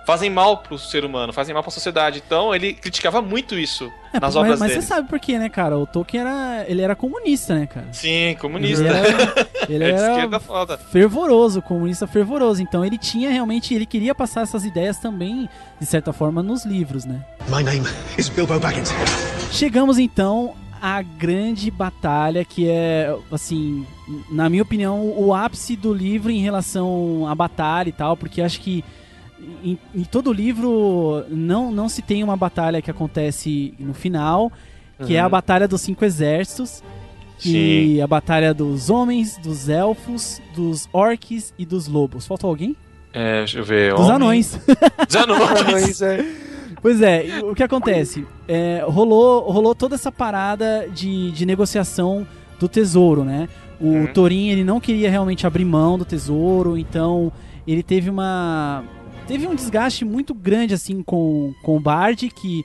[0.06, 2.22] fazem mal pro ser humano, fazem mal pra sociedade.
[2.26, 4.82] Então ele criticava muito isso É, nas mas, obras mas dele.
[4.82, 5.78] você sabe por quê, né, cara?
[5.78, 7.88] O Tolkien era, ele era comunista, né, cara?
[7.92, 8.84] Sim, comunista.
[8.84, 10.78] Ele era, ele é era esquerda foda.
[10.78, 12.62] fervoroso, comunista fervoroso.
[12.62, 15.50] Então ele tinha realmente, ele queria passar essas ideias também,
[15.80, 17.26] de certa forma, nos livros, né?
[17.50, 17.86] My name
[18.18, 18.92] is Bilbo Baggins.
[19.52, 23.86] Chegamos então à grande batalha que é, assim,
[24.30, 28.60] na minha opinião, o ápice do livro em relação à batalha e tal, porque acho
[28.62, 28.84] que
[29.64, 34.52] em, em todo o livro não, não se tem uma batalha que acontece no final,
[35.06, 35.30] que é a Uhum.
[35.32, 36.84] batalha dos cinco exércitos.
[37.38, 42.26] Que é a batalha dos homens, dos elfos, dos orcs e dos lobos.
[42.26, 42.78] Faltou alguém?
[43.14, 43.92] É, deixa eu ver.
[43.94, 44.58] Dos homem- anões.
[45.06, 46.02] Dos anões.
[46.02, 46.26] É.
[46.82, 48.26] Pois é, e o que acontece?
[48.48, 52.26] É, rolou, rolou toda essa parada de, de negociação
[52.58, 53.50] do tesouro, né?
[53.82, 54.08] O Uhum.
[54.14, 57.34] Thorin, ele não queria realmente abrir mão do tesouro, então
[57.68, 58.82] ele teve uma...
[59.28, 62.64] Teve um desgaste muito grande, assim, com, com o Bard, que,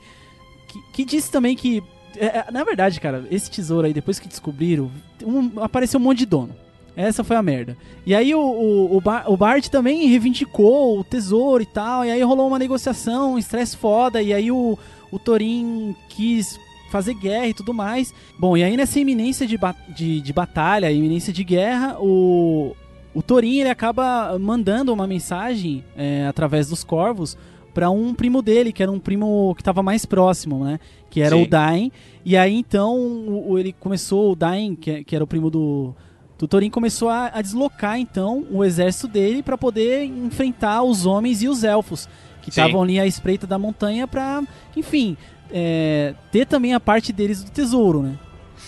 [0.69, 1.83] que, que disse também que...
[2.17, 4.91] é, é, na verdade, cara, esse tesouro aí, depois que descobriram,
[5.25, 6.55] um- apareceu um monte de dono.
[6.95, 7.79] Essa foi a merda.
[8.05, 12.05] E aí o, o, o, Bar- o Bart também reivindicou o tesouro e tal.
[12.05, 14.21] E aí rolou uma negociação, um estresse foda.
[14.21, 14.77] E aí o,
[15.11, 16.59] o Thorin quis
[16.91, 18.13] fazer guerra e tudo mais.
[18.39, 22.75] Bom, e aí nessa iminência de, ba- de, de batalha, iminência de guerra, o,
[23.15, 27.37] o Thorin ele acaba mandando uma mensagem é, através dos corvos
[27.75, 30.79] para um primo dele, que era um primo que estava mais próximo, né?
[31.09, 31.43] Que era Sim.
[31.45, 31.93] o Dain.
[32.25, 35.95] E aí então o, o- ele começou, o Dain, que, que era o primo do,
[36.39, 41.43] do Thorin, começou a, a deslocar então o exército dele para poder enfrentar os homens
[41.43, 42.09] e os elfos
[42.43, 42.61] que Sim.
[42.61, 44.43] estavam ali à espreita da montanha para,
[44.77, 45.17] enfim,
[45.53, 48.19] é, ter também a parte deles do tesouro, né?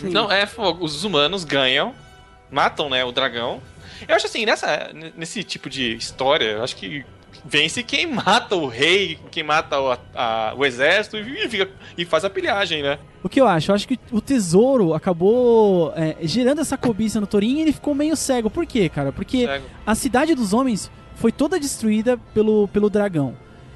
[0.02, 0.84] Não, é fogo.
[0.84, 1.92] Os humanos ganham,
[2.50, 3.60] matam, né, o dragão.
[4.08, 7.04] Eu acho assim, nessa, nesse tipo de história, eu acho que
[7.44, 12.24] vence quem mata o rei, quem mata o, a- o exército e, fica, e faz
[12.24, 12.98] a pilhagem, né?
[13.22, 13.70] O que eu acho?
[13.70, 17.94] Eu acho que o tesouro acabou é, gerando essa cobiça no Thorin e ele ficou
[17.94, 18.50] meio cego.
[18.50, 19.12] Por quê, cara?
[19.12, 19.64] Porque Cego.
[19.86, 23.28] a cidade dos homens foi toda destruída pelo, pelo dragão.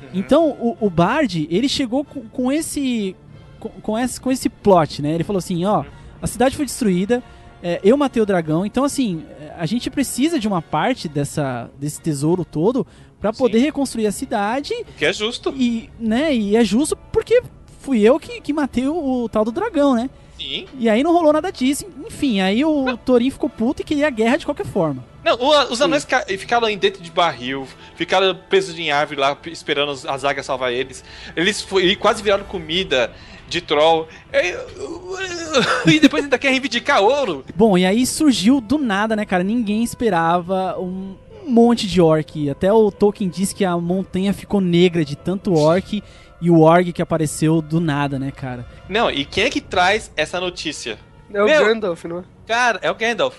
[0.02, 0.08] Uhum.
[0.14, 3.16] Então o, o Bard, ele chegou com, com esse
[3.58, 5.12] com, com esse com esse plot, né?
[5.14, 5.84] Ele falou assim, ó,
[6.20, 7.22] a cidade foi destruída,
[7.68, 11.70] é, eu matei o dragão, então assim, é, a gente precisa de uma parte dessa
[11.78, 12.86] desse tesouro todo
[13.20, 13.38] pra Sim.
[13.38, 15.52] poder reconstruir a cidade Que é justo.
[15.56, 17.42] e, né, e é justo porque
[17.80, 20.08] fui eu que, que matei o, o tal do dragão, né?
[20.38, 20.66] Sim.
[20.78, 21.86] E aí não rolou nada disso.
[22.06, 25.02] Enfim, aí o Thorin ficou puto e queria a guerra de qualquer forma.
[25.24, 25.34] Não,
[25.70, 30.04] os anões ca- ficaram aí dentro de barril, ficaram presos em árvore lá, esperando as-
[30.04, 31.02] as águias salvar eles.
[31.34, 33.10] Eles foi, quase viraram comida
[33.48, 34.08] de troll.
[34.32, 37.44] E, e depois ainda quer reivindicar ouro.
[37.54, 39.42] Bom, e aí surgiu do nada, né, cara?
[39.42, 41.16] Ninguém esperava um
[41.46, 42.50] monte de orc.
[42.50, 46.02] Até o Tolkien disse que a montanha ficou negra de tanto orc
[46.40, 48.66] e o orc que apareceu do nada, né, cara?
[48.88, 50.98] Não, e quem é que traz essa notícia?
[51.32, 51.64] É o Meu.
[51.64, 52.22] Gandalf, não é?
[52.46, 53.36] Cara, é o Gandalf.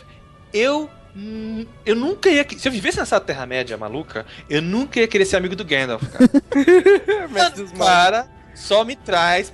[0.53, 0.89] Eu.
[1.15, 2.45] hum, Eu nunca ia.
[2.57, 6.29] Se eu vivesse nessa Terra-média maluca, eu nunca ia querer ser amigo do Gandalf, cara.
[7.31, 7.88] Mestre dos o magos.
[7.88, 9.53] cara só me traz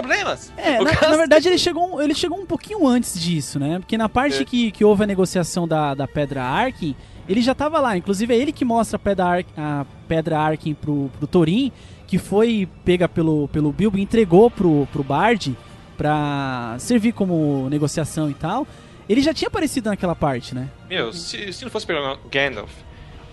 [0.00, 0.52] problemas.
[0.56, 3.78] É, na, cara- na verdade ele chegou, ele chegou um pouquinho antes disso, né?
[3.78, 4.44] Porque na parte É.
[4.44, 6.94] que, que houve a negociação da, da Pedra Arkin,
[7.28, 7.96] ele já tava lá.
[7.96, 11.70] Inclusive é ele que mostra a Pedra, Ar- a pedra Arkin pro, pro Thorin,
[12.06, 15.56] que foi pega pelo, pelo Bilbo e entregou pro, pro Bard
[15.96, 18.66] pra servir como negociação e tal.
[19.08, 20.68] Ele já tinha aparecido naquela parte, né?
[20.88, 22.70] Meu, se, se não fosse pelo Gandalf,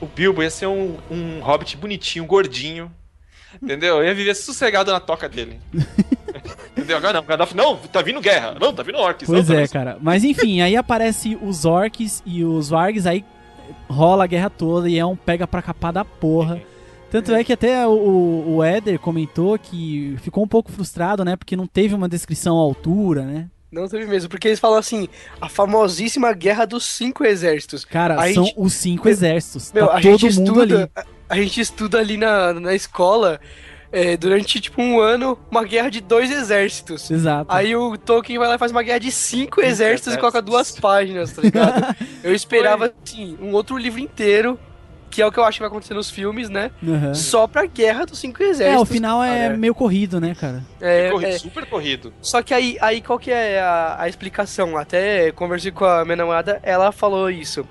[0.01, 2.91] o Bilbo ia ser um, um hobbit bonitinho, gordinho.
[3.61, 4.03] Entendeu?
[4.03, 5.59] Ia viver sossegado na toca dele.
[6.71, 6.97] entendeu?
[6.97, 8.55] Agora não, Gandalf, não, tá vindo guerra.
[8.59, 9.25] Não, tá vindo orcs.
[9.27, 9.97] Pois não, tá é, vindo- cara.
[10.01, 13.23] Mas enfim, aí aparece os orcs e os vargs, aí
[13.89, 16.61] rola a guerra toda e é um pega pra capar da porra.
[17.11, 21.35] Tanto é que até o, o Éder comentou que ficou um pouco frustrado, né?
[21.35, 23.47] Porque não teve uma descrição à altura, né?
[23.71, 25.07] Não teve mesmo, porque eles falam assim,
[25.39, 27.83] a famosíssima Guerra dos Cinco Exércitos.
[27.85, 29.71] Cara, A são gente- os cinco exércitos.
[29.73, 30.91] Meu, tá a todo gente mundo estuda, ali.
[30.95, 33.39] A, a gente estuda ali na, na escola,
[33.91, 37.09] é, durante tipo um ano, uma guerra de dois exércitos.
[37.09, 37.45] Exato.
[37.51, 40.71] Aí o Tolkien vai lá e faz uma guerra de cinco exércitos e coloca duas
[40.79, 41.95] páginas, tá ligado?
[42.23, 44.59] Eu esperava, assim, um outro livro inteiro,
[45.09, 46.69] que é o que eu acho que vai acontecer nos filmes, né?
[46.87, 47.15] Aham.
[47.15, 48.81] Só pra guerra dos cinco É, exércitos.
[48.83, 49.57] o final é cara.
[49.57, 50.63] meio corrido, né, cara?
[50.79, 52.13] É, Corrido, é, super corrido.
[52.21, 54.77] Só que aí, aí qual que é a, a explicação?
[54.77, 57.65] Até conversei com a minha namorada, ela falou isso.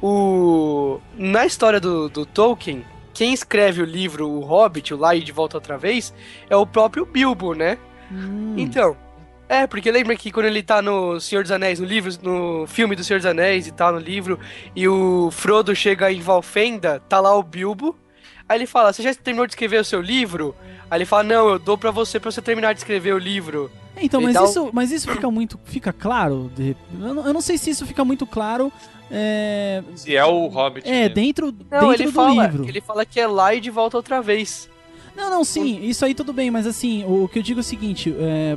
[0.00, 2.84] O, na história do, do Tolkien,
[3.14, 6.12] quem escreve o livro O Hobbit, o Lá e de Volta Outra Vez,
[6.50, 7.78] é o próprio Bilbo, né?
[8.10, 8.96] Hum, Então,
[9.48, 12.96] é, porque lembra que quando ele tá no Senhor dos Anéis, no livro, no filme
[12.96, 14.38] do Senhor dos Anéis e tal, no livro,
[14.74, 17.96] e o Frodo chega em Valfenda, tá lá o Bilbo.
[18.48, 20.54] Aí ele fala: Você já terminou de escrever o seu livro?
[20.90, 23.70] Aí ele fala: Não, eu dou pra você pra você terminar de escrever o livro.
[23.96, 25.58] Então, mas o- isso, mas isso fica muito.
[25.64, 26.50] Fica claro?
[26.54, 28.72] de- eu, não, eu não sei se isso fica muito claro.
[29.10, 30.88] É, Se é o Hobbit.
[30.88, 31.14] é mesmo.
[31.14, 32.68] dentro, Não, dentro ele do fala, livro.
[32.68, 34.68] ele fala que é lá e de volta outra vez.
[35.16, 37.62] Não, não, sim, isso aí tudo bem, mas assim, o, o que eu digo é
[37.62, 38.56] o seguinte, é,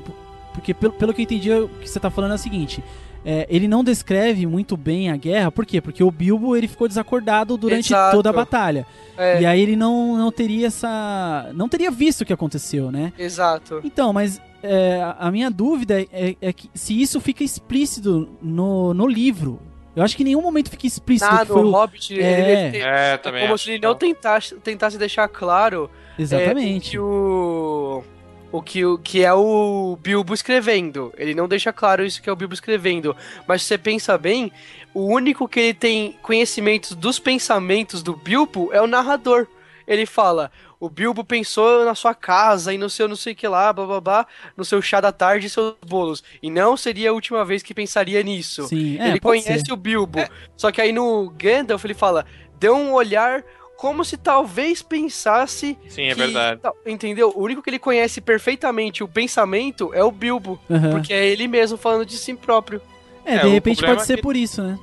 [0.53, 2.83] porque pelo, pelo que eu entendi, o que você tá falando é o seguinte,
[3.29, 5.81] é, ele não descreve muito bem a guerra, por quê?
[5.81, 8.15] Porque o Bilbo, ele ficou desacordado durante Exato.
[8.15, 8.85] toda a batalha,
[9.17, 13.11] É, e aí ele não, não teria essa, não teria visto o que aconteceu, né?
[13.19, 13.81] exato.
[13.83, 19.05] Então, mas é, a- minha dúvida é, é que se isso fica explícito no, no
[19.07, 19.59] livro,
[19.95, 21.71] eu acho que em nenhum momento fica explícito Ah, que foi no o...
[21.71, 22.39] Hobbit, ele, É.
[22.61, 23.41] ele tem- É, é também.
[23.41, 26.91] como acho se ele não tentasse, tentasse deixar claro É, Exatamente.
[26.91, 28.03] que o,
[28.51, 31.13] o que o que é o Bilbo escrevendo.
[31.17, 33.15] Ele não deixa claro isso que é o Bilbo escrevendo.
[33.47, 34.51] Mas se você pensa bem,
[34.93, 39.47] o único que ele tem conhecimentos dos pensamentos do Bilbo é o narrador.
[39.87, 43.71] Ele fala: o Bilbo pensou na sua casa e no seu não sei que lá,
[43.73, 46.23] blá blá blá, no seu chá da tarde e seus bolos.
[46.41, 48.67] E não seria a última vez que pensaria nisso.
[48.67, 49.73] Sim, é, ele conhece ser.
[49.73, 50.19] o Bilbo.
[50.55, 52.25] Só que aí no Gandalf ele fala:
[52.59, 53.43] deu um olhar
[53.77, 55.77] como se talvez pensasse.
[55.87, 56.59] Sim, é que- verdade.
[56.85, 57.31] Entendeu?
[57.35, 60.59] O único que ele conhece perfeitamente o pensamento é o Bilbo.
[60.69, 60.91] Aham.
[60.91, 62.81] Porque é ele mesmo falando de si próprio.
[63.25, 64.77] É, É, de repente pode é ser que- por isso, né?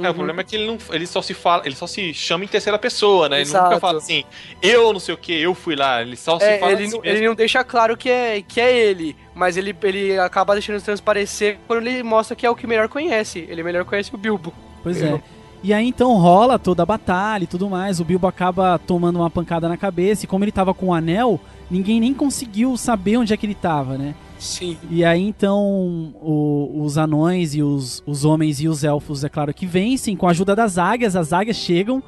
[0.00, 2.44] É, o problema é que ele, não, ele só se fala, ele só se chama
[2.44, 3.38] em terceira pessoa, né?
[3.38, 3.64] Ele Exato.
[3.64, 4.22] nunca fala assim,
[4.62, 6.00] eu não sei o que, eu fui lá.
[6.02, 7.18] Ele só se É, fala ele, assim não, mesmo.
[7.18, 11.58] ele não deixa claro que é, que é ele, mas ele, ele acaba deixando transparecer
[11.66, 13.44] quando ele mostra que é o que melhor conhece.
[13.48, 14.54] Ele melhor conhece o Bilbo.
[14.84, 15.20] Pois é.
[15.62, 17.98] E aí então rola toda a batalha e tudo mais.
[18.00, 20.24] O Bilbo acaba tomando uma pancada na cabeça.
[20.24, 21.40] E como ele tava com o anel,
[21.70, 24.14] ninguém nem conseguiu saber onde é que ele tava, né?
[24.38, 24.76] Sim.
[24.88, 29.52] E aí então o- os anões e os, os homens e os elfos, é claro
[29.52, 31.16] que vencem com a ajuda das águias.
[31.16, 32.00] As águias chegam.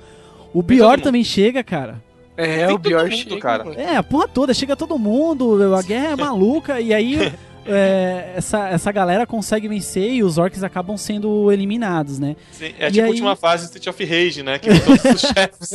[0.55, 2.01] O Bior também chega, cara.
[2.37, 3.65] É, Tem o Bior chega, cara.
[3.75, 7.33] É, a porra toda, chega todo mundo, a guerra é maluca, e aí
[7.67, 12.37] é, essa, essa galera consegue vencer e os orcs acabam sendo eliminados, né?
[12.53, 14.59] Sim, é E tipo aí- a última fase do Street of Rage, né?
[14.59, 15.71] Que todos os chefes.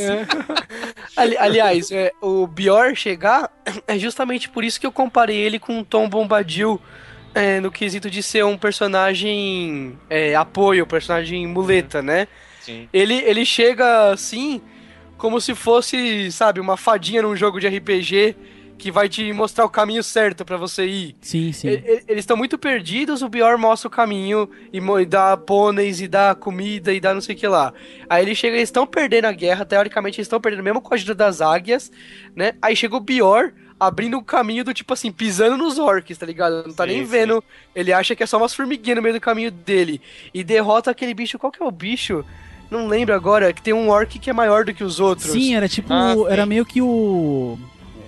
[1.16, 3.50] Ali- aliás, é, o Bior chegar
[3.86, 6.80] é justamente por isso que eu comparei ele com o Tom Bombadil
[7.34, 12.26] é, no quesito de ser um personagem é, apoio, personagem muleta, né?
[12.60, 12.88] Sim.
[12.92, 14.60] Ele, ele chega assim,
[15.16, 18.34] como se fosse, sabe, uma fadinha num jogo de RPG
[18.78, 21.16] que vai te mostrar o caminho certo pra você ir.
[21.20, 21.68] Sim, sim.
[21.68, 26.08] E- Eles estão muito perdidos, o Bior mostra o caminho e, e dá pôneis e
[26.08, 27.72] dá comida e dá não sei o que lá.
[28.08, 30.96] Aí ele chega, eles estão perdendo a guerra, teoricamente eles estão perdendo mesmo com a
[30.96, 31.90] ajuda das águias,
[32.34, 32.52] né?
[32.60, 36.66] Aí chega o Bior abrindo o caminho do tipo assim, pisando nos orcs, tá ligado?
[36.66, 37.10] Não tá Sim, nem sim.
[37.10, 37.44] vendo.
[37.74, 40.00] Ele acha que é só umas formiguinhas no meio do caminho dele.
[40.32, 41.38] E derrota aquele bicho.
[41.38, 42.24] Qual que é o bicho?
[42.70, 45.30] Não lembro agora, que tem um orc que é maior do que os outros.
[45.30, 45.92] Sim, era tipo.
[45.92, 46.26] Ah, sim.
[46.28, 47.58] era meio que o.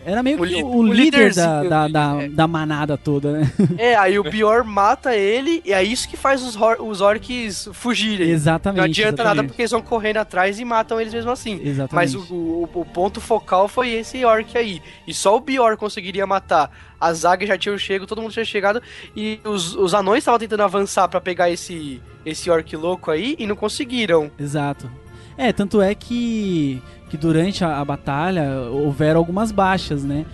[0.08, 2.28] Era meio O que o, o líder da, da, da, é.
[2.28, 3.52] da manada toda, né?
[3.76, 8.30] É, aí o Bior mata ele, e é isso que faz os, os orcs fugirem.
[8.30, 8.78] Exatamente.
[8.78, 9.48] Não adianta nada exatamente.
[9.50, 11.60] porque eles vão correndo atrás e matam eles mesmo assim.
[11.62, 11.94] Exatamente.
[11.94, 14.80] Mas o, o, o ponto focal foi esse orc aí.
[15.06, 16.70] E só o Bior conseguiria matar.
[16.98, 18.82] As águias já tinham chego, todo mundo tinha chegado.
[19.14, 23.46] E os, os anões estavam tentando avançar pra pegar esse, esse orc louco aí e
[23.46, 24.30] não conseguiram.
[24.38, 24.90] Exato.
[25.38, 30.26] É, tanto é que, que durante a, a batalha houveram algumas baixas, né?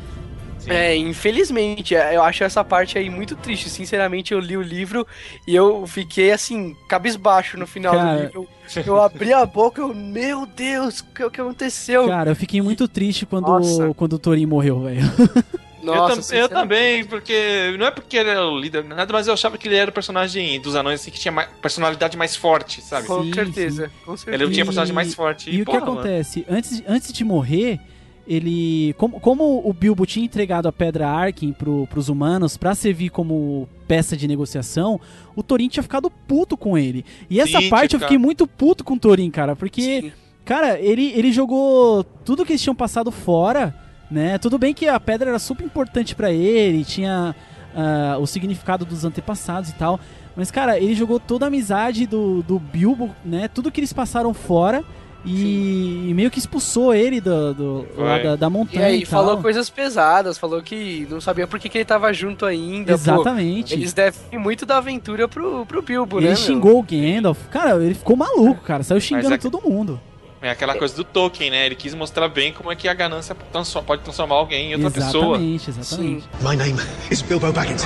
[0.66, 3.68] É, infelizmente, é, eu acho essa parte aí muito triste.
[3.68, 5.06] Sinceramente, eu li o livro
[5.46, 8.16] e eu fiquei assim, cabisbaixo no final Cara.
[8.16, 8.48] do livro.
[8.76, 12.08] Eu, eu abri a boca, eu, meu Deus, o que, que aconteceu?
[12.08, 13.92] Cara, eu fiquei muito triste quando, Nossa.
[13.94, 15.02] quando o Torin morreu, velho.
[15.92, 19.26] eu, Nossa, tam- eu também, porque não é porque ele era o líder, nada, mas
[19.26, 22.34] eu achava que ele era o personagem dos anões assim, que tinha mais, personalidade mais
[22.36, 23.06] forte, sabe?
[23.06, 24.42] Com Sim, certeza, com certeza.
[24.44, 25.50] Ele tinha E- personagem mais forte.
[25.50, 25.92] E o que porra, mano.
[26.00, 26.44] acontece?
[26.48, 27.78] Antes, antes de morrer,
[28.26, 28.94] ele.
[28.96, 33.68] Como, como o Bilbo tinha entregado a pedra Arkin pro, pros humanos pra servir como
[33.86, 34.98] peça de negociação,
[35.36, 37.04] o Thorin tinha ficado puto com ele.
[37.28, 39.82] E essa Sim, parte eu fiquei muito puto com o Thorin, cara, porque.
[39.82, 40.12] Sim.
[40.44, 43.74] Cara, ele, ele jogou tudo que eles tinham passado fora,
[44.10, 44.38] né?
[44.38, 47.34] Tudo bem que a pedra era super importante pra ele, tinha
[47.74, 49.98] ah, o significado dos antepassados e tal.
[50.36, 53.48] Mas, cara, ele jogou toda a amizade do, do Bilbo, né?
[53.48, 54.82] Tudo que eles passaram fora
[55.24, 58.86] e, e meio que expulsou ele do, do- da, da E montanha.
[58.86, 59.24] aí, e tal.
[59.24, 62.88] falou coisas pesadas, falou que não sabia por que, que ele tava junto ainda.
[62.92, 62.94] pô.
[62.94, 63.74] Exatamente.
[63.74, 66.32] Eles devem muito da aventura pro, pro Bilbo, ele né?
[66.34, 66.36] meu?
[66.36, 67.38] xingou o Gandalf.
[67.48, 68.82] Cara, ele ficou maluco, cara.
[68.82, 70.00] Saiu xingando é- todo mundo.
[70.44, 71.64] É aquela coisa do Tolkien, né?
[71.64, 75.38] Ele quis mostrar bem como é que a ganância pode transformar alguém em outra pessoa.
[75.38, 76.28] Exatamente, exatamente.
[76.42, 76.78] My name
[77.10, 77.82] is Bilbo Baggins.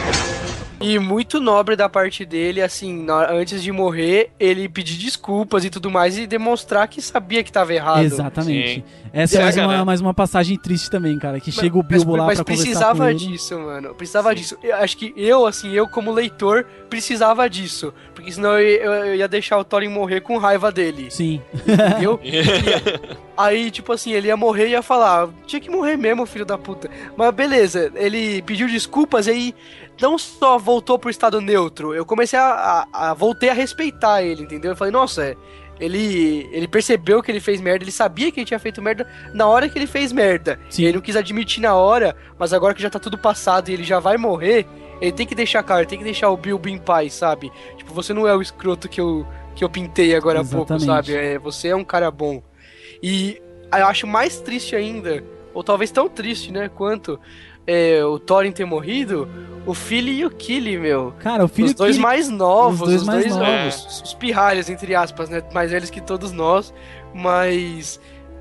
[0.81, 5.71] E muito nobre da parte dele, assim, na- antes de morrer, ele pedir desculpas e
[5.71, 8.03] tudo mais e demonstrar que sabia que tava errado.
[8.03, 8.75] Exatamente.
[8.77, 8.85] Sim.
[9.13, 9.85] Essa é mais uma, né?
[9.85, 11.41] mais uma passagem triste também, cara.
[11.41, 13.19] Que chega o Bilbo mas, lá mas pra conversar precisava com ele.
[13.19, 13.95] disso, mano.
[13.95, 14.57] Precisava disso.
[14.63, 17.93] Eu acho que eu, assim, eu como leitor, precisava disso.
[18.19, 21.09] Porque senão eu, eu- eu ia deixar o Thorin morrer com raiva dele.
[21.09, 21.41] Sim.
[21.55, 22.19] Entendeu?
[23.39, 26.59] Aí, tipo assim, ele ia morrer e ia falar, tinha que morrer mesmo, filho da
[26.59, 26.91] puta.
[27.17, 29.55] Mas beleza, ele pediu desculpas e aí
[30.01, 34.43] não só voltou pro estado neutro, eu comecei a, a, a- voltei a respeitar ele,
[34.43, 34.73] entendeu?
[34.73, 35.37] Eu falei, nossa,
[35.79, 39.47] ele ele percebeu que ele fez merda, ele sabia que ele tinha feito merda na
[39.47, 40.59] hora que ele fez merda.
[40.69, 40.83] Sim.
[40.87, 43.85] Ele não quis admitir na hora, mas agora que já tá tudo passado e ele
[43.85, 44.67] já vai morrer,
[45.01, 47.51] ele tem que deixar claro, ele tem que deixar o Bilbo em paz, sabe?
[47.77, 51.07] Tipo, você não é o escroto que eu, que eu pintei agora há pouco, Exatamente.
[51.13, 51.15] sabe?
[51.19, 52.43] É, você é um cara bom.
[53.03, 53.41] E
[53.73, 55.23] eu acho mais triste ainda,
[55.55, 57.19] ou talvez tão triste, né, quanto
[57.67, 59.29] é, o Thorin ter morrido,
[59.67, 61.13] o Philly e o Killy, meu.
[61.19, 64.03] Cara, o filho os dois ele- mais novos, os dois os mais dois, novos.
[64.05, 66.73] os pirralhas, entre aspas, né, mais velhos que todos nós,
[67.15, 68.01] mas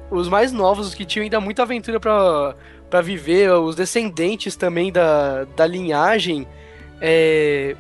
[0.10, 2.56] os mais novos, os que tinham ainda muita aventura pra,
[2.90, 6.48] pra viver, os descendentes também da, da linhagem,
[7.02, 7.76] é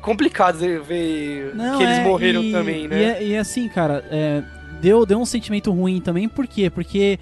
[0.00, 3.02] complicado ver Não, que eles é, morreram e- também, E, né?
[3.18, 4.42] é- e assim, cara, é,
[4.80, 6.70] deu, deu um sentimento ruim também, por quê?
[6.70, 7.18] Porque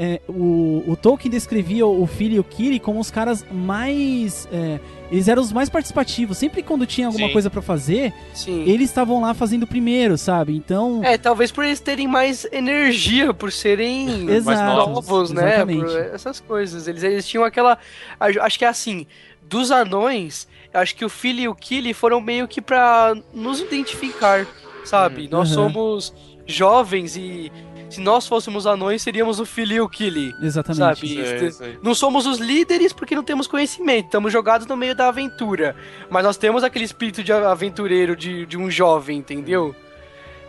[0.00, 4.46] é, o, o Tolkien descrevia o Philly e o Kiri como os caras mais.
[4.52, 4.78] é,
[5.10, 6.38] eles eram os mais participativos.
[6.38, 7.32] Sempre quando tinha alguma Sim.
[7.32, 8.62] coisa pra fazer, Sim.
[8.64, 10.54] eles estavam lá fazendo primeiro, sabe?
[10.54, 11.00] Então.
[11.02, 15.48] É, talvez por eles terem mais energia, por serem Exato, novos, né?
[15.54, 15.80] exatamente.
[15.86, 16.86] Por essas coisas.
[16.86, 17.76] Eles, eles tinham aquela.
[18.20, 19.04] Acho que é assim,
[19.42, 24.46] dos anões, acho que o Philly e o Killy foram meio que pra nos identificar,
[24.84, 25.26] sabe?
[25.28, 25.64] Nós Uhum.
[25.72, 26.14] somos
[26.46, 27.50] jovens e
[27.88, 30.34] se nós fôssemos anões, seríamos o Philly e o Killy.
[30.42, 30.78] Exatamente.
[30.78, 31.38] Sabe?
[31.38, 31.78] Sei, sei.
[31.82, 35.74] Não somos os líderes porque não temos conhecimento, estamos jogados no meio da aventura.
[36.10, 39.74] Mas nós temos aquele espírito de aventureiro de, de um jovem, entendeu?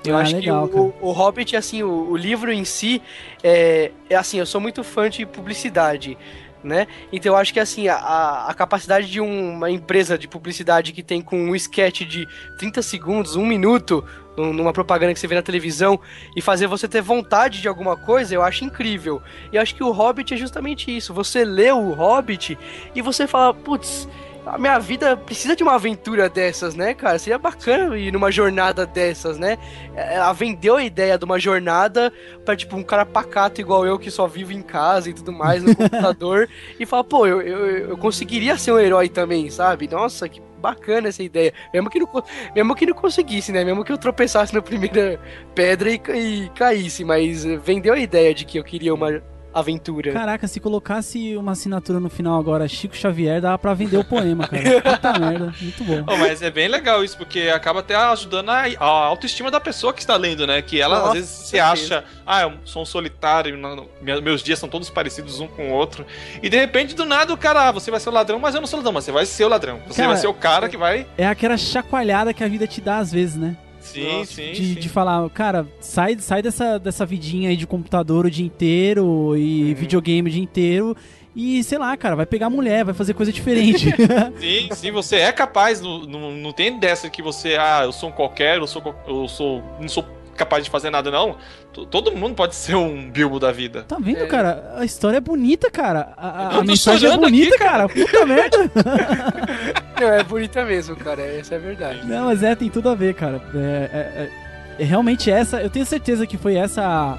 [0.06, 3.02] Eu Ah, acho legal, que o, o, o Hobbit, assim, o, o livro em si,
[3.44, 6.18] é, é assim, eu sou muito fã de publicidade,
[6.64, 6.88] né?
[7.11, 11.22] Então eu acho que assim, a, a capacidade de uma empresa de publicidade que tem
[11.22, 12.27] com um sketch de
[12.57, 14.03] 30 segundos, um minuto,
[14.36, 15.99] num- numa propaganda que você vê na televisão,
[16.36, 19.22] e fazer você ter vontade de alguma coisa, eu acho incrível.
[19.52, 21.14] E eu acho que o Hobbit é justamente isso.
[21.14, 22.57] Você lê o Hobbit
[22.94, 24.07] e você fala, putz,
[24.52, 27.20] a minha vida precisa de uma aventura dessas, né, cara?
[27.20, 29.58] Seria bacana ir numa jornada dessas, né?
[29.96, 32.12] Ela vendeu a ideia de uma jornada
[32.44, 35.64] pra, tipo, um cara pacato igual eu, que só vive em casa e tudo mais,
[35.64, 36.50] no computador,
[36.80, 39.88] e fala, pô, eu, eu, eu conseguiria ser um herói também, sabe?
[39.88, 41.54] Nossa, que bacana essa ideia.
[41.74, 42.08] Mesmo que não,
[42.56, 43.64] mesmo que não conseguisse, né?
[43.64, 45.20] Mesmo que eu tropeçasse na primeira
[45.56, 49.22] pedra e, e caísse, mas vendeu a ideia de que eu queria uma
[49.54, 50.12] aventura.
[50.12, 54.48] Caraca, se colocasse uma assinatura no final agora, Chico Xavier, dava pra vender o poema,
[54.48, 54.82] cara.
[54.82, 56.04] Puta merda, muito bom.
[56.08, 59.94] Oh, mas é bem legal isso, porque acaba até ajudando a, a autoestima da pessoa
[59.94, 60.62] que está lendo, né?
[60.62, 63.58] Que ela Nossa, às vezes se acha, ah, eu sou um solitário,
[64.02, 66.06] meus dias são todos parecidos um com o outro.
[66.42, 68.62] E de repente, do nada, o cara, ah, você vai ser o ladrão, mas eu
[68.62, 69.80] não sou ladrão, mas você vai ser o ladrão.
[69.88, 71.08] Você Cara, vai ser o cara que vai.
[71.18, 73.58] É aquela chacoalhada que a vida te dá às vezes, né?
[73.80, 74.51] Sim, sim.
[74.51, 74.73] De, sim.
[74.76, 79.73] de falar, cara, sai, sai dessa, dessa vidinha aí de computador o dia inteiro e
[79.73, 80.95] videogame o dia inteiro.
[81.35, 83.89] E, sei lá, cara, vai pegar mulher, vai fazer coisa diferente.
[84.39, 88.10] Sim, sim, você é capaz, não, não, não tem dessa que você, ah, eu sou
[88.10, 90.03] um qualquer, eu sou, eu sou, não sou
[90.40, 91.38] capaz de fazer nada, não.
[91.74, 93.84] T- Todo mundo pode ser um Bilbo da vida.
[93.88, 94.26] Tá vendo, É.
[94.28, 94.74] cara?
[94.78, 96.14] A história é bonita, cara.
[96.18, 97.88] A, a- mensagem é bonita, aqui, cara.
[97.88, 98.57] Puta merda.
[99.99, 101.22] Não, é bonita mesmo, cara.
[101.22, 102.06] Essa é a verdade.
[102.07, 103.41] Não, mas é, tem tudo a ver, cara.
[103.53, 105.61] É, é- é- é realmente essa.
[105.61, 107.18] Eu tenho certeza que foi essa a, a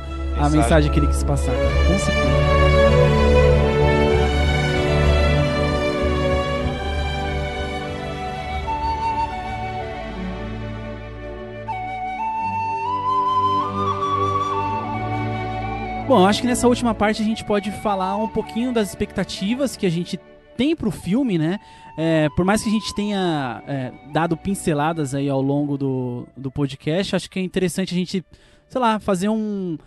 [0.48, 0.58] Mensagem.
[0.58, 1.68] mensagem que ele quis passar, cara.
[1.86, 2.59] Com certeza.
[16.10, 19.86] Bom, acho que nessa última parte a gente pode falar um pouquinho das expectativas que
[19.86, 20.18] a gente
[20.56, 21.60] tem pro filme, né?
[21.96, 26.50] É, por mais que a gente tenha é, dado pinceladas aí ao longo do, do
[26.50, 28.24] podcast, acho que é interessante a gente,
[28.68, 29.78] sei lá, fazer um.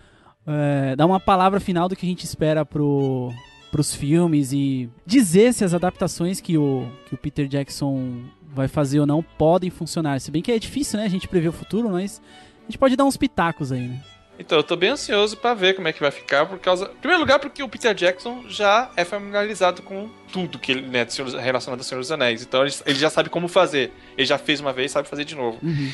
[0.47, 3.29] é, dar uma palavra final do que a gente espera pro,
[3.69, 8.21] pros filmes e dizer se as adaptações que o, que o Peter Jackson
[8.55, 10.21] vai fazer ou não podem funcionar.
[10.21, 12.21] Se bem que é difícil, né, a gente prever o futuro, mas
[12.61, 13.99] a gente pode dar uns pitacos aí, né?
[14.37, 16.85] Então, eu tô bem ansioso pra ver como é que vai ficar, por causa.
[16.85, 21.05] Em primeiro lugar, porque o Peter Jackson já é familiarizado com tudo que ele, né,
[21.39, 22.41] relacionado ao Senhor dos Anéis.
[22.41, 23.91] Então ele, ele já sabe como fazer.
[24.17, 25.59] Ele já fez uma vez, sabe fazer de novo.
[25.61, 25.91] Uhum.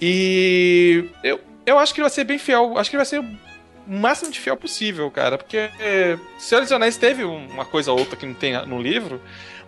[0.00, 2.76] E eu, eu acho que ele vai ser bem fiel.
[2.76, 3.38] Acho que ele vai ser o
[3.86, 5.38] máximo de fiel possível, cara.
[5.38, 9.20] Porque é, Senhor dos Anéis teve uma coisa ou outra que não tem no livro.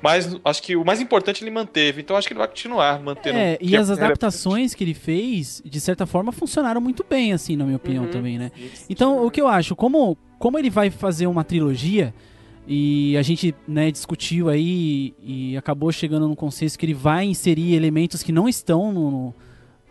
[0.06, 2.00] Mas acho que o mais importante ele manteve.
[2.02, 3.38] Então acho que ele vai continuar mantendo.
[3.38, 7.32] É, que e as era- adaptações que ele fez, de certa forma, funcionaram muito bem,
[7.32, 8.10] assim, na minha opinião Uhum.
[8.10, 8.50] também, né?
[8.88, 12.14] Então, o que eu acho, como, como ele vai fazer uma trilogia,
[12.68, 17.74] e a gente né, discutiu aí e acabou chegando no consenso que ele vai inserir
[17.74, 19.34] elementos que não estão no, no-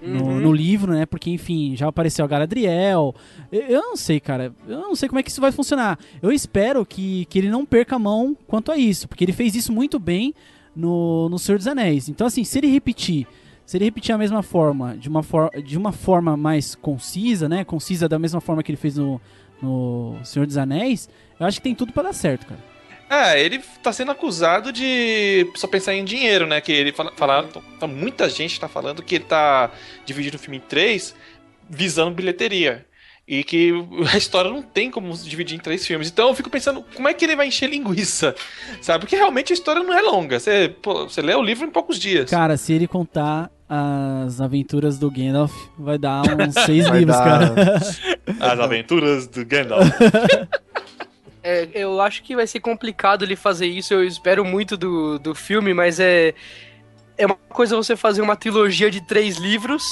[0.06, 0.40] Uhum.
[0.40, 1.06] no livro, né?
[1.06, 3.16] Porque, enfim, já apareceu a Galadriel.
[3.52, 4.54] Eu, eu não sei, cara.
[4.68, 5.98] Eu não sei como é que isso vai funcionar.
[6.22, 9.56] Eu espero que, que ele não perca a mão quanto a isso, porque ele fez
[9.56, 10.34] isso muito bem
[10.76, 12.10] no, no Senhor dos Anéis.
[12.10, 13.28] Então, assim, se ele repetir.
[13.66, 17.64] Se ele repetir a mesma forma, de uma, for de uma forma mais concisa, né?
[17.64, 19.20] Concisa da mesma forma que ele fez no,
[19.60, 21.10] no Senhor dos Anéis,
[21.40, 22.75] eu acho que tem tudo pra dar certo, cara.
[23.10, 26.60] É, ele tá sendo acusado de só pensar em dinheiro, né?
[26.60, 27.48] Que ele fala, fala
[27.88, 29.70] muita gente tá falando que ele tá
[30.06, 31.16] dividindo o filme em três
[31.70, 32.86] visando bilheteria.
[33.28, 33.72] E que
[34.14, 36.10] a história não tem como se dividir em três filmes.
[36.10, 38.36] Então eu fico pensando, como é que ele vai encher linguiça?
[38.82, 39.02] Sabe?
[39.02, 40.40] Porque realmente a história não é longa.
[40.40, 42.30] Você, pô, você lê o livro em poucos dias.
[42.30, 47.56] Cara, se ele contar as aventuras do Gandalf, vai dar uns seis Vai livros, dar-
[47.56, 47.80] cara.
[48.54, 49.88] As aventuras do Gandalf.
[51.48, 53.94] É, eu acho que vai ser complicado ele fazer isso.
[53.94, 56.34] Eu espero muito do, do filme, mas é.
[57.18, 59.86] É uma coisa você fazer uma trilogia de três livros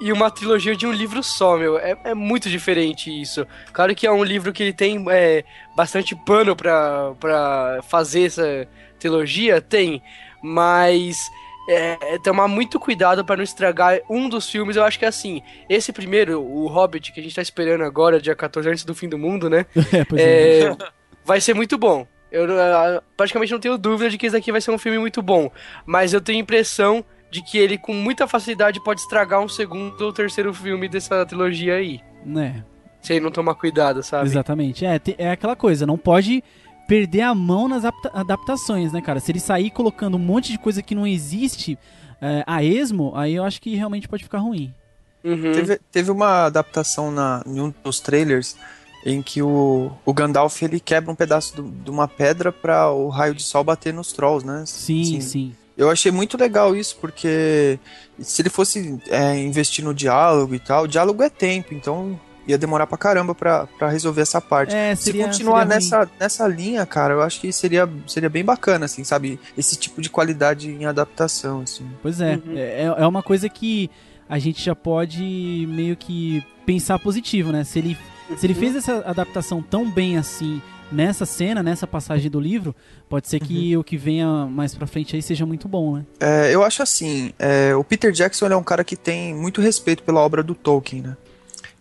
[0.00, 1.76] e uma trilogia de um livro só, meu.
[1.78, 3.44] É, é muito diferente isso.
[3.72, 5.44] Claro que é um livro que ele tem é,
[5.76, 8.68] bastante pano pra, pra fazer essa
[8.98, 10.00] trilogia, tem.
[10.40, 11.18] Mas
[11.68, 14.76] é, é tomar muito cuidado pra não estragar um dos filmes.
[14.76, 15.42] Eu acho que é assim.
[15.68, 19.08] Esse primeiro, o Hobbit, que a gente tá esperando agora, dia 14, antes do fim
[19.08, 19.66] do mundo, né?
[20.16, 20.62] É, é.
[20.64, 20.76] É,
[21.24, 22.06] vai ser muito bom.
[22.30, 22.48] Eu
[23.16, 25.50] praticamente não tenho dúvida de que esse daqui vai ser um filme muito bom.
[25.86, 30.00] Mas eu tenho a impressão de que ele, com muita facilidade, pode estragar um segundo
[30.00, 32.00] ou terceiro filme dessa trilogia aí.
[32.24, 32.64] Né,
[33.02, 34.26] Se ele não tomar cuidado, sabe?
[34.26, 34.84] exatamente.
[34.84, 36.42] É, é aquela coisa, não pode
[36.86, 39.20] perder a mão nas apta- adaptações, né, cara?
[39.20, 41.78] Se ele sair colocando um monte de coisa que não existe
[42.20, 44.72] é, a esmo, aí eu acho que realmente pode ficar ruim.
[45.22, 45.52] Uhum.
[45.52, 48.56] Teve, teve uma adaptação na, em um dos trailers
[49.06, 53.08] em que o, o Gandalf ele quebra um pedaço do- de uma pedra para o
[53.08, 54.64] raio de sol bater nos trolls, né?
[54.66, 55.54] Sim, sim.
[55.76, 57.78] Eu achei muito legal isso, porque
[58.18, 62.58] se ele fosse é, investir no diálogo e tal, o diálogo é tempo, então ia
[62.58, 64.74] demorar pra caramba pra, pra resolver essa parte.
[64.74, 65.84] É, Se seria, continuar seria ruim.
[65.84, 69.38] nessa, nessa linha, cara, eu acho que seria, seria bem bacana, assim, sabe?
[69.56, 71.86] Esse tipo de qualidade em adaptação, assim.
[72.02, 72.52] Pois é, Uhum.
[72.56, 73.90] é, é uma coisa que
[74.28, 77.62] a gente já pode meio que pensar positivo, né?
[77.64, 77.96] Se ele,
[78.36, 80.60] se ele fez essa adaptação tão bem assim
[80.92, 82.74] nessa cena, nessa passagem do livro,
[83.08, 86.04] pode ser que o que venha mais pra frente aí seja muito bom, né?
[86.20, 90.02] É, eu acho assim, é, o Peter Jackson é um cara que tem muito respeito
[90.02, 91.16] pela obra do Tolkien, né?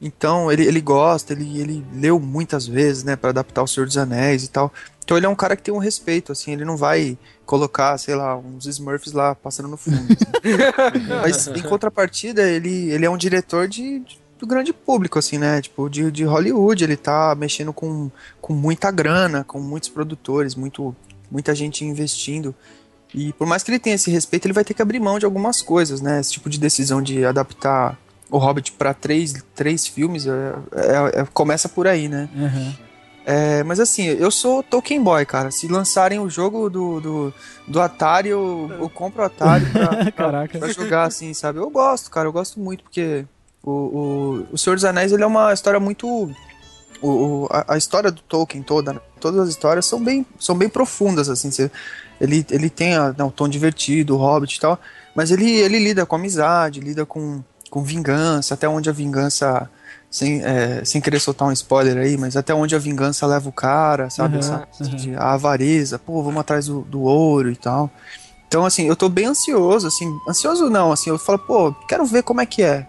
[0.05, 3.97] Então ele, ele gosta, ele, ele leu muitas vezes, né, Pra adaptar o Senhor dos
[3.97, 4.71] Anéis e tal.
[5.03, 8.13] Então ele é um cara que tem um respeito, assim, ele não vai colocar, sei
[8.15, 9.97] lá, uns Smurfs lá passando no fundo.
[9.97, 11.07] assim.
[11.21, 15.61] Mas em contrapartida, ele, ele é um diretor de, de- do grande público, assim, né?
[15.61, 18.11] Tipo, de, de Hollywood, ele tá mexendo com,
[18.41, 20.93] com muita grana, com muitos produtores, muito,
[21.31, 22.53] muita gente investindo.
[23.13, 25.23] E por mais que ele tenha esse respeito, ele vai ter que abrir mão de
[25.25, 26.19] algumas coisas, né?
[26.19, 27.97] Esse tipo de decisão de adaptar
[28.33, 32.27] o Hobbit para três, três filmes é- é- é- começa por aí, né?
[32.35, 32.73] Aham.
[33.25, 35.49] É, mas assim, eu sou Tolkien Boy, cara.
[35.49, 37.33] Se lançarem o jogo do, do,
[37.67, 40.59] do Atari, eu, eu compro o Atari pra, pra, Caraca.
[40.59, 41.59] pra jogar, assim, sabe?
[41.59, 43.25] Eu gosto, cara, eu gosto muito, porque
[43.65, 46.05] O, o, o Senhor dos Anéis ele é uma história muito.
[47.01, 48.99] O, o- a, a história do Tolkien toda, né?
[49.21, 51.49] todas as histórias são bem, são bem profundas, assim.
[51.49, 51.71] você-
[52.19, 54.77] ele, ele tem a, né, o tom divertido, o Hobbit e tal,
[55.15, 57.41] mas ele, ele lida com amizade, lida com,
[57.73, 59.67] com vingança, até onde a vingança.
[60.11, 63.51] Sem, é, sem querer soltar um spoiler aí, mas até onde a vingança leva o
[63.51, 64.37] cara, sabe?
[64.37, 67.89] Aham, Essa- de- a avareza, pô, vamos atrás do, do ouro e tal.
[68.47, 72.21] Então, assim, eu tô bem ansioso, assim, ansioso não, assim, eu falo, pô, quero ver
[72.21, 72.85] como é que é.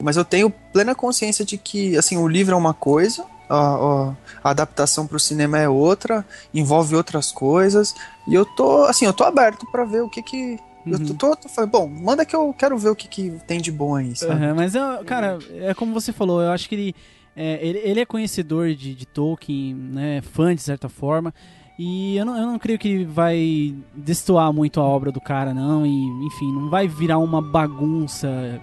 [0.00, 4.50] Mas eu tenho plena consciência de que, assim, o livro é uma coisa, a, a-
[4.50, 6.24] adaptação pro cinema é outra,
[6.54, 7.96] envolve outras coisas,
[8.28, 10.56] e eu tô, assim, eu tô aberto pra ver o que que...
[10.86, 11.06] Eu Uhum.
[11.06, 13.70] tô, tô, tô falando, bom, manda que eu quero ver o que que tem de
[13.70, 14.32] bom aí, sabe?
[14.32, 16.94] Aham, mas, eu, cara, é como você falou, eu acho que ele
[17.36, 21.32] é, ele, ele é conhecedor de, de Tolkien, né, fã de certa forma,
[21.78, 25.52] e eu não, eu não creio que ele vai destoar muito a obra do cara,
[25.54, 28.60] não, e enfim, não vai virar uma bagunça.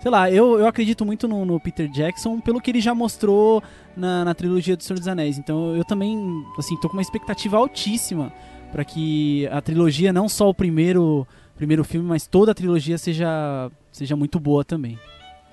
[0.00, 3.62] Sei lá, eu, eu acredito muito no, no Peter Jackson pelo que ele já mostrou
[3.96, 6.16] na, na trilogia do Senhor dos Anéis, então eu também,
[6.58, 8.32] assim, tô com uma expectativa altíssima
[8.72, 11.26] pra que a trilogia, não só o primeiro,
[11.56, 14.98] primeiro filme, mas toda a trilogia seja, seja muito boa também.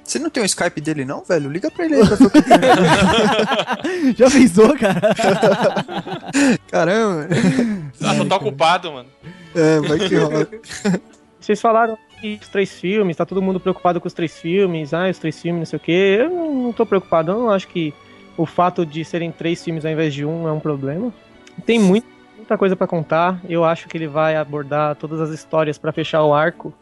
[0.03, 1.49] Você não tem o Skype dele não, velho?
[1.49, 4.15] Liga pra ele aí pra ver o que tem.
[4.17, 4.99] Já pensou, cara?
[6.69, 7.27] Caramba.
[8.01, 9.07] Ah, só tá ocupado, mano.
[9.55, 10.47] É, vai que rola.
[11.39, 15.09] Vocês falaram que os três filmes, tá todo mundo preocupado com os três filmes, ah,
[15.09, 16.17] os três filmes, não sei o quê.
[16.19, 17.93] Eu não, não tô preocupado, eu não acho que
[18.37, 21.13] o fato de serem três filmes ao invés de um é um problema.
[21.65, 22.07] Tem muito,
[22.53, 23.41] muita coisa pra contar.
[23.49, 26.73] Eu acho que ele vai abordar todas as histórias pra fechar o arco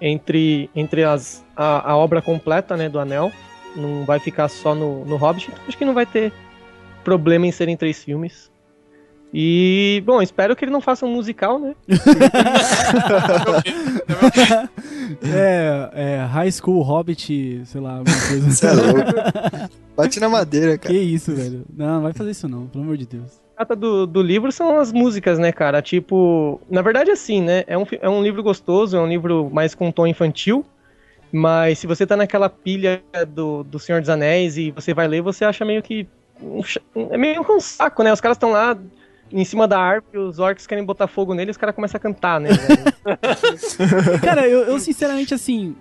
[0.00, 3.30] entre, entre as, a, a obra completa né, do Anel.
[3.76, 5.50] Não vai ficar só no, no Hobbit.
[5.68, 6.32] Acho que não vai ter
[7.02, 8.52] problema em serem três filmes.
[9.36, 11.74] E, bom, espero que ele não faça um musical, né?
[15.22, 18.50] É, é, High School Hobbit, sei lá, alguma coisa.
[18.50, 19.00] Você é louco.
[19.94, 20.98] Bate na madeira, que cara.
[20.98, 21.64] isso, velho.
[21.72, 23.43] Não, não vai fazer isso não, pelo amor de Deus.
[23.56, 25.80] Trata do, do livro são as músicas, né, cara?
[25.80, 27.64] Tipo, na verdade, assim, né?
[27.66, 30.64] É um, é um livro gostoso, é um livro mais com tom infantil.
[31.32, 35.20] Mas se você tá naquela pilha do, do Senhor dos Anéis e você vai ler,
[35.20, 36.06] você acha meio que.
[37.10, 38.12] É meio um saco, né?
[38.12, 38.78] Os caras estão lá
[39.32, 42.00] em cima da árvore, os orcs querem botar fogo nele e os caras começam a
[42.00, 42.50] cantar, né?
[44.22, 45.74] Cara, eu, eu sinceramente, assim,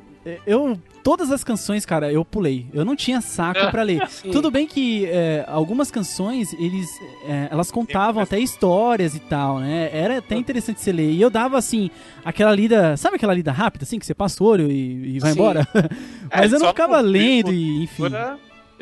[0.46, 0.80] eu.
[1.04, 2.66] Todas as canções, cara, eu pulei.
[2.74, 4.08] Eu não tinha saco pra ler.
[4.32, 6.90] Tudo bem que é, algumas canções, eles,
[7.26, 9.90] é, elas contavam até histórias e tal, né?
[9.92, 11.12] Era até interessante você ler.
[11.12, 11.92] E eu dava, assim,
[12.24, 12.96] aquela lida...
[12.96, 15.40] Sabe aquela lida rápida, assim, que você passa o olho e, e vai Sim.
[15.40, 15.68] embora?
[16.34, 18.04] Mas eu não ficava lendo e, enfim...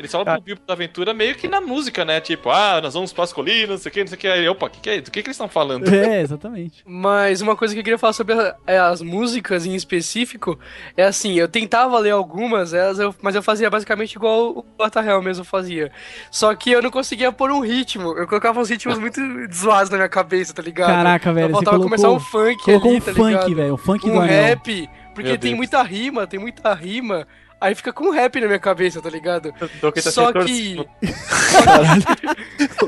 [0.02, 2.20] Eles falam pro Bilbo da Aventura meio que na música, né?
[2.20, 4.26] Tipo, ah, nós vamos pras colinas, não sei o que, não sei o que.
[4.28, 5.04] Aí, opa, o que, que é isso?
[5.04, 5.92] Do que, que eles estão falando?
[5.92, 6.82] É, exatamente.
[6.86, 10.58] Mas uma coisa que eu queria falar sobre a- é, as músicas em específico
[10.96, 15.22] é assim, eu tentava ler algumas, elas eu- mas eu fazia basicamente igual o Batarrel
[15.22, 15.90] mesmo fazia.
[16.30, 18.16] Só que eu não conseguia pôr um ritmo.
[18.16, 19.20] Eu colocava uns ritmos muito
[19.54, 20.88] zoados na minha cabeça, tá ligado?
[20.88, 23.74] Caraca, velho, você faltava colocou, começar um funk colocou ali, um tá funk, velho.
[23.74, 24.42] O funk do Um anel.
[24.44, 25.56] rap, porque Meu tem Deus.
[25.56, 27.26] muita rima, tem muita rima.
[27.62, 29.52] Aí fica com rap na minha cabeça, tá ligado?
[29.52, 29.68] Tá
[30.10, 30.74] Só que.
[30.74, 30.88] torcendo.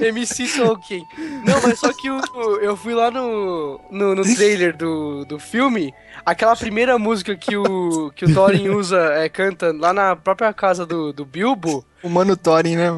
[0.05, 1.07] MC Tolkien.
[1.47, 2.21] Não, mas só que o,
[2.61, 5.95] eu fui lá no, no, no trailer do, do filme.
[6.27, 10.85] Aquela primeira música que o, que o Thorin usa, é, canta lá na própria casa
[10.85, 11.85] do, do Bilbo.
[12.05, 12.91] O Mano Thorin, né?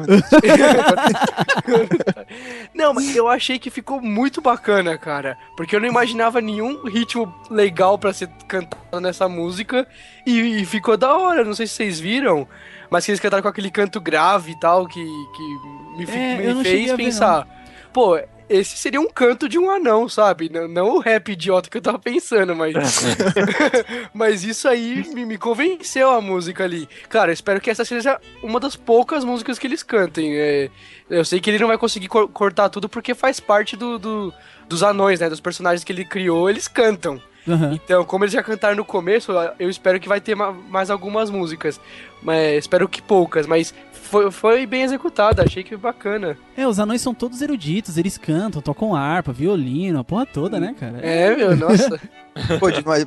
[2.75, 5.37] Não, mas eu achei que ficou muito bacana, cara.
[5.55, 9.87] Porque eu não imaginava nenhum ritmo legal pra ser cantado nessa música.
[10.25, 12.45] E, e ficou da hora, não sei se vocês viram.
[12.89, 16.63] Mas que eles cantaram com aquele canto grave e tal, que, que me, É, me
[16.63, 17.47] fez a ver, pensar.
[17.93, 18.19] Pô,
[18.49, 20.49] esse seria um canto de um anão, sabe?
[20.49, 22.73] Não, não o rap idiota que eu tava pensando, mas.
[24.13, 26.87] mas isso aí me, me convenceu a música ali.
[27.09, 30.35] Cara, eu espero que essa seja uma das poucas músicas que eles cantem.
[30.35, 30.69] É,
[31.09, 34.33] eu sei que ele não vai conseguir cor- cortar tudo porque faz parte do, do-
[34.67, 35.29] dos anões, né?
[35.29, 37.21] Dos personagens que ele criou, eles cantam.
[37.47, 37.71] Aham.
[37.73, 41.29] Então, como eles já cantaram no começo, eu espero que vai ter ma- mais algumas
[41.29, 41.79] músicas.
[42.21, 43.73] Mas espero que poucas, mas
[44.07, 46.37] foi, foi bem executada, achei que bacana.
[46.55, 50.73] É, os anões são todos eruditos, eles cantam, tocam harpa, violino, a porra toda, né,
[50.79, 50.99] cara?
[51.05, 51.99] É, meu, nossa.
[52.59, 53.05] Pô, mas-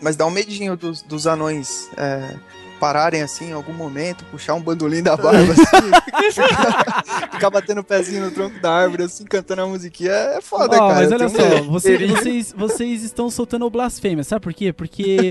[0.00, 2.36] mas dá um medinho dos, dos anões é,
[2.76, 7.84] pararem assim em algum momento, puxar um bandolim da barba assim, ficar, ficar batendo o
[7.84, 10.10] pezinho no tronco da árvore assim, cantando a musiquinha.
[10.10, 10.94] É foda, Ó, cara.
[10.94, 14.72] mas olha só, você- vocês, vocês estão soltando blasfêmia, sabe por quê?
[14.72, 15.30] Porque,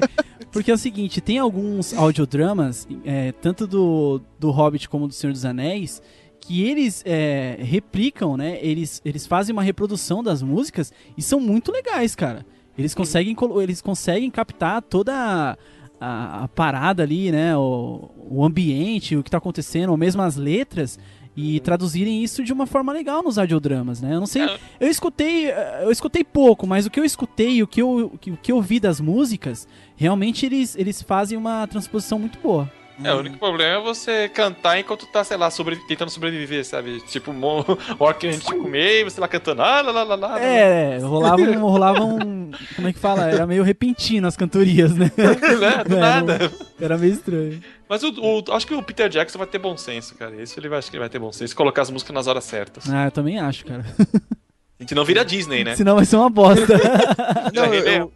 [0.52, 5.34] porque é o seguinte, tem alguns audiodramas, é, tanto do, do Hobbit como do Senhor
[5.34, 6.02] dos Anéis,
[6.42, 8.60] que eles é, replicam, né?
[8.62, 12.46] Eles, eles fazem uma reprodução das músicas e são muito legais, cara.
[12.78, 15.58] Eles conseguem, eles conseguem captar toda
[16.00, 17.56] a, a- parada ali, né?
[17.58, 20.98] O, o ambiente, o que tá acontecendo, ou mesmo as letras,
[21.38, 24.14] e traduzirem isso de uma forma legal nos audiodramas, né?
[24.16, 24.58] Eu não sei, É.
[24.80, 25.52] eu escutei,
[25.82, 28.52] eu escutei pouco, mas o que eu escutei, o que eu, o que o que
[28.52, 29.68] eu vi das músicas,
[29.98, 32.72] realmente eles, eles fazem uma transposição muito boa.
[33.04, 37.02] É, o único problema é você cantar enquanto tá, sei lá, sobre- tentando sobreviver, sabe?
[37.02, 39.62] Tipo, o orc querendo te comer e você lá cantando.
[39.62, 40.42] Ah, lá, lá, lá, lá, lá.
[40.42, 43.30] É, rolava um, rolava um, como é que fala?
[43.30, 45.12] Era meio repentino as cantorias, né?
[45.18, 45.84] né?
[45.84, 46.52] Do É, nada.
[46.80, 47.62] Era meio estranho.
[47.90, 50.42] Mas o, o- acho que o Peter Jackson vai ter bom senso, cara.
[50.42, 51.56] Isso ele vai, acho que ele vai ter bom senso.
[51.56, 52.90] Colocar as músicas nas horas certas.
[52.90, 53.84] Ah, eu também acho, cara.
[54.80, 55.76] A gente não vira Disney, né?
[55.76, 56.66] Senão vai ser uma bosta.
[57.54, 58.12] Não, Já eu?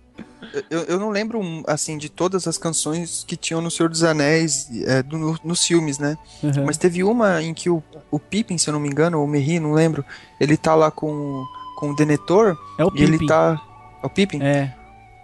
[0.69, 4.69] Eu, eu não lembro, assim, de todas as canções que tinham no Senhor dos Anéis,
[4.85, 6.17] é, do- no- nos filmes, né?
[6.43, 6.65] Uhum.
[6.65, 9.27] Mas teve uma em que o, o Pippin, se eu não me engano, ou o
[9.27, 10.03] Merri, não lembro,
[10.39, 11.43] ele tá lá com,
[11.77, 13.27] com o Denethor É o e ele Pippin.
[13.27, 13.61] tá...
[14.01, 14.41] É o Pippin?
[14.41, 14.73] É.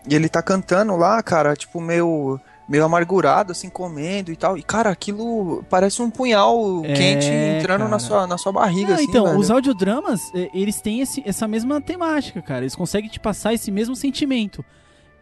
[0.08, 2.40] E ele tá cantando lá, cara, tipo, meio,
[2.70, 4.56] meio amargurado, assim, comendo e tal.
[4.56, 7.90] E, cara, aquilo parece um punhal É, quente entrando cara.
[7.90, 9.40] na sua, na sua barriga, Ah, assim, então, velho.
[9.40, 12.62] os audiodramas, eh, eles têm esse- essa mesma temática, cara.
[12.62, 14.64] Eles conseguem te passar esse mesmo sentimento.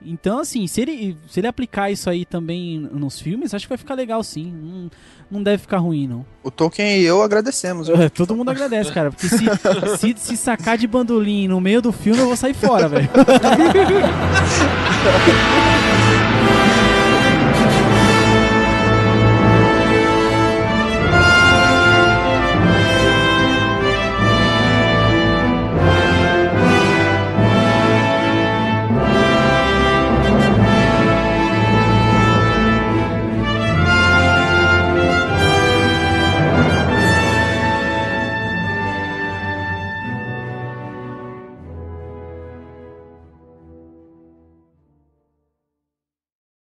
[0.06, 3.78] Então, assim, se ele, se ele aplicar isso aí também nos filmes, acho que vai
[3.78, 4.52] ficar legal sim.
[4.52, 4.92] Não,
[5.32, 6.26] não deve ficar ruim, não.
[6.44, 7.90] O Tolkien e eu agradecemos.
[7.90, 9.12] É, Todo mundo agradece, cara.
[9.12, 9.38] Porque se,
[9.98, 13.10] se, se sacar de bandolim no meio do filme, eu vou sair fora, velho.